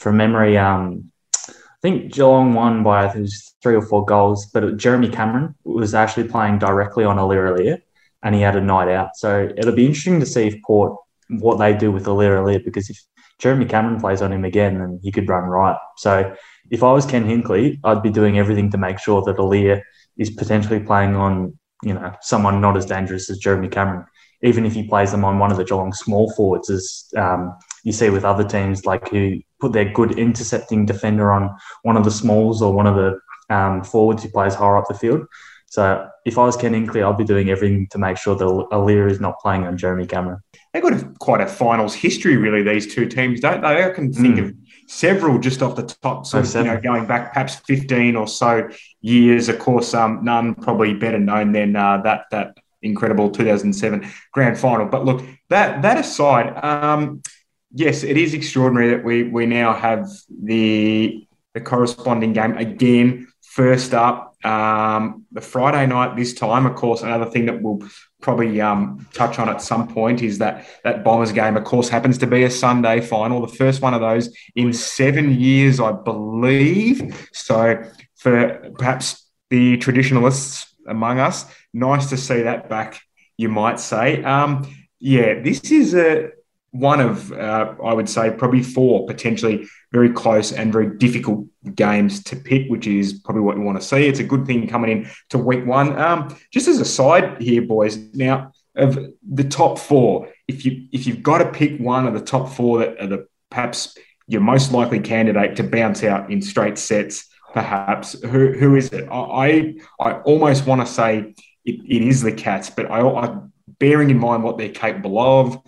from 0.00 0.16
memory, 0.16 0.56
um, 0.56 1.12
I 1.46 1.80
think 1.82 2.12
Geelong 2.12 2.54
won 2.54 2.82
by 2.82 3.14
was 3.14 3.54
three 3.62 3.74
or 3.74 3.82
four 3.82 4.04
goals, 4.04 4.46
but 4.46 4.76
Jeremy 4.78 5.08
Cameron 5.08 5.54
was 5.64 5.94
actually 5.94 6.28
playing 6.28 6.58
directly 6.58 7.04
on 7.04 7.18
Aliir 7.18 7.80
and 8.22 8.34
he 8.34 8.40
had 8.40 8.56
a 8.56 8.60
night 8.60 8.88
out. 8.88 9.10
So 9.16 9.50
it'll 9.56 9.74
be 9.74 9.86
interesting 9.86 10.20
to 10.20 10.26
see 10.26 10.46
if 10.46 10.62
Port 10.62 10.96
what 11.28 11.58
they 11.58 11.76
do 11.76 11.92
with 11.92 12.06
Aliir 12.06 12.64
because 12.64 12.90
if 12.90 12.98
Jeremy 13.38 13.66
Cameron 13.66 14.00
plays 14.00 14.22
on 14.22 14.32
him 14.32 14.44
again, 14.44 14.78
then 14.78 15.00
he 15.02 15.12
could 15.12 15.28
run 15.28 15.44
right. 15.44 15.78
So 15.98 16.34
if 16.70 16.82
I 16.82 16.92
was 16.92 17.06
Ken 17.06 17.24
Hinkley, 17.24 17.78
I'd 17.84 18.02
be 18.02 18.10
doing 18.10 18.38
everything 18.38 18.70
to 18.70 18.78
make 18.78 18.98
sure 18.98 19.22
that 19.22 19.36
Aliir 19.36 19.82
is 20.16 20.30
potentially 20.30 20.80
playing 20.80 21.14
on, 21.14 21.58
you 21.82 21.94
know, 21.94 22.12
someone 22.22 22.60
not 22.60 22.76
as 22.76 22.86
dangerous 22.86 23.30
as 23.30 23.38
Jeremy 23.38 23.68
Cameron, 23.68 24.04
even 24.42 24.64
if 24.64 24.74
he 24.74 24.88
plays 24.88 25.10
them 25.10 25.24
on 25.24 25.38
one 25.38 25.50
of 25.50 25.56
the 25.56 25.64
Geelong 25.64 25.92
small 25.92 26.30
forwards, 26.32 26.68
as 26.68 27.06
um, 27.16 27.54
you 27.84 27.92
see 27.92 28.10
with 28.10 28.24
other 28.24 28.44
teams, 28.44 28.84
like 28.86 29.08
who 29.08 29.40
put 29.60 29.72
their 29.72 29.90
good 29.92 30.18
intercepting 30.18 30.86
defender 30.86 31.32
on 31.32 31.56
one 31.82 31.96
of 31.96 32.04
the 32.04 32.10
smalls 32.10 32.62
or 32.62 32.72
one 32.72 32.86
of 32.86 32.94
the 32.96 33.20
um, 33.54 33.82
forwards 33.84 34.22
who 34.22 34.28
plays 34.30 34.54
higher 34.54 34.76
up 34.76 34.88
the 34.88 34.94
field. 34.94 35.26
So 35.70 36.08
if 36.24 36.36
I 36.36 36.44
was 36.44 36.56
Ken 36.56 36.72
Hinkley, 36.72 37.08
I'd 37.08 37.16
be 37.16 37.24
doing 37.24 37.48
everything 37.48 37.86
to 37.92 37.98
make 37.98 38.16
sure 38.16 38.34
that 38.34 38.44
Aliir 38.44 39.08
is 39.08 39.20
not 39.20 39.38
playing 39.38 39.64
on 39.66 39.78
Jeremy 39.78 40.04
Cameron. 40.04 40.40
They've 40.72 40.82
got 40.82 40.94
a, 40.94 41.04
quite 41.20 41.40
a 41.40 41.46
finals 41.46 41.94
history, 41.94 42.36
really, 42.36 42.62
these 42.62 42.92
two 42.92 43.06
teams, 43.06 43.38
don't 43.38 43.60
they? 43.60 43.84
I 43.84 43.90
can 43.90 44.12
think 44.12 44.36
mm. 44.36 44.48
of 44.48 44.54
several 44.88 45.38
just 45.38 45.62
off 45.62 45.76
the 45.76 45.84
top, 45.84 46.26
so, 46.26 46.42
you 46.42 46.64
know, 46.64 46.80
going 46.80 47.06
back 47.06 47.32
perhaps 47.32 47.56
15 47.66 48.16
or 48.16 48.26
so 48.26 48.68
years. 49.00 49.48
Of 49.48 49.60
course, 49.60 49.94
um, 49.94 50.24
none 50.24 50.56
probably 50.56 50.94
better 50.94 51.20
known 51.20 51.52
than 51.52 51.76
uh, 51.76 51.98
that 51.98 52.24
that 52.32 52.56
incredible 52.82 53.30
2007 53.30 54.10
grand 54.32 54.58
final. 54.58 54.86
But 54.86 55.04
look, 55.04 55.24
that 55.50 55.82
that 55.82 55.98
aside, 55.98 56.52
um, 56.64 57.22
yes, 57.72 58.02
it 58.02 58.16
is 58.16 58.34
extraordinary 58.34 58.90
that 58.90 59.04
we 59.04 59.24
we 59.24 59.46
now 59.46 59.74
have 59.74 60.08
the 60.42 61.26
the 61.54 61.60
corresponding 61.60 62.32
game 62.32 62.56
again. 62.56 63.26
First 63.42 63.94
up, 63.94 64.36
um, 64.44 65.26
the 65.32 65.40
Friday 65.40 65.86
night 65.86 66.16
this 66.16 66.34
time, 66.34 66.66
of 66.66 66.76
course, 66.76 67.02
another 67.02 67.26
thing 67.26 67.46
that 67.46 67.60
we'll 67.60 67.80
probably 68.22 68.60
um, 68.60 69.06
touch 69.12 69.38
on 69.38 69.48
at 69.48 69.60
some 69.60 69.88
point 69.88 70.22
is 70.22 70.38
that 70.38 70.66
that 70.84 71.04
Bombers 71.04 71.32
game, 71.32 71.56
of 71.56 71.64
course, 71.64 71.88
happens 71.88 72.18
to 72.18 72.26
be 72.26 72.44
a 72.44 72.50
Sunday 72.50 73.00
final, 73.00 73.40
the 73.40 73.54
first 73.54 73.82
one 73.82 73.94
of 73.94 74.00
those 74.00 74.34
in 74.54 74.72
seven 74.72 75.40
years, 75.40 75.80
I 75.80 75.92
believe. 75.92 77.28
So 77.32 77.82
for 78.16 78.70
perhaps 78.78 79.28
the 79.50 79.76
traditionalists 79.78 80.74
among 80.86 81.18
us, 81.18 81.44
nice 81.74 82.08
to 82.10 82.16
see 82.16 82.42
that 82.42 82.68
back, 82.68 83.00
you 83.36 83.48
might 83.48 83.80
say. 83.80 84.22
Um, 84.22 84.66
yeah, 85.00 85.40
this 85.42 85.70
is 85.70 85.94
a 85.94 86.30
one 86.72 87.00
of, 87.00 87.32
uh, 87.32 87.74
I 87.84 87.92
would 87.92 88.08
say, 88.08 88.30
probably 88.30 88.62
four 88.62 89.06
potentially 89.06 89.66
very 89.92 90.10
close 90.10 90.52
and 90.52 90.72
very 90.72 90.96
difficult 90.98 91.46
games 91.74 92.22
to 92.24 92.36
pick, 92.36 92.68
which 92.68 92.86
is 92.86 93.14
probably 93.24 93.42
what 93.42 93.56
you 93.56 93.62
want 93.62 93.80
to 93.80 93.86
see. 93.86 94.06
It's 94.06 94.20
a 94.20 94.24
good 94.24 94.46
thing 94.46 94.68
coming 94.68 94.90
in 94.90 95.10
to 95.30 95.38
week 95.38 95.66
one. 95.66 95.98
Um, 95.98 96.36
just 96.52 96.68
as 96.68 96.78
a 96.80 96.84
side 96.84 97.40
here, 97.42 97.62
boys. 97.62 97.96
Now, 98.14 98.52
of 98.76 98.98
the 99.28 99.44
top 99.44 99.78
four, 99.78 100.28
if 100.46 100.64
you 100.64 100.86
if 100.92 101.06
you've 101.06 101.22
got 101.22 101.38
to 101.38 101.50
pick 101.50 101.80
one 101.80 102.06
of 102.06 102.14
the 102.14 102.20
top 102.20 102.48
four 102.48 102.78
that 102.78 103.00
are 103.00 103.06
the 103.06 103.26
perhaps 103.50 103.96
your 104.28 104.40
most 104.40 104.72
likely 104.72 105.00
candidate 105.00 105.56
to 105.56 105.64
bounce 105.64 106.04
out 106.04 106.30
in 106.30 106.40
straight 106.40 106.78
sets, 106.78 107.28
perhaps 107.52 108.12
who 108.22 108.52
who 108.52 108.76
is 108.76 108.92
it? 108.92 109.08
I 109.10 109.74
I 109.98 110.12
almost 110.20 110.66
want 110.66 110.86
to 110.86 110.86
say 110.86 111.34
it, 111.64 111.80
it 111.84 112.02
is 112.02 112.22
the 112.22 112.32
Cats, 112.32 112.70
but 112.70 112.90
I, 112.90 113.00
I 113.00 113.38
bearing 113.80 114.10
in 114.10 114.18
mind 114.18 114.44
what 114.44 114.56
they're 114.56 114.68
capable 114.68 115.18
of 115.18 115.60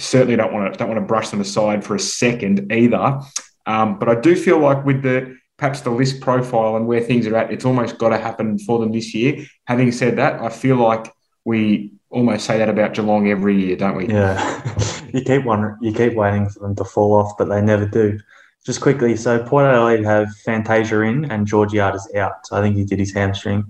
certainly 0.00 0.36
don't 0.36 0.52
want 0.52 0.72
to 0.72 0.78
don't 0.78 0.88
want 0.88 1.00
to 1.00 1.06
brush 1.06 1.30
them 1.30 1.40
aside 1.40 1.84
for 1.84 1.94
a 1.94 2.00
second 2.00 2.72
either. 2.72 3.20
Um, 3.66 3.98
but 3.98 4.08
I 4.08 4.20
do 4.20 4.34
feel 4.34 4.58
like 4.58 4.84
with 4.84 5.02
the 5.02 5.36
perhaps 5.56 5.82
the 5.82 5.90
list 5.90 6.20
profile 6.20 6.76
and 6.76 6.86
where 6.86 7.00
things 7.00 7.26
are 7.26 7.36
at, 7.36 7.52
it's 7.52 7.64
almost 7.64 7.98
got 7.98 8.08
to 8.08 8.18
happen 8.18 8.58
for 8.58 8.78
them 8.78 8.92
this 8.92 9.14
year. 9.14 9.44
Having 9.66 9.92
said 9.92 10.16
that, 10.16 10.40
I 10.40 10.48
feel 10.48 10.76
like 10.76 11.12
we 11.44 11.92
almost 12.08 12.46
say 12.46 12.58
that 12.58 12.68
about 12.68 12.94
Geelong 12.94 13.28
every 13.28 13.62
year, 13.62 13.76
don't 13.76 13.96
we? 13.96 14.08
Yeah, 14.08 14.62
you 15.12 15.20
keep 15.20 15.44
wondering, 15.44 15.76
you 15.80 15.92
keep 15.92 16.14
waiting 16.14 16.48
for 16.48 16.60
them 16.60 16.74
to 16.76 16.84
fall 16.84 17.12
off, 17.14 17.36
but 17.36 17.48
they 17.48 17.60
never 17.60 17.86
do. 17.86 18.18
Just 18.64 18.80
quickly, 18.80 19.16
so 19.16 19.42
Port 19.42 19.64
Adelaide 19.64 20.04
have 20.04 20.28
Fantasia 20.44 21.00
in 21.00 21.30
and 21.30 21.46
Georgiades 21.46 22.12
out. 22.14 22.46
So 22.46 22.56
I 22.56 22.62
think 22.62 22.76
he 22.76 22.84
did 22.84 22.98
his 22.98 23.12
hamstring, 23.12 23.64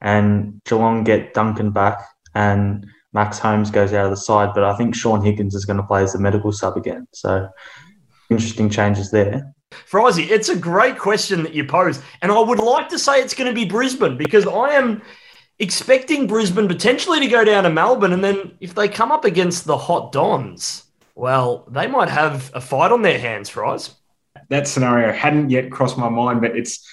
and 0.00 0.60
Geelong 0.64 1.04
get 1.04 1.34
Duncan 1.34 1.70
back 1.70 2.00
and 2.34 2.86
Max 3.14 3.38
Holmes 3.38 3.70
goes 3.70 3.92
out 3.92 4.04
of 4.04 4.10
the 4.10 4.16
side, 4.16 4.50
but 4.54 4.64
I 4.64 4.76
think 4.76 4.94
Shaun 4.94 5.24
Higgins 5.24 5.54
is 5.54 5.64
going 5.64 5.76
to 5.76 5.84
play 5.84 6.02
as 6.02 6.12
the 6.12 6.18
medical 6.18 6.50
sub 6.52 6.76
again. 6.76 7.06
So 7.12 7.48
interesting 8.28 8.68
changes 8.68 9.10
there. 9.12 9.54
Frizy, 9.70 10.24
it's 10.24 10.48
a 10.48 10.56
great 10.56 10.98
question 10.98 11.42
that 11.44 11.54
you 11.54 11.64
pose. 11.64 12.02
And 12.22 12.30
I 12.30 12.40
would 12.40 12.58
like 12.58 12.88
to 12.90 12.98
say 12.98 13.20
it's 13.20 13.34
going 13.34 13.48
to 13.48 13.54
be 13.54 13.64
Brisbane 13.64 14.16
because 14.16 14.46
I 14.46 14.70
am 14.70 15.00
expecting 15.58 16.26
Brisbane 16.26 16.68
potentially 16.68 17.20
to 17.20 17.28
go 17.28 17.44
down 17.44 17.64
to 17.64 17.70
Melbourne. 17.70 18.12
And 18.12 18.22
then 18.22 18.56
if 18.60 18.74
they 18.74 18.88
come 18.88 19.12
up 19.12 19.24
against 19.24 19.64
the 19.64 19.76
Hot 19.76 20.12
Dons, 20.12 20.84
well, 21.14 21.66
they 21.70 21.86
might 21.86 22.08
have 22.08 22.50
a 22.54 22.60
fight 22.60 22.90
on 22.90 23.02
their 23.02 23.18
hands, 23.18 23.48
Fries. 23.48 23.94
That 24.48 24.66
scenario 24.66 25.12
hadn't 25.12 25.50
yet 25.50 25.70
crossed 25.70 25.96
my 25.96 26.08
mind, 26.08 26.40
but 26.40 26.56
it's 26.56 26.84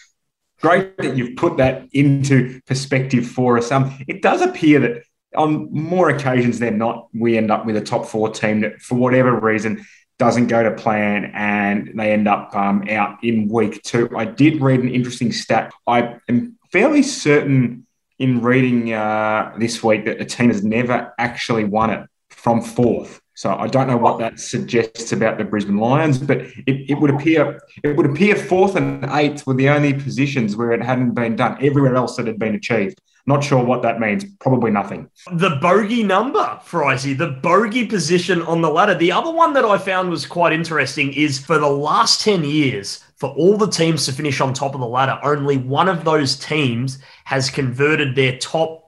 great 0.61 0.97
that 0.97 1.17
you've 1.17 1.35
put 1.35 1.57
that 1.57 1.87
into 1.93 2.61
perspective 2.67 3.27
for 3.27 3.57
us. 3.57 3.71
Um, 3.71 3.97
it 4.07 4.21
does 4.21 4.41
appear 4.41 4.79
that 4.79 5.03
on 5.35 5.71
more 5.71 6.09
occasions 6.09 6.59
than 6.59 6.77
not, 6.77 7.07
we 7.13 7.37
end 7.37 7.51
up 7.51 7.65
with 7.65 7.77
a 7.77 7.81
top 7.81 8.05
four 8.05 8.29
team 8.29 8.61
that, 8.61 8.81
for 8.81 8.95
whatever 8.95 9.39
reason, 9.39 9.85
doesn't 10.19 10.47
go 10.47 10.61
to 10.61 10.71
plan 10.71 11.31
and 11.33 11.91
they 11.95 12.11
end 12.11 12.27
up 12.27 12.55
um, 12.55 12.87
out 12.89 13.23
in 13.23 13.47
week 13.47 13.81
two. 13.81 14.09
I 14.15 14.25
did 14.25 14.61
read 14.61 14.81
an 14.81 14.89
interesting 14.89 15.31
stat. 15.31 15.73
I 15.87 16.17
am 16.29 16.59
fairly 16.71 17.01
certain 17.01 17.87
in 18.19 18.41
reading 18.41 18.93
uh, 18.93 19.51
this 19.57 19.83
week 19.83 20.05
that 20.05 20.21
a 20.21 20.25
team 20.25 20.49
has 20.49 20.63
never 20.63 21.13
actually 21.17 21.63
won 21.63 21.89
it 21.89 22.07
from 22.29 22.61
fourth. 22.61 23.19
So 23.33 23.55
I 23.55 23.65
don't 23.65 23.87
know 23.87 23.97
what 23.97 24.19
that 24.19 24.39
suggests 24.39 25.11
about 25.11 25.39
the 25.39 25.43
Brisbane 25.43 25.77
Lions, 25.77 26.19
but 26.19 26.41
it, 26.41 26.91
it 26.91 26.99
would 26.99 27.09
appear 27.09 27.59
it 27.83 27.97
would 27.97 28.05
appear 28.05 28.35
fourth 28.35 28.75
and 28.75 29.03
eighth 29.09 29.47
were 29.47 29.55
the 29.55 29.69
only 29.69 29.93
positions 29.93 30.55
where 30.55 30.71
it 30.71 30.83
hadn't 30.83 31.15
been 31.15 31.35
done. 31.35 31.57
Everywhere 31.59 31.95
else 31.95 32.19
it 32.19 32.27
had 32.27 32.37
been 32.37 32.53
achieved. 32.53 33.01
Not 33.25 33.43
sure 33.43 33.63
what 33.63 33.81
that 33.83 33.99
means. 33.99 34.25
Probably 34.39 34.71
nothing. 34.71 35.09
The 35.31 35.57
bogey 35.61 36.03
number, 36.03 36.59
Frizy, 36.63 37.13
the 37.13 37.27
bogey 37.27 37.85
position 37.85 38.41
on 38.43 38.61
the 38.61 38.69
ladder. 38.69 38.95
The 38.95 39.11
other 39.11 39.31
one 39.31 39.53
that 39.53 39.65
I 39.65 39.77
found 39.77 40.09
was 40.09 40.25
quite 40.25 40.53
interesting 40.53 41.13
is 41.13 41.39
for 41.39 41.57
the 41.59 41.69
last 41.69 42.21
10 42.21 42.43
years, 42.43 43.03
for 43.17 43.29
all 43.29 43.57
the 43.57 43.67
teams 43.67 44.05
to 44.05 44.11
finish 44.11 44.41
on 44.41 44.53
top 44.53 44.73
of 44.73 44.81
the 44.81 44.87
ladder, 44.87 45.19
only 45.23 45.57
one 45.57 45.87
of 45.87 46.03
those 46.03 46.35
teams 46.35 46.97
has 47.25 47.49
converted 47.49 48.15
their 48.15 48.37
top 48.37 48.81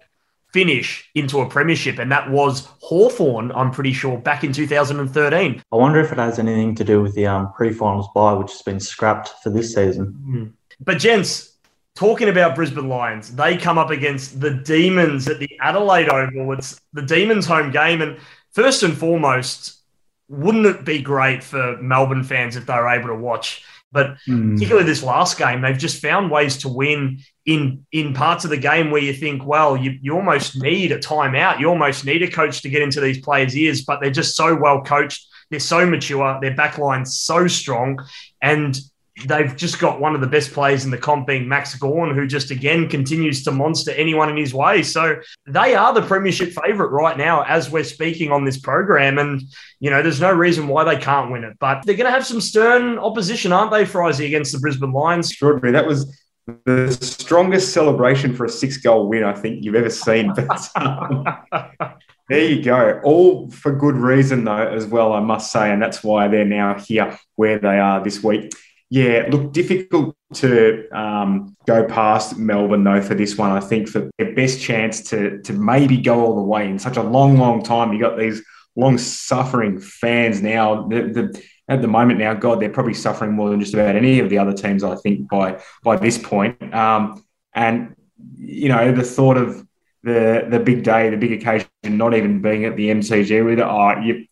finish 0.54 1.10
into 1.16 1.42
a 1.42 1.50
premiership, 1.50 1.98
and 2.00 2.12
that 2.12 2.30
was 2.30 2.68
Hawthorn. 2.80 3.52
I'm 3.52 3.72
pretty 3.72 3.92
sure, 3.92 4.18
back 4.18 4.44
in 4.44 4.54
2013. 4.54 5.62
I 5.72 5.76
wonder 5.76 6.00
if 6.00 6.12
it 6.12 6.20
has 6.20 6.40
anything 6.40 6.76
to 6.76 6.84
do 6.84 7.02
with 7.02 7.16
the 7.16 7.26
um, 7.26 7.52
pre 7.54 7.74
finals 7.74 8.08
bye, 8.14 8.34
which 8.34 8.52
has 8.52 8.62
been 8.62 8.80
scrapped 8.80 9.30
for 9.42 9.50
this 9.50 9.74
season. 9.74 10.16
Mm. 10.26 10.54
But, 10.80 11.00
gents, 11.00 11.53
talking 11.96 12.30
about 12.30 12.56
Brisbane 12.56 12.90
Lions, 12.90 13.36
they 13.36 13.58
come 13.58 13.78
up 13.78 13.90
against 13.90 14.40
the 14.40 14.52
Demons 14.52 15.28
at 15.28 15.40
the 15.40 15.50
Adelaide 15.62 16.10
Oval. 16.10 16.54
It's 16.54 16.80
the 16.94 17.02
Demons' 17.02 17.46
home 17.46 17.72
game. 17.72 18.02
And 18.02 18.18
first 18.52 18.84
and 18.84 18.98
foremost, 18.98 19.82
wouldn't 20.28 20.66
it 20.66 20.86
be 20.86 21.02
great 21.02 21.44
for 21.44 21.78
Melbourne 21.82 22.24
fans 22.24 22.56
if 22.56 22.66
they 22.66 22.74
were 22.74 22.90
able 22.90 23.10
to 23.10 23.16
watch? 23.16 23.64
But 23.92 24.18
mm. 24.28 24.54
particularly 24.54 24.88
this 24.88 25.04
last 25.04 25.38
game, 25.38 25.62
they've 25.62 25.78
just 25.78 26.02
found 26.02 26.32
ways 26.32 26.58
to 26.60 26.70
win 26.70 27.20
in 27.46 27.86
in 27.92 28.16
parts 28.16 28.44
of 28.44 28.50
the 28.50 28.58
game 28.58 28.90
where 28.90 29.04
you 29.04 29.14
think, 29.14 29.46
well, 29.46 29.78
you, 29.78 30.00
you 30.02 30.16
almost 30.16 30.60
need 30.60 30.92
a 30.92 30.98
timeout. 30.98 31.60
You 31.60 31.70
almost 31.70 32.04
need 32.04 32.24
a 32.24 32.32
coach 32.32 32.64
to 32.64 32.70
get 32.70 32.82
into 32.82 33.00
these 33.00 33.20
players' 33.20 33.56
ears, 33.56 33.84
but 33.84 34.02
they're 34.02 34.10
just 34.10 34.36
so 34.36 34.56
well 34.56 34.82
coached. 34.82 35.28
They're 35.52 35.60
so 35.60 35.86
mature. 35.86 36.40
Their 36.42 36.56
backline's 36.56 37.20
so 37.20 37.48
strong. 37.48 38.00
And 38.42 38.76
they've 39.28 39.56
just 39.56 39.80
got 39.80 40.00
one 40.00 40.16
of 40.16 40.22
the 40.22 40.28
best 40.28 40.52
players 40.54 40.86
in 40.86 40.92
the 40.92 40.98
comp 40.98 41.28
being 41.28 41.48
Max 41.48 41.76
Gawn, 41.76 42.16
who 42.16 42.26
just 42.26 42.52
again 42.52 42.90
continues 42.90 43.44
to 43.44 43.52
monster 43.52 43.92
anyone 43.92 44.30
in 44.30 44.38
his 44.38 44.54
way. 44.54 44.82
So 44.82 45.18
they 45.46 45.76
are 45.76 45.94
the 45.94 46.02
premiership 46.02 46.52
favourite 46.52 46.92
right 46.92 47.18
now 47.18 47.44
as 47.44 47.70
we're 47.70 47.84
speaking 47.84 48.32
on 48.32 48.44
this 48.44 48.58
program. 48.58 49.20
And, 49.20 49.42
you 49.80 49.92
know, 49.92 50.02
there's 50.02 50.22
no 50.22 50.34
reason 50.34 50.68
why 50.68 50.84
they 50.84 50.98
can't 50.98 51.32
win 51.32 51.44
it. 51.44 51.58
But 51.60 51.86
they're 51.86 51.96
going 51.96 52.08
to 52.08 52.12
have 52.12 52.26
some 52.26 52.42
stern 52.42 52.98
opposition, 52.98 53.54
aren't 53.54 53.72
they, 53.72 53.86
Frizy, 53.86 54.26
against 54.26 54.52
the 54.52 54.60
Brisbane 54.60 54.92
Lions? 54.92 55.30
Extraordinary. 55.30 55.74
That 55.74 55.86
was 55.86 56.20
the 56.66 56.92
strongest 56.92 57.72
celebration 57.72 58.36
for 58.36 58.46
a 58.46 58.50
six 58.50 58.78
goal 58.78 59.08
win 59.08 59.24
I 59.24 59.34
think 59.34 59.64
you've 59.64 59.76
ever 59.76 59.90
seen. 59.90 60.34
But, 60.36 60.70
um, 60.76 61.26
there 62.30 62.46
you 62.46 62.64
go. 62.64 63.00
All 63.04 63.52
for 63.52 63.72
good 63.74 63.96
reason, 63.96 64.44
though, 64.46 64.68
as 64.68 64.88
well, 64.88 65.14
I 65.14 65.20
must 65.20 65.52
say. 65.52 65.72
And 65.72 65.82
that's 65.82 66.04
why 66.04 66.28
they're 66.30 66.46
now 66.46 66.80
here 66.80 67.18
where 67.36 67.60
they 67.60 67.80
are 67.80 68.04
this 68.04 68.24
week. 68.24 68.52
Yeah, 68.90 69.28
look, 69.32 69.54
difficult 69.54 70.16
to 70.36 70.88
um, 70.92 71.56
go 71.66 71.86
past 71.86 72.38
Melbourne 72.38 72.84
though 72.84 73.02
for 73.02 73.16
this 73.16 73.38
one. 73.38 73.52
I 73.52 73.60
think 73.60 73.88
for 73.88 74.10
their 74.18 74.36
best 74.36 74.62
chance 74.62 75.02
to 75.10 75.42
to 75.44 75.54
maybe 75.54 75.98
go 75.98 76.24
all 76.24 76.36
the 76.36 76.44
way 76.44 76.70
in 76.70 76.78
such 76.78 76.98
a 76.98 77.04
long, 77.04 77.38
long 77.38 77.64
time. 77.64 77.94
You 77.94 78.00
got 78.00 78.18
these 78.18 78.44
long 78.76 78.98
suffering 78.98 79.80
fans 79.80 80.42
now. 80.42 80.88
The, 80.88 81.02
the, 81.04 81.44
at 81.70 81.82
the 81.82 81.88
moment 81.88 82.20
now, 82.20 82.34
God, 82.34 82.60
they're 82.60 82.70
probably 82.70 82.94
suffering 82.94 83.32
more 83.32 83.50
than 83.50 83.60
just 83.60 83.74
about 83.74 83.96
any 83.96 84.20
of 84.20 84.30
the 84.30 84.38
other 84.38 84.54
teams. 84.54 84.84
I 84.84 84.96
think 84.98 85.30
by 85.30 85.62
by 85.84 85.96
this 85.96 86.18
point. 86.18 86.74
Um, 86.74 87.24
and 87.54 87.96
you 88.36 88.70
know, 88.70 88.92
the 88.92 89.04
thought 89.04 89.38
of 89.38 89.66
the 90.04 90.46
the 90.50 90.60
big 90.60 90.84
day, 90.84 91.10
the 91.10 91.18
big 91.18 91.32
occasion, 91.32 91.70
not 91.86 92.14
even 92.14 92.42
being 92.42 92.66
at 92.66 92.76
the 92.76 92.90
MCG 92.90 93.46
with 93.46 93.60
it. 93.60 93.64
Oh, 93.64 94.00
you 94.02 94.26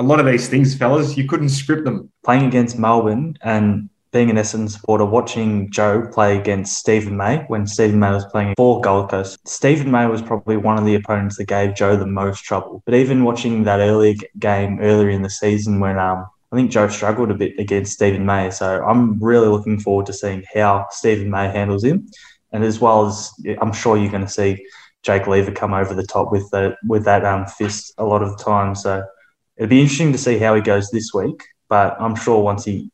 a 0.00 0.02
lot 0.02 0.18
of 0.18 0.24
these 0.24 0.48
things, 0.48 0.74
fellas, 0.74 1.18
you 1.18 1.28
couldn't 1.28 1.50
script 1.50 1.84
them. 1.84 2.10
Playing 2.24 2.46
against 2.46 2.78
Melbourne 2.78 3.36
and 3.42 3.90
being 4.12 4.30
an 4.30 4.36
Essendon 4.36 4.70
supporter, 4.70 5.04
watching 5.04 5.70
Joe 5.70 6.08
play 6.10 6.38
against 6.38 6.78
Steven 6.78 7.18
May 7.18 7.44
when 7.48 7.66
Steven 7.66 8.00
May 8.00 8.10
was 8.10 8.24
playing 8.24 8.54
for 8.56 8.80
Gold 8.80 9.10
Coast. 9.10 9.46
Steven 9.46 9.90
May 9.90 10.06
was 10.06 10.22
probably 10.22 10.56
one 10.56 10.78
of 10.78 10.86
the 10.86 10.94
opponents 10.94 11.36
that 11.36 11.44
gave 11.44 11.74
Joe 11.74 11.96
the 11.96 12.06
most 12.06 12.44
trouble. 12.44 12.82
But 12.86 12.94
even 12.94 13.24
watching 13.24 13.64
that 13.64 13.80
early 13.80 14.18
game 14.38 14.80
earlier 14.80 15.10
in 15.10 15.20
the 15.20 15.28
season 15.28 15.80
when 15.80 15.98
um, 15.98 16.26
I 16.50 16.56
think 16.56 16.70
Joe 16.70 16.88
struggled 16.88 17.30
a 17.30 17.34
bit 17.34 17.58
against 17.58 17.92
Steven 17.92 18.24
May. 18.24 18.50
So 18.50 18.82
I'm 18.82 19.22
really 19.22 19.48
looking 19.48 19.78
forward 19.78 20.06
to 20.06 20.14
seeing 20.14 20.44
how 20.54 20.86
Steven 20.90 21.30
May 21.30 21.48
handles 21.48 21.84
him. 21.84 22.08
And 22.52 22.64
as 22.64 22.80
well 22.80 23.06
as 23.06 23.30
I'm 23.60 23.74
sure 23.74 23.98
you're 23.98 24.10
going 24.10 24.24
to 24.24 24.32
see 24.32 24.64
Jake 25.02 25.26
Lever 25.26 25.52
come 25.52 25.74
over 25.74 25.92
the 25.92 26.06
top 26.06 26.32
with 26.32 26.50
the 26.50 26.74
with 26.88 27.04
that 27.04 27.22
um, 27.26 27.44
fist 27.46 27.92
a 27.98 28.04
lot 28.04 28.22
of 28.22 28.36
the 28.36 28.42
time. 28.42 28.74
So 28.74 29.04
it'd 29.60 29.70
be 29.70 29.82
interesting 29.82 30.10
to 30.10 30.18
see 30.18 30.38
how 30.38 30.54
he 30.54 30.62
goes 30.62 30.90
this 30.90 31.12
week. 31.14 31.44
But 31.68 31.96
I'm 32.00 32.16
sure 32.16 32.42
once 32.42 32.64
he 32.64 32.90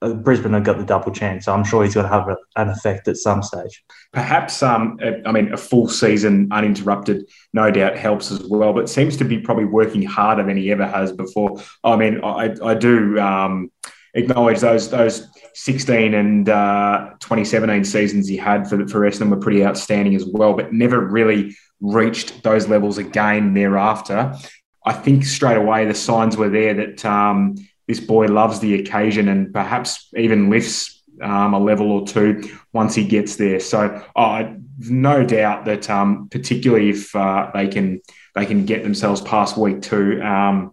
uh, 0.00 0.14
Brisbane 0.14 0.52
have 0.52 0.64
got 0.64 0.78
the 0.78 0.84
double 0.84 1.12
chance, 1.12 1.44
so 1.44 1.52
I'm 1.52 1.64
sure 1.64 1.82
he's 1.82 1.94
going 1.94 2.06
to 2.06 2.12
have 2.12 2.28
a, 2.28 2.36
an 2.56 2.68
effect 2.68 3.08
at 3.08 3.16
some 3.16 3.42
stage. 3.42 3.82
Perhaps, 4.12 4.62
um, 4.62 4.98
I 5.26 5.32
mean, 5.32 5.52
a 5.52 5.56
full 5.56 5.88
season 5.88 6.48
uninterrupted, 6.50 7.28
no 7.52 7.70
doubt 7.70 7.98
helps 7.98 8.30
as 8.30 8.42
well. 8.44 8.72
But 8.72 8.88
seems 8.88 9.16
to 9.18 9.24
be 9.24 9.38
probably 9.38 9.64
working 9.64 10.02
harder 10.02 10.44
than 10.44 10.56
he 10.56 10.70
ever 10.70 10.86
has 10.86 11.12
before. 11.12 11.60
I 11.82 11.96
mean, 11.96 12.22
I, 12.22 12.54
I 12.62 12.74
do 12.74 13.18
um, 13.18 13.72
acknowledge 14.14 14.60
those 14.60 14.88
those 14.88 15.28
16 15.54 16.14
and 16.14 16.48
uh, 16.48 17.10
2017 17.20 17.84
seasons 17.84 18.28
he 18.28 18.36
had 18.36 18.68
for 18.68 18.86
for 18.88 19.00
Essendon 19.00 19.30
were 19.30 19.36
pretty 19.36 19.64
outstanding 19.64 20.14
as 20.14 20.24
well, 20.24 20.54
but 20.54 20.72
never 20.72 21.00
really 21.00 21.56
reached 21.80 22.42
those 22.42 22.68
levels 22.68 22.98
again 22.98 23.52
thereafter. 23.52 24.34
I 24.84 24.92
think 24.92 25.24
straight 25.24 25.56
away 25.56 25.86
the 25.86 25.94
signs 25.94 26.36
were 26.36 26.50
there 26.50 26.74
that 26.74 27.04
um, 27.04 27.56
this 27.88 28.00
boy 28.00 28.26
loves 28.26 28.60
the 28.60 28.74
occasion 28.74 29.28
and 29.28 29.52
perhaps 29.52 30.08
even 30.16 30.50
lifts 30.50 31.02
um, 31.22 31.54
a 31.54 31.58
level 31.58 31.92
or 31.92 32.06
two 32.06 32.48
once 32.72 32.94
he 32.94 33.06
gets 33.06 33.36
there. 33.36 33.60
So 33.60 34.02
uh, 34.16 34.44
no 34.78 35.24
doubt 35.24 35.64
that 35.66 35.88
um, 35.88 36.28
particularly 36.28 36.90
if 36.90 37.14
uh, 37.14 37.50
they 37.54 37.68
can 37.68 38.00
they 38.34 38.46
can 38.46 38.64
get 38.66 38.82
themselves 38.82 39.20
past 39.20 39.56
week 39.56 39.80
two, 39.80 40.20
um, 40.20 40.72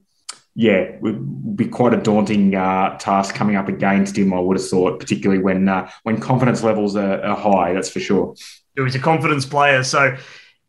yeah, 0.55 0.97
would 0.99 1.55
be 1.55 1.67
quite 1.67 1.93
a 1.93 1.97
daunting 1.97 2.55
uh, 2.55 2.97
task 2.97 3.35
coming 3.35 3.55
up 3.55 3.67
against 3.67 4.17
him. 4.17 4.33
I 4.33 4.39
would 4.39 4.57
have 4.57 4.67
thought, 4.67 4.99
particularly 4.99 5.41
when 5.41 5.69
uh, 5.69 5.89
when 6.03 6.19
confidence 6.19 6.63
levels 6.63 6.95
are, 6.95 7.21
are 7.23 7.37
high. 7.37 7.73
That's 7.73 7.89
for 7.89 7.99
sure. 7.99 8.35
He's 8.75 8.95
a 8.95 8.99
confidence 8.99 9.45
player, 9.45 9.83
so 9.83 10.17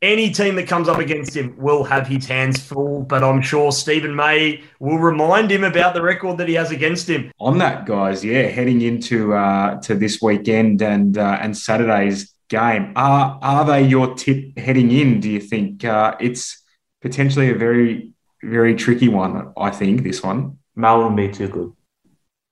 any 0.02 0.30
team 0.30 0.56
that 0.56 0.66
comes 0.66 0.88
up 0.88 0.98
against 0.98 1.34
him 1.36 1.54
will 1.56 1.84
have 1.84 2.08
his 2.08 2.26
hands 2.26 2.60
full, 2.60 3.02
but 3.02 3.22
I'm 3.22 3.40
sure 3.40 3.70
Steven 3.70 4.14
May 4.14 4.62
will 4.80 4.98
remind 4.98 5.50
him 5.50 5.62
about 5.62 5.94
the 5.94 6.02
record 6.02 6.38
that 6.38 6.48
he 6.48 6.54
has 6.54 6.72
against 6.72 7.08
him. 7.08 7.30
On 7.38 7.56
that, 7.58 7.86
guys, 7.86 8.24
yeah, 8.24 8.42
heading 8.42 8.82
into 8.82 9.32
uh, 9.32 9.80
to 9.82 9.94
this 9.94 10.20
weekend 10.20 10.82
and 10.82 11.16
uh, 11.16 11.38
and 11.40 11.56
Saturday's 11.56 12.34
game, 12.48 12.92
are 12.96 13.38
are 13.40 13.64
they 13.64 13.86
your 13.86 14.14
tip 14.14 14.58
heading 14.58 14.90
in? 14.90 15.20
Do 15.20 15.30
you 15.30 15.40
think 15.40 15.84
uh, 15.84 16.16
it's 16.20 16.62
potentially 17.00 17.50
a 17.50 17.54
very 17.54 18.10
very 18.42 18.74
tricky 18.74 19.08
one? 19.08 19.52
I 19.56 19.70
think 19.70 20.02
this 20.02 20.22
one. 20.22 20.58
Melbourne 20.74 21.14
will 21.14 21.28
be 21.28 21.32
too 21.32 21.48
good. 21.48 21.72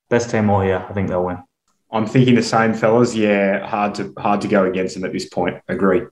Best 0.08 0.30
team 0.30 0.50
all 0.50 0.64
year. 0.64 0.86
I 0.88 0.92
think 0.92 1.08
they'll 1.08 1.24
win. 1.24 1.42
I'm 1.90 2.06
thinking 2.06 2.36
the 2.36 2.42
same, 2.44 2.74
fellas. 2.74 3.16
Yeah, 3.16 3.66
hard 3.66 3.96
to 3.96 4.14
hard 4.16 4.40
to 4.42 4.48
go 4.48 4.66
against 4.66 4.94
them 4.94 5.04
at 5.04 5.12
this 5.12 5.28
point. 5.28 5.56
Agree. 5.66 6.02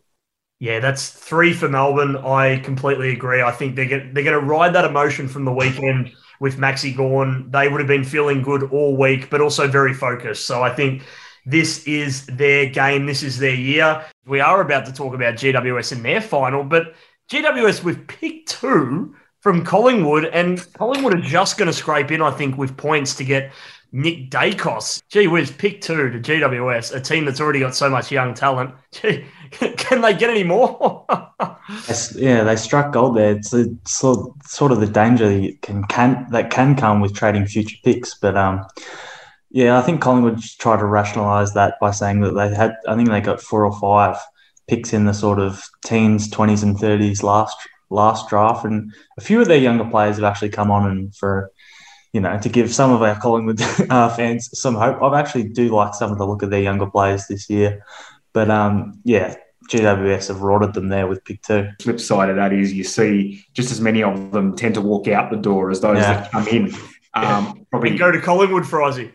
Yeah, 0.61 0.81
that's 0.81 1.11
three 1.11 1.53
for 1.53 1.69
Melbourne. 1.69 2.17
I 2.17 2.59
completely 2.59 3.11
agree. 3.11 3.43
I 3.43 3.53
think 3.53 3.77
they're 3.77 3.85
get, 3.85 4.13
they're 4.13 4.25
going 4.25 4.41
to 4.41 4.45
ride 4.45 4.73
that 4.75 4.85
emotion 4.85 5.29
from 5.29 5.45
the 5.45 5.53
weekend 5.53 6.13
with 6.41 6.57
Maxi 6.57 6.97
Gawn. 6.97 7.49
They 7.51 7.69
would 7.69 7.81
have 7.81 7.87
been 7.87 8.05
feeling 8.05 8.43
good 8.43 8.65
all 8.73 8.97
week, 8.97 9.31
but 9.31 9.41
also 9.41 9.69
very 9.69 9.95
focused. 9.95 10.47
So 10.47 10.63
I 10.63 10.75
think 10.75 11.03
this 11.47 11.87
is 11.87 12.27
their 12.27 12.67
game. 12.67 13.07
This 13.07 13.23
is 13.23 13.39
their 13.39 13.55
year. 13.55 14.05
We 14.27 14.41
are 14.41 14.61
about 14.61 14.85
to 14.87 14.93
talk 14.93 15.15
about 15.15 15.35
GWS 15.35 15.93
in 15.93 16.03
their 16.03 16.21
final, 16.21 16.65
but 16.65 16.95
GWS 17.31 17.85
with 17.85 18.09
pick 18.09 18.47
two 18.47 19.15
from 19.41 19.65
Collingwood, 19.65 20.25
and 20.25 20.61
Collingwood 20.75 21.15
are 21.15 21.21
just 21.21 21.57
going 21.57 21.69
to 21.69 21.73
scrape 21.73 22.11
in, 22.11 22.21
I 22.21 22.33
think, 22.33 22.59
with 22.59 22.77
points 22.77 23.15
to 23.17 23.25
get 23.25 23.53
Nick 23.93 24.31
Daicos. 24.31 25.03
Gee 25.09 25.27
whiz, 25.27 25.51
pick 25.51 25.81
two 25.81 26.11
to 26.11 26.19
GWS, 26.19 26.95
a 26.95 27.01
team 27.01 27.25
that's 27.25 27.41
already 27.41 27.61
got 27.61 27.75
so 27.75 27.89
much 27.89 28.13
young 28.13 28.35
talent. 28.35 28.75
Gee, 28.93 29.25
can 29.51 30.03
they 30.03 30.15
get 30.15 30.31
any 30.31 30.45
more? 30.45 31.07
yeah, 32.15 32.45
they 32.45 32.57
struck 32.57 32.93
gold 32.93 33.17
there. 33.17 33.33
It's, 33.33 33.55
a, 33.55 33.67
sort 33.87 34.31
sort 34.45 34.73
of 34.73 34.81
the 34.81 34.87
danger 34.87 35.29
that 35.29 35.63
can, 35.63 35.85
can 35.85 36.27
that 36.31 36.51
can 36.51 36.77
come 36.77 37.01
with 37.01 37.15
trading 37.15 37.47
future 37.47 37.77
picks. 37.83 38.15
But 38.15 38.37
um, 38.37 38.67
yeah, 39.51 39.79
I 39.79 39.83
think 39.83 40.03
Collingwood 40.03 40.43
tried 40.59 40.79
to 40.79 40.87
rationalise 40.87 41.55
that 41.55 41.75
by 41.81 41.91
saying 41.91 42.21
that 42.21 42.33
they 42.33 42.55
had. 42.55 42.77
I 42.87 42.95
think 42.95 43.09
they 43.09 43.21
got 43.21 43.41
four 43.41 43.65
or 43.65 43.79
five 43.81 44.19
picks 44.67 44.93
in 44.93 45.07
the 45.07 45.15
sort 45.15 45.39
of 45.39 45.65
teens, 45.85 46.29
twenties, 46.29 46.63
and 46.63 46.79
thirties 46.79 47.23
last 47.23 47.57
last 47.91 48.29
draft, 48.29 48.67
and 48.67 48.93
a 49.17 49.23
few 49.23 49.41
of 49.41 49.49
their 49.49 49.59
younger 49.59 49.85
players 49.85 50.17
have 50.17 50.25
actually 50.25 50.51
come 50.51 50.71
on 50.71 50.91
and 50.91 51.17
for 51.17 51.51
you 52.13 52.21
know, 52.21 52.39
to 52.39 52.49
give 52.49 52.73
some 52.73 52.93
of 52.93 53.03
our 53.03 53.19
Collingwood 53.19 53.61
uh, 53.91 54.09
fans 54.11 54.59
some 54.59 54.75
hope. 54.75 55.03
I 55.03 55.21
actually 55.21 55.45
do 55.45 55.69
like 55.69 55.95
some 55.95 56.11
of 56.11 56.19
the 56.19 56.27
look 56.27 56.43
of 56.43 56.51
their 56.51 56.63
younger 56.63 56.87
players 56.87 57.27
this 57.27 57.49
year. 57.51 57.85
But 58.33 58.51
um, 58.51 59.01
yeah, 59.05 59.37
GWS 59.69 60.29
have 60.29 60.41
rotted 60.41 60.75
them 60.75 60.89
there 60.89 61.07
with 61.07 61.25
pick 61.25 61.43
two. 61.43 61.69
Flip 61.83 62.01
side 62.01 62.31
of 62.31 62.37
that 62.37 62.53
is 62.53 62.73
you 62.73 62.85
see 62.85 63.45
just 63.53 63.71
as 63.71 63.81
many 63.81 64.03
of 64.03 64.33
them 64.33 64.57
tend 64.57 64.75
to 64.75 64.81
walk 64.81 65.09
out 65.09 65.31
the 65.31 65.37
door 65.37 65.71
as 65.71 65.81
those 65.81 65.99
yeah. 65.99 66.21
that 66.21 66.31
come 66.31 66.49
in. 66.49 66.75
Um, 67.15 67.67
probably 67.71 67.91
and 67.91 67.99
go 67.99 68.13
to 68.13 68.21
Collingwood 68.21 68.67
for 68.67 68.79
Aussie. 68.79 69.11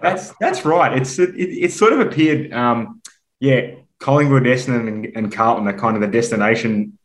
that's 0.02 0.32
that's 0.40 0.64
right. 0.64 0.96
It's 0.96 1.18
it, 1.18 1.34
it 1.36 1.72
sort 1.72 1.92
of 1.92 2.00
appeared, 2.00 2.52
um, 2.52 3.00
yeah. 3.40 3.74
Collingwood, 4.00 4.44
Essendon, 4.44 4.88
and, 4.88 5.06
and, 5.14 5.30
Carlton 5.30 5.68
are 5.68 5.78
kind 5.78 5.94
of 5.94 6.00
the 6.00 6.08
destination 6.08 6.98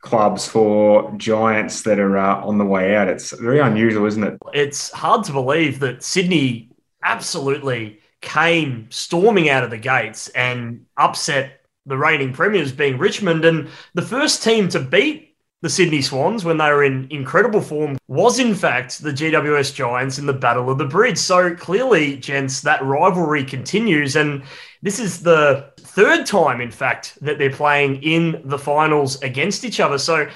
clubs 0.00 0.46
for 0.48 1.12
giants 1.16 1.82
that 1.82 1.98
are 1.98 2.16
uh, 2.16 2.44
on 2.44 2.58
the 2.58 2.64
way 2.64 2.96
out. 2.96 3.08
It's 3.08 3.32
very 3.38 3.60
unusual, 3.60 4.06
isn't 4.06 4.24
it? 4.24 4.38
It's 4.52 4.90
hard 4.90 5.24
to 5.24 5.32
believe 5.32 5.80
that 5.80 6.02
Sydney 6.02 6.70
absolutely 7.02 8.00
came 8.20 8.86
storming 8.90 9.48
out 9.48 9.64
of 9.64 9.70
the 9.70 9.78
gates 9.78 10.28
and 10.30 10.86
upset 10.96 11.62
the 11.86 11.96
reigning 11.96 12.32
premiers, 12.32 12.72
being 12.72 12.98
Richmond. 12.98 13.44
And 13.44 13.68
the 13.94 14.02
first 14.02 14.42
team 14.42 14.68
to 14.70 14.80
beat 14.80 15.29
the 15.62 15.68
Sydney 15.68 16.00
Swans 16.00 16.44
when 16.44 16.56
they 16.56 16.70
were 16.70 16.84
in 16.84 17.06
incredible 17.10 17.60
form 17.60 17.98
was, 18.08 18.38
in 18.38 18.54
fact, 18.54 19.02
the 19.02 19.10
GWS 19.10 19.74
Giants 19.74 20.18
in 20.18 20.26
the 20.26 20.32
Battle 20.32 20.70
of 20.70 20.78
the 20.78 20.86
Bridge. 20.86 21.18
So 21.18 21.54
clearly, 21.54 22.16
gents, 22.16 22.62
that 22.62 22.82
rivalry 22.82 23.44
continues. 23.44 24.16
And 24.16 24.42
this 24.82 24.98
is 24.98 25.22
the 25.22 25.70
third 25.78 26.24
time, 26.24 26.60
in 26.60 26.70
fact, 26.70 27.18
that 27.20 27.38
they're 27.38 27.50
playing 27.50 28.02
in 28.02 28.40
the 28.44 28.58
finals 28.58 29.20
against 29.22 29.64
each 29.64 29.80
other. 29.80 29.98
So 29.98 30.28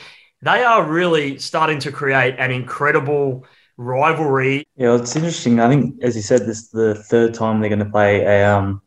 they 0.43 0.63
are 0.63 0.85
really 0.85 1.39
starting 1.39 1.79
to 1.81 1.91
create 1.91 2.35
an 2.39 2.51
incredible 2.51 3.47
rivalry. 3.79 4.67
Yeah, 4.77 4.95
it's 4.97 5.17
interesting. 5.17 5.59
I 5.59 5.69
think, 5.69 6.03
as 6.03 6.17
you 6.17 6.23
said, 6.23 6.43
this 6.43 6.65
is 6.65 6.71
the 6.71 6.95
third 6.95 7.33
time 7.33 7.61
they're 7.61 7.71
going 7.71 7.79
to 7.79 7.87
play 7.87 8.21
a 8.25 8.47
um, 8.47 8.83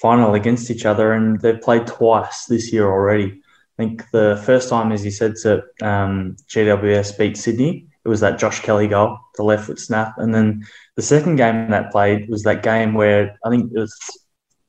final 0.00 0.34
against 0.34 0.72
each 0.72 0.84
other, 0.84 1.12
and 1.12 1.40
they've 1.40 1.60
played 1.60 1.86
twice 1.86 2.46
this 2.46 2.72
year 2.72 2.86
already. 2.86 3.42
I 3.78 3.84
think 3.84 4.10
the 4.10 4.42
first 4.44 4.68
time, 4.68 4.90
as 4.90 5.04
you 5.04 5.12
said, 5.12 5.36
to 5.42 5.62
um, 5.82 6.36
GWS 6.48 7.16
beat 7.16 7.36
Sydney. 7.36 7.86
It 8.04 8.08
was 8.08 8.20
that 8.20 8.38
Josh 8.38 8.60
Kelly 8.60 8.88
goal, 8.88 9.18
the 9.36 9.44
left 9.44 9.66
foot 9.66 9.78
snap. 9.78 10.14
And 10.16 10.34
then 10.34 10.66
the 10.96 11.02
second 11.02 11.36
game 11.36 11.70
that 11.70 11.92
played 11.92 12.28
was 12.28 12.42
that 12.42 12.62
game 12.62 12.94
where 12.94 13.38
I 13.44 13.50
think 13.50 13.70
it 13.72 13.78
was 13.78 13.96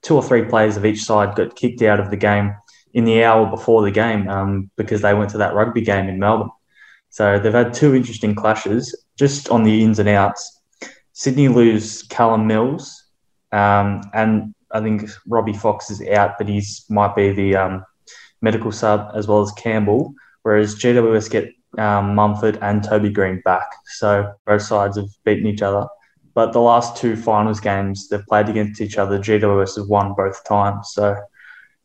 two 0.03 0.15
or 0.15 0.23
three 0.23 0.43
players 0.43 0.77
of 0.77 0.85
each 0.85 1.03
side 1.03 1.35
got 1.35 1.55
kicked 1.55 1.81
out 1.81 1.99
of 1.99 2.11
the 2.11 2.17
game 2.17 2.53
in 2.93 3.05
the 3.05 3.23
hour 3.23 3.49
before 3.49 3.81
the 3.81 3.91
game 3.91 4.27
um, 4.29 4.69
because 4.75 5.01
they 5.01 5.13
went 5.13 5.31
to 5.31 5.37
that 5.39 5.55
rugby 5.55 5.81
game 5.81 6.07
in 6.07 6.19
Melbourne. 6.19 6.51
So 7.09 7.39
they've 7.39 7.51
had 7.53 7.73
two 7.73 7.95
interesting 7.95 8.35
clashes 8.35 8.95
just 9.17 9.49
on 9.49 9.63
the 9.63 9.83
ins 9.83 9.99
and 9.99 10.09
outs. 10.09 10.61
Sydney 11.13 11.47
lose 11.47 12.03
Callum 12.03 12.45
Mills, 12.47 13.05
um, 13.51 14.01
and 14.13 14.53
I 14.71 14.79
think 14.79 15.09
Robbie 15.27 15.53
Fox 15.53 15.89
is 15.89 16.01
out, 16.07 16.37
but 16.37 16.47
he's 16.47 16.85
might 16.89 17.15
be 17.15 17.31
the 17.31 17.55
um, 17.55 17.85
medical 18.41 18.71
sub 18.71 19.11
as 19.15 19.27
well 19.27 19.41
as 19.41 19.51
Campbell. 19.53 20.13
Whereas 20.43 20.75
GWS 20.75 21.29
get 21.29 21.51
um, 21.77 22.15
Mumford 22.15 22.57
and 22.61 22.83
Toby 22.83 23.09
Greene 23.09 23.41
back. 23.43 23.67
So 23.85 24.33
both 24.45 24.61
sides 24.61 24.97
have 24.97 25.09
beaten 25.23 25.47
each 25.47 25.61
other. 25.61 25.87
But 26.33 26.53
the 26.53 26.61
last 26.61 26.95
two 26.95 27.15
finals 27.15 27.59
games 27.59 28.07
they've 28.07 28.25
played 28.25 28.49
against 28.49 28.81
each 28.81 28.97
other, 28.97 29.19
GWS 29.19 29.77
have 29.77 29.87
won 29.87 30.13
both 30.13 30.43
times. 30.45 30.91
So 30.93 31.17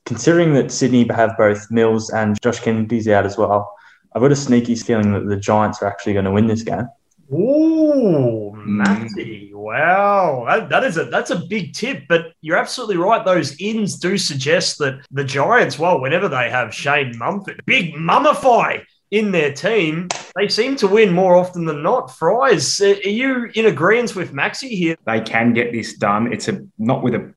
considering 0.06 0.54
that 0.54 0.70
Sydney 0.70 1.06
have 1.08 1.36
both 1.36 1.70
Mills 1.70 2.10
and 2.10 2.40
Josh 2.40 2.60
Kennedy's 2.60 3.08
out 3.08 3.26
as 3.26 3.36
well, 3.36 3.74
I've 4.14 4.22
got 4.22 4.30
a 4.30 4.36
sneaky 4.36 4.76
feeling 4.76 5.12
that 5.12 5.28
the 5.28 5.36
Giants 5.36 5.82
are 5.82 5.86
actually 5.86 6.12
going 6.12 6.26
to 6.26 6.30
win 6.30 6.46
this 6.46 6.62
game. 6.62 6.88
Ooh, 7.32 8.52
Matty. 8.54 9.43
Wow. 9.64 10.66
That, 10.68 10.84
is 10.84 10.98
a 10.98 11.06
that's 11.06 11.30
a 11.30 11.36
big 11.36 11.72
tip, 11.72 12.02
but 12.06 12.34
you're 12.42 12.58
absolutely 12.58 12.98
right. 12.98 13.24
Those 13.24 13.58
ins 13.58 13.98
do 13.98 14.18
suggest 14.18 14.76
that 14.80 15.00
the 15.10 15.24
Giants, 15.24 15.78
well, 15.78 16.02
whenever 16.02 16.28
they 16.28 16.50
have 16.50 16.74
Shane 16.74 17.16
Mumford, 17.16 17.62
big 17.64 17.94
mummify 17.94 18.84
in 19.10 19.32
their 19.32 19.54
team, 19.54 20.08
they 20.36 20.48
seem 20.48 20.76
to 20.76 20.86
win 20.86 21.14
more 21.14 21.34
often 21.34 21.64
than 21.64 21.82
not. 21.82 22.14
Fries, 22.14 22.78
are 22.82 22.92
you 22.92 23.50
in 23.54 23.64
agreement 23.64 24.14
with 24.14 24.34
Maxi 24.34 24.68
here? 24.68 24.96
They 25.06 25.22
can 25.22 25.54
get 25.54 25.72
this 25.72 25.96
done. 25.96 26.30
It's 26.30 26.48
a 26.48 26.60
not 26.76 27.02
with 27.02 27.14
a 27.14 27.32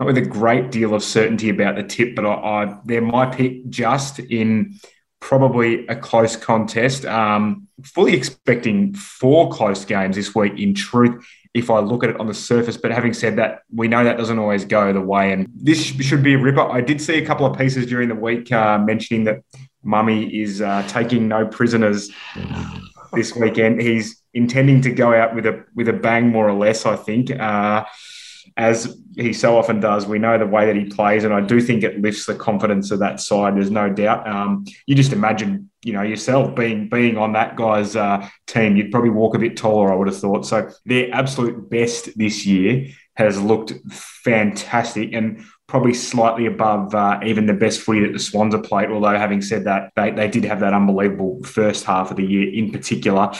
not 0.00 0.06
with 0.06 0.16
a 0.16 0.22
great 0.22 0.70
deal 0.70 0.94
of 0.94 1.02
certainty 1.02 1.50
about 1.50 1.76
the 1.76 1.82
tip, 1.82 2.16
but 2.16 2.24
I, 2.24 2.32
I 2.32 2.78
they're 2.86 3.02
my 3.02 3.26
pick 3.26 3.68
just 3.68 4.18
in 4.18 4.80
probably 5.20 5.86
a 5.88 5.96
close 5.96 6.36
contest. 6.36 7.04
Um, 7.04 7.68
fully 7.82 8.14
expecting 8.14 8.94
four 8.94 9.50
close 9.50 9.84
games 9.84 10.16
this 10.16 10.34
week. 10.34 10.58
In 10.58 10.72
truth, 10.72 11.26
if 11.56 11.70
I 11.70 11.80
look 11.80 12.04
at 12.04 12.10
it 12.10 12.20
on 12.20 12.26
the 12.26 12.34
surface, 12.34 12.76
but 12.76 12.90
having 12.90 13.14
said 13.14 13.36
that, 13.36 13.62
we 13.72 13.88
know 13.88 14.04
that 14.04 14.18
doesn't 14.18 14.38
always 14.38 14.66
go 14.66 14.92
the 14.92 15.00
way, 15.00 15.32
and 15.32 15.48
this 15.54 15.82
should 15.82 16.22
be 16.22 16.34
a 16.34 16.38
ripper. 16.38 16.60
I 16.60 16.82
did 16.82 17.00
see 17.00 17.14
a 17.14 17.24
couple 17.24 17.46
of 17.46 17.56
pieces 17.56 17.86
during 17.86 18.10
the 18.10 18.14
week 18.14 18.52
uh, 18.52 18.78
mentioning 18.78 19.24
that 19.24 19.42
Mummy 19.82 20.26
is 20.42 20.60
uh, 20.60 20.86
taking 20.86 21.28
no 21.28 21.46
prisoners 21.46 22.10
this 23.14 23.34
weekend. 23.34 23.80
He's 23.80 24.22
intending 24.34 24.82
to 24.82 24.90
go 24.90 25.14
out 25.14 25.34
with 25.34 25.46
a 25.46 25.64
with 25.74 25.88
a 25.88 25.94
bang, 25.94 26.28
more 26.28 26.46
or 26.46 26.54
less. 26.54 26.84
I 26.84 26.96
think. 26.96 27.30
Uh, 27.30 27.84
as 28.56 29.00
he 29.16 29.32
so 29.32 29.56
often 29.58 29.80
does. 29.80 30.06
We 30.06 30.18
know 30.18 30.38
the 30.38 30.46
way 30.46 30.66
that 30.66 30.76
he 30.76 30.84
plays, 30.84 31.24
and 31.24 31.32
I 31.32 31.40
do 31.40 31.60
think 31.60 31.82
it 31.82 32.00
lifts 32.00 32.26
the 32.26 32.34
confidence 32.34 32.90
of 32.90 32.98
that 33.00 33.20
side. 33.20 33.56
There's 33.56 33.70
no 33.70 33.88
doubt. 33.88 34.28
Um, 34.28 34.64
you 34.86 34.94
just 34.94 35.12
imagine, 35.12 35.70
you 35.84 35.92
know, 35.92 36.02
yourself 36.02 36.54
being 36.54 36.88
being 36.88 37.16
on 37.16 37.32
that 37.32 37.56
guy's 37.56 37.96
uh, 37.96 38.28
team. 38.46 38.76
You'd 38.76 38.90
probably 38.90 39.10
walk 39.10 39.34
a 39.34 39.38
bit 39.38 39.56
taller, 39.56 39.92
I 39.92 39.96
would 39.96 40.08
have 40.08 40.18
thought. 40.18 40.46
So 40.46 40.70
their 40.84 41.12
absolute 41.12 41.70
best 41.70 42.16
this 42.18 42.46
year 42.46 42.88
has 43.14 43.40
looked 43.40 43.72
fantastic, 43.90 45.12
and 45.12 45.44
probably 45.66 45.94
slightly 45.94 46.46
above 46.46 46.94
uh, 46.94 47.18
even 47.24 47.46
the 47.46 47.54
best 47.54 47.80
footy 47.80 48.00
that 48.00 48.12
the 48.12 48.18
Swans 48.18 48.54
have 48.54 48.64
played. 48.64 48.90
Although, 48.90 49.18
having 49.18 49.42
said 49.42 49.64
that, 49.64 49.92
they, 49.96 50.10
they 50.10 50.28
did 50.28 50.44
have 50.44 50.60
that 50.60 50.74
unbelievable 50.74 51.42
first 51.42 51.84
half 51.84 52.10
of 52.10 52.16
the 52.16 52.24
year 52.24 52.52
in 52.52 52.70
particular 52.70 53.32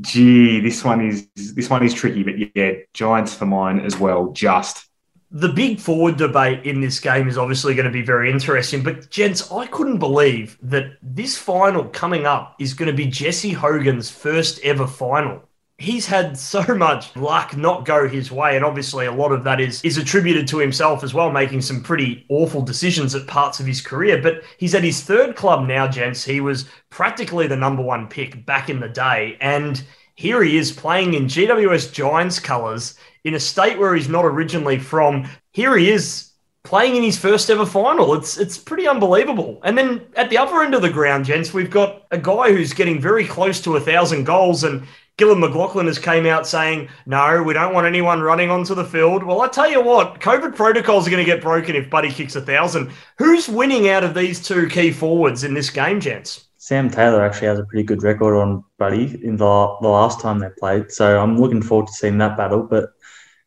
gee, 0.00 0.60
this 0.60 0.84
one 0.84 1.06
is 1.06 1.28
this 1.34 1.68
one 1.68 1.84
is 1.84 1.94
tricky, 1.94 2.22
but 2.22 2.34
yeah, 2.56 2.72
Giants 2.94 3.34
for 3.34 3.46
mine 3.46 3.80
as 3.80 3.98
well. 3.98 4.32
Just 4.32 4.86
the 5.30 5.48
big 5.48 5.80
forward 5.80 6.18
debate 6.18 6.66
in 6.66 6.80
this 6.80 7.00
game 7.00 7.26
is 7.26 7.38
obviously 7.38 7.74
going 7.74 7.86
to 7.86 7.92
be 7.92 8.02
very 8.02 8.30
interesting. 8.30 8.82
But 8.82 9.10
gents, 9.10 9.50
I 9.50 9.66
couldn't 9.66 9.98
believe 9.98 10.58
that 10.62 10.92
this 11.02 11.38
final 11.38 11.84
coming 11.84 12.26
up 12.26 12.54
is 12.58 12.74
going 12.74 12.90
to 12.90 12.96
be 12.96 13.06
Jesse 13.06 13.52
Hogan's 13.52 14.10
first 14.10 14.60
ever 14.62 14.86
final 14.86 15.48
he's 15.82 16.06
had 16.06 16.38
so 16.52 16.62
much 16.74 17.14
luck 17.16 17.56
not 17.56 17.84
go 17.84 18.08
his 18.08 18.30
way 18.30 18.56
and 18.56 18.64
obviously 18.64 19.06
a 19.06 19.12
lot 19.12 19.32
of 19.32 19.44
that 19.44 19.60
is 19.60 19.82
is 19.82 19.98
attributed 19.98 20.46
to 20.46 20.58
himself 20.58 21.02
as 21.02 21.12
well 21.12 21.30
making 21.30 21.60
some 21.60 21.82
pretty 21.82 22.24
awful 22.28 22.62
decisions 22.62 23.14
at 23.14 23.26
parts 23.26 23.60
of 23.60 23.66
his 23.66 23.80
career 23.80 24.20
but 24.22 24.42
he's 24.58 24.74
at 24.74 24.84
his 24.84 25.02
third 25.02 25.34
club 25.36 25.66
now 25.66 25.86
gents 25.86 26.24
he 26.24 26.40
was 26.40 26.66
practically 26.90 27.46
the 27.46 27.56
number 27.56 27.82
one 27.82 28.06
pick 28.06 28.46
back 28.46 28.70
in 28.70 28.80
the 28.80 28.88
day 28.88 29.36
and 29.40 29.84
here 30.14 30.42
he 30.42 30.58
is 30.58 30.70
playing 30.70 31.14
in 31.14 31.24
GWS 31.24 31.90
Giants 31.92 32.38
colours 32.38 32.98
in 33.24 33.34
a 33.34 33.40
state 33.40 33.78
where 33.78 33.94
he's 33.94 34.10
not 34.10 34.26
originally 34.26 34.78
from 34.78 35.28
here 35.52 35.76
he 35.76 35.90
is 35.90 36.32
playing 36.64 36.96
in 36.96 37.02
his 37.02 37.18
first 37.18 37.50
ever 37.50 37.66
final. 37.66 38.14
It's 38.14 38.38
it's 38.38 38.58
pretty 38.58 38.86
unbelievable. 38.86 39.60
And 39.64 39.76
then 39.76 40.02
at 40.16 40.30
the 40.30 40.38
other 40.38 40.62
end 40.62 40.74
of 40.74 40.82
the 40.82 40.90
ground, 40.90 41.24
gents, 41.24 41.52
we've 41.52 41.70
got 41.70 42.06
a 42.10 42.18
guy 42.18 42.52
who's 42.52 42.72
getting 42.72 43.00
very 43.00 43.26
close 43.26 43.60
to 43.62 43.76
a 43.76 43.80
thousand 43.80 44.24
goals, 44.24 44.64
and 44.64 44.86
Gillon 45.18 45.40
McLachlan 45.40 45.86
has 45.86 45.98
came 45.98 46.24
out 46.24 46.46
saying, 46.46 46.88
no, 47.04 47.42
we 47.42 47.52
don't 47.52 47.74
want 47.74 47.86
anyone 47.86 48.22
running 48.22 48.50
onto 48.50 48.74
the 48.74 48.84
field. 48.84 49.22
Well, 49.22 49.42
I 49.42 49.48
tell 49.48 49.70
you 49.70 49.82
what, 49.82 50.20
COVID 50.20 50.56
protocols 50.56 51.06
are 51.06 51.10
going 51.10 51.24
to 51.24 51.30
get 51.30 51.42
broken 51.42 51.76
if 51.76 51.90
Buddy 51.90 52.10
kicks 52.10 52.34
a 52.34 52.40
thousand. 52.40 52.90
Who's 53.18 53.48
winning 53.48 53.88
out 53.88 54.04
of 54.04 54.14
these 54.14 54.42
two 54.42 54.68
key 54.68 54.90
forwards 54.90 55.44
in 55.44 55.52
this 55.52 55.68
game, 55.68 56.00
gents? 56.00 56.46
Sam 56.56 56.88
Taylor 56.88 57.22
actually 57.22 57.48
has 57.48 57.58
a 57.58 57.64
pretty 57.64 57.82
good 57.82 58.02
record 58.02 58.36
on 58.36 58.64
Buddy 58.78 59.20
in 59.22 59.36
the, 59.36 59.76
the 59.80 59.88
last 59.88 60.20
time 60.20 60.38
they 60.38 60.48
played. 60.58 60.90
So 60.90 61.20
I'm 61.20 61.36
looking 61.36 61.60
forward 61.60 61.88
to 61.88 61.92
seeing 61.92 62.18
that 62.18 62.36
battle. 62.36 62.62
But 62.62 62.90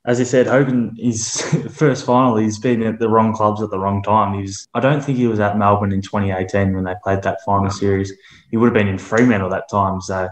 as 0.05 0.21
I 0.21 0.23
said, 0.23 0.45
Hogan, 0.45 0.95
his 0.97 1.41
first 1.71 2.05
final, 2.05 2.37
he's 2.37 2.59
been 2.59 2.83
at 2.83 2.99
the 2.99 3.09
wrong 3.09 3.33
clubs 3.33 3.61
at 3.61 3.71
the 3.71 3.79
wrong 3.79 4.03
time. 4.03 4.35
He 4.35 4.41
was, 4.41 4.67
I 4.73 4.79
don't 4.79 5.03
think 5.03 5.17
he 5.17 5.27
was 5.27 5.39
at 5.39 5.57
Melbourne 5.57 5.91
in 5.91 6.01
2018 6.01 6.75
when 6.75 6.83
they 6.83 6.93
played 7.03 7.23
that 7.23 7.41
final 7.43 7.71
series. 7.71 8.13
He 8.51 8.57
would 8.57 8.67
have 8.67 8.73
been 8.73 8.87
in 8.87 8.99
Fremantle 8.99 9.49
that 9.49 9.67
time. 9.69 9.99
So 10.01 10.29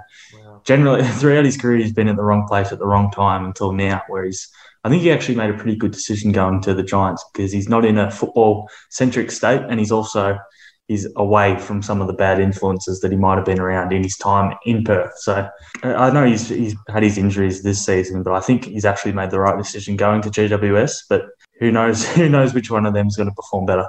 generally 0.63 1.03
throughout 1.03 1.45
his 1.45 1.57
career, 1.57 1.77
he's 1.77 1.93
been 1.93 2.07
at 2.07 2.15
the 2.15 2.23
wrong 2.23 2.47
place 2.47 2.71
at 2.71 2.79
the 2.79 2.87
wrong 2.87 3.11
time 3.11 3.45
until 3.45 3.71
now, 3.71 4.01
where 4.07 4.25
he's. 4.25 4.49
I 4.85 4.89
think 4.89 5.01
he 5.01 5.11
actually 5.11 5.35
made 5.35 5.49
a 5.49 5.53
pretty 5.53 5.77
good 5.77 5.91
decision 5.91 6.33
going 6.33 6.61
to 6.63 6.73
the 6.73 6.83
Giants 6.83 7.23
because 7.31 7.53
he's 7.53 7.69
not 7.69 7.85
in 7.85 7.97
a 7.97 8.11
football 8.11 8.69
centric 8.89 9.31
state, 9.31 9.61
and 9.69 9.79
he's 9.79 9.93
also 9.93 10.37
he's 10.87 11.07
away 11.15 11.57
from 11.57 11.81
some 11.81 12.01
of 12.01 12.07
the 12.07 12.13
bad 12.13 12.39
influences 12.39 12.99
that 12.99 13.11
he 13.11 13.17
might 13.17 13.37
have 13.37 13.45
been 13.45 13.59
around 13.59 13.93
in 13.93 14.03
his 14.03 14.17
time 14.17 14.55
in 14.65 14.83
Perth. 14.83 15.13
So 15.17 15.49
I 15.83 16.09
know 16.11 16.25
he's 16.25 16.49
he's 16.49 16.75
had 16.89 17.03
his 17.03 17.17
injuries 17.17 17.63
this 17.63 17.85
season, 17.85 18.23
but 18.23 18.33
I 18.33 18.39
think 18.39 18.65
he's 18.65 18.85
actually 18.85 19.13
made 19.13 19.31
the 19.31 19.39
right 19.39 19.57
decision 19.57 19.95
going 19.95 20.21
to 20.23 20.29
GWS. 20.29 21.03
But 21.09 21.27
who 21.59 21.71
knows? 21.71 22.07
Who 22.15 22.29
knows 22.29 22.53
which 22.53 22.69
one 22.69 22.85
of 22.85 22.93
them 22.93 23.07
is 23.07 23.15
going 23.15 23.29
to 23.29 23.35
perform 23.35 23.65
better? 23.65 23.87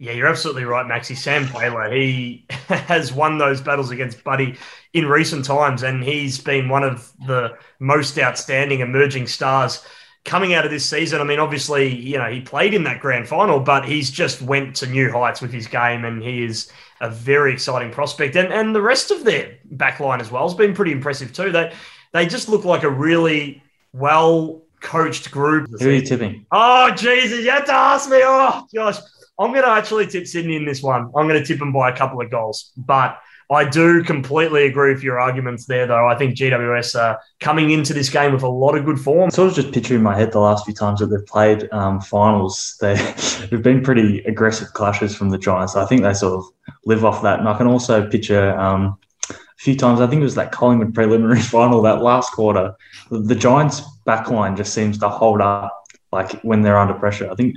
Yeah, 0.00 0.12
you're 0.12 0.28
absolutely 0.28 0.64
right, 0.64 0.86
Maxi. 0.86 1.16
Sam 1.16 1.48
Taylor, 1.48 1.90
he 1.92 2.46
has 2.68 3.12
won 3.12 3.38
those 3.38 3.60
battles 3.60 3.90
against 3.90 4.22
Buddy 4.22 4.56
in 4.92 5.06
recent 5.06 5.44
times, 5.44 5.82
and 5.82 6.04
he's 6.04 6.38
been 6.38 6.68
one 6.68 6.84
of 6.84 7.12
the 7.26 7.56
most 7.80 8.16
outstanding 8.18 8.78
emerging 8.80 9.26
stars 9.26 9.84
coming 10.24 10.54
out 10.54 10.64
of 10.64 10.70
this 10.70 10.88
season. 10.88 11.20
I 11.20 11.24
mean, 11.24 11.40
obviously, 11.40 11.92
you 11.92 12.16
know, 12.16 12.30
he 12.30 12.40
played 12.40 12.74
in 12.74 12.84
that 12.84 13.00
grand 13.00 13.26
final, 13.26 13.58
but 13.58 13.84
he's 13.88 14.10
just 14.10 14.40
went 14.40 14.76
to 14.76 14.86
new 14.86 15.10
heights 15.10 15.40
with 15.40 15.52
his 15.52 15.66
game, 15.66 16.04
and 16.04 16.22
he 16.22 16.44
is 16.44 16.70
a 17.00 17.10
very 17.10 17.52
exciting 17.52 17.90
prospect. 17.90 18.36
And 18.36 18.52
and 18.52 18.74
the 18.74 18.82
rest 18.82 19.10
of 19.10 19.24
their 19.24 19.58
backline 19.74 20.20
as 20.20 20.30
well 20.30 20.46
has 20.48 20.56
been 20.56 20.74
pretty 20.74 20.92
impressive 20.92 21.32
too. 21.32 21.50
They 21.50 21.72
they 22.12 22.26
just 22.26 22.48
look 22.48 22.64
like 22.64 22.84
a 22.84 22.90
really 22.90 23.62
well 23.92 24.62
coached 24.80 25.32
group. 25.32 25.68
Who 25.80 25.88
are 25.88 25.92
you 25.92 26.02
tipping? 26.02 26.46
Oh 26.52 26.92
Jesus, 26.94 27.44
you 27.44 27.50
have 27.50 27.64
to 27.66 27.74
ask 27.74 28.08
me. 28.08 28.20
Oh 28.22 28.64
gosh. 28.72 28.98
I'm 29.38 29.52
going 29.52 29.64
to 29.64 29.70
actually 29.70 30.06
tip 30.06 30.26
Sydney 30.26 30.56
in 30.56 30.64
this 30.64 30.82
one. 30.82 31.10
I'm 31.16 31.28
going 31.28 31.40
to 31.40 31.44
tip 31.44 31.58
them 31.58 31.72
by 31.72 31.90
a 31.90 31.96
couple 31.96 32.20
of 32.20 32.30
goals. 32.30 32.72
But 32.76 33.18
I 33.50 33.64
do 33.64 34.02
completely 34.02 34.66
agree 34.66 34.92
with 34.92 35.02
your 35.02 35.18
arguments 35.18 35.64
there, 35.64 35.86
though. 35.86 36.06
I 36.06 36.16
think 36.16 36.36
GWS 36.36 37.00
are 37.00 37.18
coming 37.40 37.70
into 37.70 37.94
this 37.94 38.10
game 38.10 38.32
with 38.32 38.42
a 38.42 38.48
lot 38.48 38.76
of 38.76 38.84
good 38.84 39.00
form. 39.00 39.30
Sort 39.30 39.48
of 39.48 39.54
just 39.54 39.72
picturing 39.72 39.98
in 39.98 40.04
my 40.04 40.16
head 40.16 40.32
the 40.32 40.40
last 40.40 40.66
few 40.66 40.74
times 40.74 41.00
that 41.00 41.06
they've 41.06 41.24
played 41.24 41.66
um, 41.72 42.00
finals, 42.00 42.76
they, 42.80 42.96
have 42.96 43.62
been 43.62 43.82
pretty 43.82 44.18
aggressive 44.24 44.72
clashes 44.74 45.14
from 45.14 45.30
the 45.30 45.38
Giants. 45.38 45.76
I 45.76 45.86
think 45.86 46.02
they 46.02 46.12
sort 46.12 46.34
of 46.34 46.44
live 46.84 47.04
off 47.04 47.22
that. 47.22 47.38
And 47.38 47.48
I 47.48 47.56
can 47.56 47.66
also 47.66 48.06
picture 48.08 48.58
um, 48.58 48.98
a 49.30 49.34
few 49.56 49.76
times, 49.76 50.00
I 50.00 50.06
think 50.06 50.20
it 50.20 50.24
was 50.24 50.34
that 50.34 50.52
Collingwood 50.52 50.94
preliminary 50.94 51.40
final, 51.56 51.80
that 51.82 52.02
last 52.02 52.32
quarter, 52.32 52.74
the, 53.10 53.20
the 53.20 53.34
Giants' 53.34 53.82
backline 54.06 54.58
just 54.58 54.74
seems 54.74 54.98
to 54.98 55.08
hold 55.08 55.40
up 55.40 55.72
like 56.12 56.32
when 56.42 56.60
they're 56.60 56.78
under 56.78 56.94
pressure. 56.94 57.30
I 57.30 57.34
think 57.34 57.56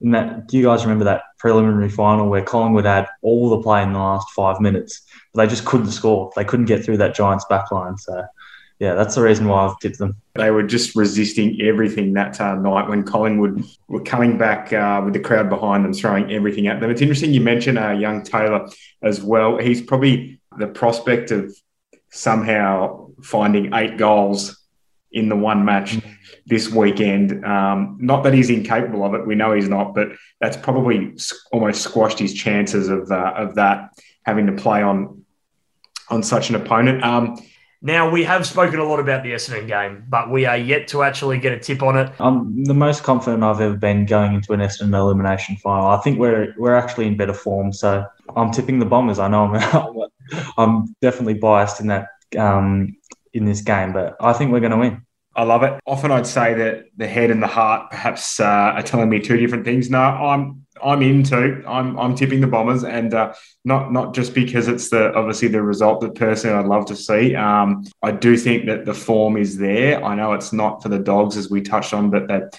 in 0.00 0.12
that, 0.12 0.46
do 0.46 0.56
you 0.56 0.64
guys 0.64 0.84
remember 0.84 1.04
that 1.04 1.22
preliminary 1.38 1.88
final 1.88 2.28
where 2.28 2.42
Collingwood 2.42 2.84
had 2.84 3.08
all 3.22 3.48
the 3.48 3.62
play 3.62 3.82
in 3.82 3.92
the 3.92 3.98
last 3.98 4.30
five 4.30 4.60
minutes, 4.60 5.02
but 5.32 5.42
they 5.42 5.48
just 5.48 5.64
couldn't 5.64 5.90
score. 5.90 6.30
They 6.36 6.44
couldn't 6.44 6.66
get 6.66 6.84
through 6.84 6.98
that 6.98 7.14
Giants 7.14 7.44
backline. 7.50 7.98
So, 7.98 8.24
yeah, 8.78 8.94
that's 8.94 9.16
the 9.16 9.22
reason 9.22 9.48
why 9.48 9.66
I've 9.66 9.78
tipped 9.80 9.98
them. 9.98 10.16
They 10.34 10.50
were 10.50 10.62
just 10.62 10.94
resisting 10.94 11.60
everything 11.62 12.12
that 12.12 12.40
uh, 12.40 12.54
night 12.54 12.88
when 12.88 13.02
Collingwood 13.02 13.64
were 13.88 14.02
coming 14.02 14.38
back 14.38 14.72
uh, 14.72 15.02
with 15.04 15.14
the 15.14 15.20
crowd 15.20 15.48
behind 15.48 15.84
them, 15.84 15.92
throwing 15.92 16.32
everything 16.32 16.68
at 16.68 16.80
them. 16.80 16.90
It's 16.90 17.02
interesting 17.02 17.34
you 17.34 17.40
mentioned 17.40 17.78
uh, 17.78 17.90
young 17.90 18.22
Taylor 18.22 18.68
as 19.02 19.20
well. 19.20 19.58
He's 19.58 19.82
probably 19.82 20.40
the 20.58 20.68
prospect 20.68 21.32
of 21.32 21.52
somehow 22.10 23.10
finding 23.22 23.74
eight 23.74 23.98
goals 23.98 24.56
in 25.12 25.28
the 25.28 25.36
one 25.36 25.64
match 25.64 25.98
this 26.46 26.70
weekend. 26.70 27.44
Um, 27.44 27.96
not 28.00 28.22
that 28.24 28.34
he's 28.34 28.50
incapable 28.50 29.04
of 29.04 29.14
it, 29.14 29.26
we 29.26 29.34
know 29.34 29.52
he's 29.52 29.68
not, 29.68 29.94
but 29.94 30.08
that's 30.40 30.56
probably 30.56 31.16
almost 31.52 31.82
squashed 31.82 32.18
his 32.18 32.34
chances 32.34 32.88
of 32.88 33.10
uh, 33.10 33.34
of 33.36 33.54
that 33.56 33.90
having 34.24 34.46
to 34.46 34.52
play 34.52 34.82
on 34.82 35.24
on 36.10 36.22
such 36.22 36.50
an 36.50 36.56
opponent. 36.56 37.02
Um, 37.04 37.38
now, 37.80 38.10
we 38.10 38.24
have 38.24 38.44
spoken 38.44 38.80
a 38.80 38.84
lot 38.84 38.98
about 38.98 39.22
the 39.22 39.30
Essendon 39.30 39.68
game, 39.68 40.04
but 40.08 40.32
we 40.32 40.46
are 40.46 40.56
yet 40.56 40.88
to 40.88 41.04
actually 41.04 41.38
get 41.38 41.52
a 41.52 41.60
tip 41.60 41.80
on 41.80 41.96
it. 41.96 42.12
I'm 42.18 42.64
the 42.64 42.74
most 42.74 43.04
confident 43.04 43.44
I've 43.44 43.60
ever 43.60 43.76
been 43.76 44.04
going 44.04 44.34
into 44.34 44.52
an 44.52 44.58
Essendon 44.58 44.98
elimination 44.98 45.56
final. 45.56 45.86
I 45.86 45.98
think 45.98 46.18
we're 46.18 46.54
we're 46.58 46.74
actually 46.74 47.06
in 47.06 47.16
better 47.16 47.32
form, 47.32 47.72
so 47.72 48.04
I'm 48.34 48.50
tipping 48.50 48.80
the 48.80 48.84
Bombers. 48.84 49.20
I 49.20 49.28
know 49.28 49.44
I'm 49.54 50.10
I'm 50.58 50.96
definitely 51.00 51.34
biased 51.34 51.80
in 51.80 51.86
that 51.86 52.08
um, 52.36 52.96
in 53.38 53.46
this 53.46 53.62
game, 53.62 53.92
but 53.92 54.16
I 54.20 54.32
think 54.32 54.52
we're 54.52 54.60
going 54.60 54.72
to 54.72 54.78
win. 54.78 55.02
I 55.34 55.44
love 55.44 55.62
it. 55.62 55.78
Often 55.86 56.10
I'd 56.10 56.26
say 56.26 56.52
that 56.54 56.86
the 56.96 57.06
head 57.06 57.30
and 57.30 57.40
the 57.40 57.46
heart 57.46 57.90
perhaps 57.90 58.40
uh, 58.40 58.44
are 58.44 58.82
telling 58.82 59.08
me 59.08 59.20
two 59.20 59.36
different 59.36 59.64
things. 59.64 59.88
No, 59.88 60.00
I'm 60.00 60.66
I'm 60.82 61.00
into. 61.00 61.62
I'm 61.66 61.96
I'm 61.98 62.16
tipping 62.16 62.40
the 62.40 62.48
Bombers, 62.48 62.82
and 62.82 63.14
uh, 63.14 63.34
not 63.64 63.92
not 63.92 64.14
just 64.14 64.34
because 64.34 64.66
it's 64.66 64.90
the 64.90 65.14
obviously 65.14 65.46
the 65.46 65.62
result 65.62 66.00
that 66.00 66.16
personally 66.16 66.56
I'd 66.56 66.66
love 66.66 66.86
to 66.86 66.96
see. 66.96 67.36
Um, 67.36 67.84
I 68.02 68.10
do 68.10 68.36
think 68.36 68.66
that 68.66 68.84
the 68.84 68.94
form 68.94 69.36
is 69.36 69.56
there. 69.56 70.04
I 70.04 70.16
know 70.16 70.32
it's 70.32 70.52
not 70.52 70.82
for 70.82 70.88
the 70.88 70.98
Dogs 70.98 71.36
as 71.36 71.48
we 71.48 71.60
touched 71.60 71.94
on, 71.94 72.10
but 72.10 72.26
that 72.28 72.58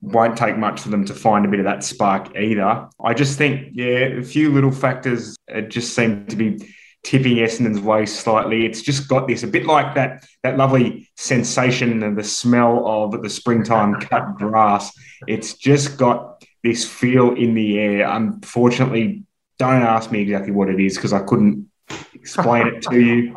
won't 0.00 0.36
take 0.36 0.56
much 0.56 0.80
for 0.80 0.90
them 0.90 1.04
to 1.06 1.14
find 1.14 1.44
a 1.44 1.48
bit 1.48 1.60
of 1.60 1.64
that 1.64 1.82
spark 1.82 2.36
either. 2.36 2.88
I 3.02 3.14
just 3.14 3.38
think, 3.38 3.70
yeah, 3.72 4.18
a 4.18 4.22
few 4.22 4.52
little 4.52 4.72
factors 4.72 5.36
just 5.68 5.94
seem 5.94 6.26
to 6.26 6.36
be 6.36 6.74
tipping 7.02 7.36
Essendon's 7.38 7.80
way 7.80 8.06
slightly. 8.06 8.64
It's 8.64 8.82
just 8.82 9.08
got 9.08 9.26
this 9.26 9.42
a 9.42 9.46
bit 9.46 9.66
like 9.66 9.94
that 9.94 10.24
that 10.42 10.56
lovely 10.56 11.10
sensation 11.16 12.02
and 12.02 12.16
the 12.16 12.24
smell 12.24 12.86
of 12.86 13.22
the 13.22 13.30
springtime 13.30 13.94
cut 14.00 14.36
grass. 14.36 14.92
It's 15.26 15.54
just 15.54 15.96
got 15.96 16.44
this 16.62 16.88
feel 16.88 17.34
in 17.34 17.54
the 17.54 17.78
air. 17.78 18.08
Unfortunately, 18.08 19.24
don't 19.58 19.82
ask 19.82 20.10
me 20.10 20.20
exactly 20.20 20.52
what 20.52 20.68
it 20.68 20.80
is 20.80 20.96
because 20.96 21.12
I 21.12 21.20
couldn't 21.20 21.68
explain 22.14 22.68
it 22.68 22.82
to 22.82 23.00
you. 23.00 23.36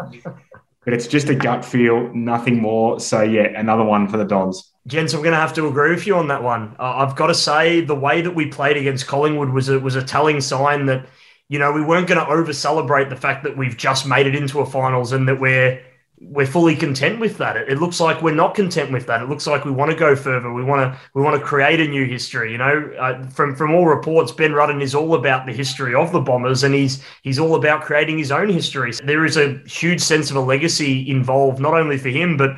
But 0.84 0.94
it's 0.94 1.08
just 1.08 1.30
a 1.30 1.36
gut 1.36 1.66
feel, 1.66 2.14
nothing 2.14 2.62
more. 2.62 3.00
So 3.00 3.24
yeah, 3.24 3.60
another 3.60 3.84
one 3.84 4.08
for 4.08 4.18
the 4.18 4.26
Dons. 4.26 4.72
Gents, 4.86 5.14
I'm 5.16 5.22
going 5.22 5.34
to 5.34 5.40
have 5.40 5.54
to 5.54 5.68
agree 5.68 5.90
with 5.90 6.06
you 6.06 6.16
on 6.16 6.28
that 6.28 6.44
one. 6.44 6.76
Uh, 6.78 6.98
I've 6.98 7.16
got 7.16 7.28
to 7.28 7.34
say 7.34 7.82
the 7.82 7.96
way 7.96 8.22
that 8.22 8.36
we 8.36 8.46
played 8.46 8.78
against 8.78 9.08
Collingwood 9.08 9.50
was 9.50 9.68
a, 9.68 9.80
was 9.80 9.96
a 9.96 10.04
telling 10.04 10.40
sign 10.42 10.86
that 10.86 11.08
you 11.50 11.60
know, 11.60 11.72
we 11.72 11.82
weren't 11.82 12.08
going 12.08 12.20
to 12.20 12.28
over 12.28 12.54
celebrate 12.54 13.10
the 13.10 13.16
fact 13.16 13.44
that 13.44 13.56
we've 13.56 13.78
just 13.78 14.08
made 14.08 14.26
it 14.26 14.36
into 14.36 14.60
a 14.60 14.66
finals 14.66 15.12
and 15.12 15.28
that 15.28 15.40
we're 15.40 15.82
we're 16.22 16.46
fully 16.46 16.76
content 16.76 17.20
with 17.20 17.38
that. 17.38 17.58
It, 17.58 17.70
it, 17.70 17.80
looks 17.80 18.00
like 18.00 18.22
we're 18.22 18.34
not 18.34 18.56
content 18.56 18.92
with 18.92 19.06
that. 19.08 19.22
It 19.22 19.28
looks 19.28 19.46
like 19.46 19.66
we 19.66 19.72
want 19.72 19.92
to 19.92 19.98
go 19.98 20.16
further. 20.16 20.52
We 20.54 20.64
want 20.64 20.82
to 20.82 21.00
we 21.14 21.22
want 21.22 21.38
to 21.40 21.46
create 21.46 21.80
a 21.82 21.88
new 21.88 22.06
history. 22.06 22.54
You 22.54 22.58
know, 22.58 22.94
uh, 22.98 23.28
from 23.28 23.56
from 23.56 23.74
all 23.76 23.86
reports, 23.86 24.32
Ben 24.32 24.52
Rutten 24.52 24.82
is 24.82 24.96
all 24.96 25.16
about 25.16 25.46
the 25.46 25.52
history 25.52 25.94
of 25.94 26.12
the 26.12 26.22
Bombers, 26.22 26.64
and 26.64 26.74
he's 26.74 27.04
he's 27.22 27.38
all 27.38 27.56
about 27.56 27.82
creating 27.82 28.18
his 28.18 28.32
own 28.32 28.50
history. 28.50 28.94
So 28.94 29.04
there 29.06 29.26
is 29.26 29.38
a 29.38 29.60
huge 29.68 30.02
sense 30.02 30.30
of 30.32 30.38
a 30.38 30.42
legacy 30.42 31.10
involved, 31.10 31.60
not 31.60 31.74
only 31.74 31.98
for 31.98 32.10
him 32.10 32.38
but 32.38 32.52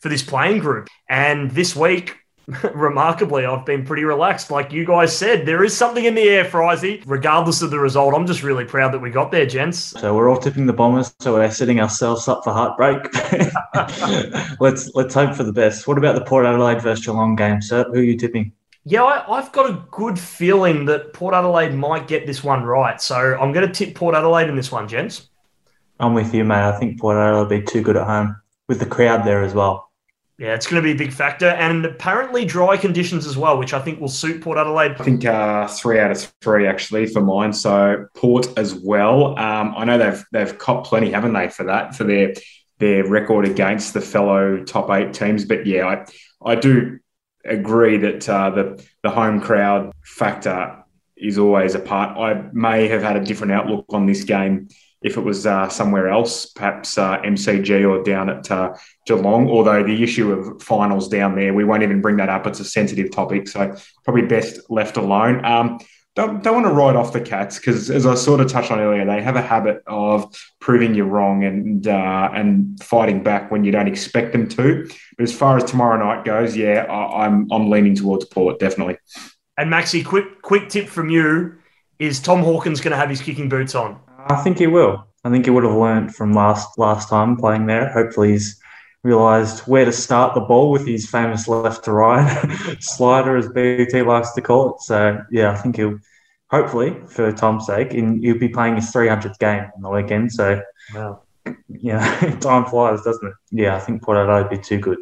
for 0.00 0.08
this 0.08 0.22
playing 0.22 0.58
group. 0.58 0.88
And 1.08 1.50
this 1.50 1.76
week, 1.76 2.16
remarkably, 2.74 3.46
I've 3.46 3.64
been 3.64 3.84
pretty 3.84 4.04
relaxed. 4.04 4.50
Like 4.50 4.72
you 4.72 4.84
guys 4.84 5.16
said, 5.16 5.46
there 5.46 5.64
is 5.64 5.76
something 5.76 6.04
in 6.04 6.14
the 6.14 6.28
air, 6.28 6.44
Frizy. 6.44 7.02
Regardless 7.06 7.62
of 7.62 7.70
the 7.70 7.78
result, 7.78 8.14
I'm 8.14 8.26
just 8.26 8.42
really 8.42 8.64
proud 8.64 8.92
that 8.92 8.98
we 8.98 9.10
got 9.10 9.30
there, 9.30 9.46
gents. 9.46 9.78
So 9.78 10.14
we're 10.14 10.28
all 10.28 10.36
tipping 10.36 10.66
the 10.66 10.72
Bombers, 10.72 11.14
so 11.20 11.34
we're 11.34 11.50
setting 11.50 11.80
ourselves 11.80 12.28
up 12.28 12.44
for 12.44 12.52
heartbreak. 12.52 13.02
let's 14.60 14.94
let's 14.94 15.14
hope 15.14 15.34
for 15.34 15.44
the 15.44 15.52
best. 15.52 15.86
What 15.86 15.98
about 15.98 16.16
the 16.16 16.24
Port 16.24 16.44
Adelaide 16.44 16.82
versus 16.82 17.04
Geelong 17.04 17.36
game, 17.36 17.62
sir? 17.62 17.84
Who 17.84 18.00
are 18.00 18.02
you 18.02 18.16
tipping? 18.16 18.52
Yeah, 18.86 19.04
I, 19.04 19.40
have 19.40 19.50
got 19.52 19.70
a 19.70 19.82
good 19.90 20.18
feeling 20.18 20.84
that 20.86 21.14
Port 21.14 21.34
Adelaide 21.34 21.72
might 21.72 22.06
get 22.06 22.26
this 22.26 22.44
one 22.44 22.64
right. 22.64 23.00
So 23.00 23.16
I'm 23.40 23.52
going 23.52 23.66
to 23.66 23.72
tip 23.72 23.94
Port 23.94 24.14
Adelaide 24.14 24.50
in 24.50 24.56
this 24.56 24.70
one, 24.70 24.86
gents. 24.86 25.30
I'm 25.98 26.12
with 26.12 26.34
you, 26.34 26.44
mate. 26.44 26.56
I 26.56 26.78
think 26.78 27.00
Port 27.00 27.16
Adelaide 27.16 27.38
will 27.38 27.60
be 27.60 27.62
too 27.62 27.80
good 27.80 27.96
at 27.96 28.06
home 28.06 28.36
with 28.68 28.80
the 28.80 28.86
crowd 28.86 29.24
there 29.24 29.42
as 29.42 29.54
well. 29.54 29.90
Yeah, 30.36 30.54
it's 30.54 30.66
going 30.66 30.82
to 30.82 30.84
be 30.84 30.90
a 30.90 30.96
big 30.96 31.12
factor, 31.12 31.46
and 31.46 31.84
apparently 31.84 32.44
dry 32.44 32.76
conditions 32.76 33.24
as 33.24 33.36
well, 33.36 33.56
which 33.56 33.72
I 33.72 33.80
think 33.80 34.00
will 34.00 34.08
suit 34.08 34.42
Port 34.42 34.58
Adelaide. 34.58 34.96
I 34.98 35.04
think 35.04 35.24
uh, 35.24 35.68
three 35.68 36.00
out 36.00 36.10
of 36.10 36.34
three 36.40 36.66
actually 36.66 37.06
for 37.06 37.20
mine. 37.20 37.52
So 37.52 38.06
Port 38.16 38.48
as 38.58 38.74
well. 38.74 39.38
Um, 39.38 39.74
I 39.76 39.84
know 39.84 39.96
they've 39.96 40.24
they've 40.32 40.58
copped 40.58 40.88
plenty, 40.88 41.12
haven't 41.12 41.34
they, 41.34 41.48
for 41.48 41.64
that 41.64 41.94
for 41.94 42.02
their 42.02 42.34
their 42.80 43.06
record 43.06 43.46
against 43.46 43.94
the 43.94 44.00
fellow 44.00 44.64
top 44.64 44.90
eight 44.90 45.12
teams. 45.14 45.44
But 45.44 45.66
yeah, 45.66 45.86
I 45.86 46.04
I 46.44 46.56
do 46.56 46.98
agree 47.44 47.98
that 47.98 48.28
uh, 48.28 48.50
the 48.50 48.84
the 49.04 49.10
home 49.10 49.40
crowd 49.40 49.92
factor 50.02 50.82
is 51.16 51.38
always 51.38 51.76
a 51.76 51.80
part. 51.80 52.18
I 52.18 52.48
may 52.52 52.88
have 52.88 53.02
had 53.02 53.16
a 53.16 53.24
different 53.24 53.52
outlook 53.52 53.84
on 53.90 54.06
this 54.06 54.24
game 54.24 54.68
if 55.04 55.18
it 55.18 55.20
was 55.20 55.46
uh, 55.46 55.68
somewhere 55.68 56.08
else, 56.08 56.46
perhaps 56.46 56.96
uh, 56.96 57.20
MCG 57.20 57.86
or 57.88 58.02
down 58.02 58.30
at 58.30 58.50
uh, 58.50 58.74
Geelong. 59.06 59.50
Although 59.50 59.84
the 59.84 60.02
issue 60.02 60.32
of 60.32 60.62
finals 60.62 61.08
down 61.08 61.36
there, 61.36 61.52
we 61.52 61.62
won't 61.62 61.82
even 61.82 62.00
bring 62.00 62.16
that 62.16 62.30
up. 62.30 62.46
It's 62.46 62.58
a 62.58 62.64
sensitive 62.64 63.10
topic, 63.12 63.46
so 63.46 63.76
probably 64.02 64.22
best 64.22 64.60
left 64.70 64.96
alone. 64.96 65.44
Um, 65.44 65.78
don't, 66.16 66.42
don't 66.42 66.54
want 66.54 66.66
to 66.66 66.72
write 66.72 66.96
off 66.96 67.12
the 67.12 67.20
Cats 67.20 67.58
because, 67.58 67.90
as 67.90 68.06
I 68.06 68.14
sort 68.14 68.40
of 68.40 68.48
touched 68.48 68.70
on 68.70 68.80
earlier, 68.80 69.04
they 69.04 69.20
have 69.20 69.36
a 69.36 69.42
habit 69.42 69.82
of 69.86 70.34
proving 70.58 70.94
you 70.94 71.04
wrong 71.04 71.44
and 71.44 71.86
uh, 71.86 72.30
and 72.32 72.82
fighting 72.82 73.22
back 73.22 73.50
when 73.50 73.62
you 73.62 73.72
don't 73.72 73.88
expect 73.88 74.32
them 74.32 74.48
to. 74.50 74.88
But 75.18 75.22
as 75.22 75.36
far 75.36 75.58
as 75.58 75.64
tomorrow 75.64 76.02
night 76.02 76.24
goes, 76.24 76.56
yeah, 76.56 76.86
I, 76.88 77.26
I'm 77.26 77.52
I'm 77.52 77.68
leaning 77.68 77.94
towards 77.94 78.24
Port 78.26 78.58
definitely. 78.58 78.96
And 79.58 79.70
Maxi, 79.70 80.04
quick 80.04 80.40
quick 80.40 80.68
tip 80.70 80.88
from 80.88 81.10
you: 81.10 81.56
Is 81.98 82.20
Tom 82.20 82.40
Hawkins 82.40 82.80
going 82.80 82.92
to 82.92 82.96
have 82.96 83.10
his 83.10 83.20
kicking 83.20 83.48
boots 83.48 83.74
on? 83.74 83.98
I 84.28 84.36
think 84.42 84.58
he 84.58 84.66
will. 84.66 85.06
I 85.24 85.30
think 85.30 85.46
he 85.46 85.50
would 85.50 85.64
have 85.64 85.74
learned 85.74 86.14
from 86.14 86.32
last 86.32 86.78
last 86.78 87.08
time 87.08 87.36
playing 87.36 87.66
there. 87.66 87.90
Hopefully, 87.92 88.32
he's 88.32 88.60
realised 89.02 89.60
where 89.60 89.84
to 89.84 89.92
start 89.92 90.34
the 90.34 90.40
ball 90.40 90.70
with 90.70 90.86
his 90.86 91.08
famous 91.08 91.46
left 91.46 91.84
to 91.84 91.92
right 91.92 92.76
slider, 92.80 93.36
as 93.36 93.48
BT 93.48 94.02
likes 94.02 94.32
to 94.32 94.42
call 94.42 94.74
it. 94.74 94.80
So 94.80 95.20
yeah, 95.30 95.52
I 95.52 95.56
think 95.56 95.76
he'll 95.76 95.98
hopefully, 96.50 96.96
for 97.08 97.32
Tom's 97.32 97.66
sake, 97.66 97.92
in, 97.92 98.22
he'll 98.22 98.38
be 98.38 98.48
playing 98.48 98.76
his 98.76 98.92
300th 98.92 99.38
game 99.38 99.70
on 99.76 99.82
the 99.82 99.90
weekend. 99.90 100.32
So 100.32 100.60
wow. 100.94 101.22
yeah, 101.68 102.36
time 102.40 102.64
flies, 102.64 103.02
doesn't 103.02 103.26
it? 103.26 103.34
Yeah, 103.50 103.76
I 103.76 103.80
think 103.80 104.02
Port 104.02 104.16
Adelaide 104.16 104.42
would 104.42 104.50
be 104.50 104.58
too 104.58 104.78
good. 104.78 104.98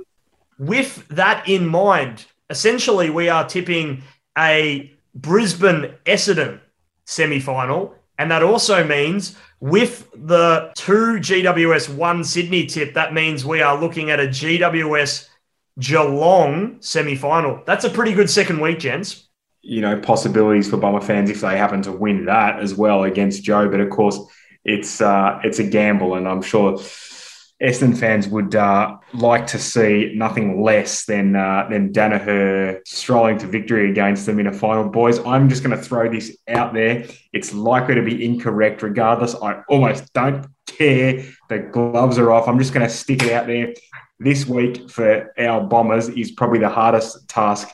With 0.59 1.07
that 1.09 1.49
in 1.49 1.66
mind, 1.66 2.27
essentially, 2.51 3.11
we 3.11 3.29
are 3.29 3.47
tipping 3.49 4.03
a 4.37 4.93
Brisbane 5.14 5.95
Essendon 6.07 6.61
semi 7.05 7.41
final 7.41 7.95
and 8.23 8.31
that 8.31 8.45
also 8.45 8.85
means 8.85 9.37
with 9.59 10.09
the 10.14 10.70
two 10.77 11.18
GWS 11.18 11.93
one 11.93 12.23
Sydney 12.23 12.66
tip, 12.66 12.95
that 12.95 13.12
means 13.12 13.45
we 13.45 13.61
are 13.61 13.79
looking 13.79 14.11
at 14.11 14.20
a 14.20 14.29
GWS 14.29 15.29
Geelong 15.81 16.77
semi 16.81 17.16
final. 17.16 17.62
That's 17.66 17.85
a 17.85 17.91
pretty 17.91 18.12
good 18.12 18.31
second 18.31 18.61
week, 18.61 18.79
gents. 18.79 19.29
You 19.62 19.81
know, 19.81 19.99
possibilities 19.99 20.70
for 20.70 20.77
Bomber 20.77 21.01
fans 21.01 21.31
if 21.31 21.41
they 21.41 21.57
happen 21.57 21.83
to 21.83 21.93
win 21.93 22.27
that 22.27 22.61
as 22.61 22.75
well 22.75 23.03
against 23.03 23.43
Joe. 23.43 23.68
But 23.68 23.81
of 23.81 23.91
course, 23.91 24.20
it's 24.64 25.01
uh, 25.01 25.41
it's 25.43 25.59
a 25.59 25.64
gamble, 25.64 26.14
and 26.14 26.29
I'm 26.29 26.43
sure 26.43 26.79
Essendon 27.63 27.97
fans 27.97 28.27
would 28.27 28.57
uh, 28.57 28.97
like 29.15 29.47
to 29.47 29.59
see 29.59 30.13
nothing 30.17 30.63
less 30.63 31.05
than 31.05 31.37
uh, 31.37 31.69
than 31.71 31.93
Daniher 31.93 32.81
strolling 32.85 33.39
to 33.39 33.47
victory 33.47 33.89
against 33.91 34.27
them 34.27 34.41
in 34.41 34.49
a 34.49 34.53
final. 34.53 34.89
Boys, 34.89 35.21
I'm 35.25 35.49
just 35.49 35.63
going 35.63 35.77
to 35.77 35.83
throw 35.83 36.11
this 36.11 36.37
out 36.49 36.75
there. 36.75 37.07
It's 37.33 37.55
likely 37.55 37.95
to 37.95 38.03
be 38.03 38.25
incorrect 38.25 38.83
regardless. 38.83 39.37
I 39.37 39.63
almost 39.69 40.13
don't 40.13 40.47
care. 40.67 41.25
The 41.49 41.61
gloves 41.61 42.19
are 42.19 42.33
off. 42.33 42.49
I'm 42.49 42.59
just 42.59 42.75
going 42.75 42.87
to 42.87 42.93
stick 42.93 43.23
it 43.23 43.33
out 43.33 43.47
there. 43.47 43.75
This 44.19 44.47
week 44.47 44.91
for 44.91 45.33
our 45.39 45.61
Bombers 45.63 46.09
is 46.09 46.33
probably 46.33 46.59
the 46.59 46.69
hardest 46.69 47.29
task 47.29 47.69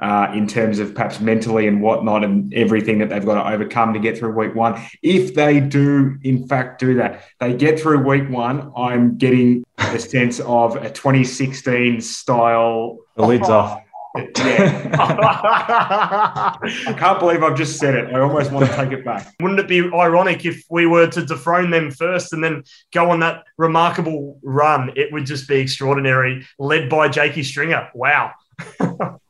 uh, 0.00 0.32
in 0.34 0.46
terms 0.46 0.78
of 0.78 0.94
perhaps 0.94 1.20
mentally 1.20 1.66
and 1.66 1.82
whatnot 1.82 2.24
and 2.24 2.52
everything 2.54 2.98
that 2.98 3.10
they've 3.10 3.24
got 3.24 3.42
to 3.42 3.52
overcome 3.52 3.92
to 3.92 4.00
get 4.00 4.18
through 4.18 4.32
week 4.32 4.54
one. 4.54 4.80
If 5.02 5.34
they 5.34 5.60
do, 5.60 6.18
in 6.22 6.48
fact, 6.48 6.80
do 6.80 6.94
that, 6.94 7.24
they 7.38 7.54
get 7.54 7.78
through 7.78 8.06
week 8.06 8.28
one, 8.28 8.72
I'm 8.76 9.18
getting 9.18 9.64
the 9.76 9.98
sense 9.98 10.40
of 10.40 10.76
a 10.76 10.90
2016 10.90 12.00
style. 12.00 12.98
The 13.16 13.26
lid's 13.26 13.48
oh, 13.48 13.52
off. 13.52 13.82
Yeah. 14.16 14.90
I 16.58 16.94
can't 16.98 17.20
believe 17.20 17.44
I've 17.44 17.56
just 17.56 17.78
said 17.78 17.94
it. 17.94 18.12
I 18.12 18.20
almost 18.20 18.50
want 18.50 18.68
to 18.68 18.74
take 18.74 18.90
it 18.90 19.04
back. 19.04 19.32
Wouldn't 19.40 19.60
it 19.60 19.68
be 19.68 19.88
ironic 19.94 20.44
if 20.44 20.64
we 20.68 20.86
were 20.86 21.06
to 21.08 21.24
dethrone 21.24 21.70
them 21.70 21.92
first 21.92 22.32
and 22.32 22.42
then 22.42 22.64
go 22.92 23.10
on 23.10 23.20
that 23.20 23.44
remarkable 23.56 24.40
run? 24.42 24.92
It 24.96 25.12
would 25.12 25.26
just 25.26 25.46
be 25.46 25.58
extraordinary, 25.58 26.44
led 26.58 26.88
by 26.88 27.08
Jakey 27.08 27.44
Stringer. 27.44 27.88
Wow. 27.94 28.32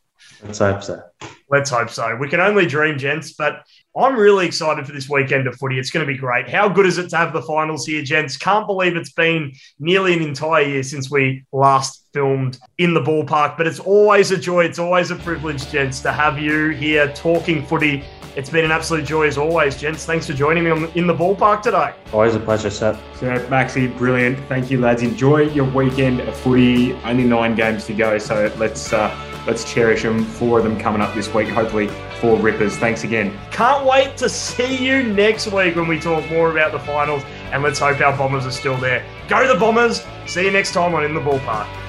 Let's 0.43 0.59
hope 0.59 0.83
so. 0.83 1.03
Let's 1.51 1.71
hope 1.71 1.91
so. 1.91 2.15
We 2.17 2.29
can 2.29 2.41
only 2.41 2.65
dream, 2.65 2.97
gents. 2.97 3.33
But 3.33 3.65
I'm 3.97 4.17
really 4.17 4.47
excited 4.47 4.87
for 4.87 4.93
this 4.93 5.09
weekend 5.09 5.49
of 5.49 5.57
footy. 5.57 5.79
It's 5.79 5.91
going 5.91 6.07
to 6.07 6.13
be 6.13 6.17
great. 6.17 6.49
How 6.49 6.69
good 6.69 6.87
is 6.87 6.97
it 6.99 7.11
to 7.11 7.17
have 7.17 7.33
the 7.33 7.43
finals 7.43 7.87
here, 7.87 8.03
gents? 8.03 8.37
Can't 8.37 8.67
believe 8.67 8.97
it's 8.97 9.13
been 9.13 9.53
nearly 9.81 10.15
an 10.15 10.23
entire 10.23 10.63
year 10.63 10.83
since 10.85 11.11
we 11.11 11.45
last 11.53 12.07
filmed 12.13 12.59
in 12.79 12.95
the 12.95 13.01
ballpark, 13.01 13.57
but 13.57 13.67
it's 13.67 13.81
always 13.81 14.31
a 14.31 14.37
joy. 14.37 14.65
It's 14.65 14.79
always 14.79 15.11
a 15.11 15.17
privilege, 15.17 15.69
gents, 15.71 16.01
to 16.01 16.13
have 16.13 16.39
you 16.39 16.71
here 16.71 17.13
talking 17.15 17.67
footy. 17.67 18.05
It's 18.37 18.49
been 18.49 18.65
an 18.65 18.71
absolute 18.71 19.05
joy 19.05 19.27
as 19.27 19.37
always, 19.37 19.77
gents. 19.77 20.05
Thanks 20.07 20.29
for 20.29 20.35
joining 20.35 20.63
me 20.63 20.71
on 20.71 20.85
in 20.93 21.09
the 21.09 21.15
ballpark 21.15 21.63
today. 21.63 21.93
Always 22.13 22.37
a 22.37 22.41
pleasure, 22.41 22.71
Seb. 22.71 22.97
So, 23.17 23.27
Maxi, 23.49 23.97
brilliant. 23.99 24.39
Thank 24.49 24.71
you, 24.71 24.81
lads. 24.81 25.03
Enjoy 25.03 25.43
your 25.43 25.69
weekend 25.69 26.21
of 26.21 26.37
footy. 26.37 26.93
Only 27.03 27.25
nine 27.25 27.57
games 27.57 27.87
to 27.87 27.93
go, 27.93 28.19
so 28.19 28.53
let's 28.57 28.93
uh, 28.93 29.09
let's 29.47 29.71
cherish 29.71 30.03
them. 30.03 30.25
Four 30.25 30.59
of 30.59 30.65
them 30.65 30.79
coming 30.79 31.01
up 31.01 31.15
this 31.15 31.33
week. 31.33 31.49
Hopefully, 31.49 31.89
four 32.21 32.39
rippers. 32.39 32.77
Thanks 32.77 33.05
again. 33.05 33.37
Can't 33.51 33.87
wait 33.87 34.17
to 34.19 34.29
see 34.29 34.77
you 34.77 35.03
next 35.03 35.47
week 35.47 35.77
when 35.77 35.89
we 35.89 35.99
talk 35.99 36.29
more 36.31 36.51
about 36.51 36.73
the 36.73 36.81
finals. 36.81 37.23
And 37.53 37.63
let's 37.63 37.79
hope 37.79 38.01
our 38.01 38.17
Bombers 38.17 38.47
are 38.47 38.51
still 38.51 38.77
there. 38.77 39.05
Go 39.29 39.47
the 39.53 39.59
Bombers. 39.59 40.05
See 40.27 40.45
you 40.45 40.51
next 40.51 40.73
time 40.73 40.95
on 40.95 41.05
In 41.05 41.15
the 41.15 41.21
Ballpark. 41.21 41.80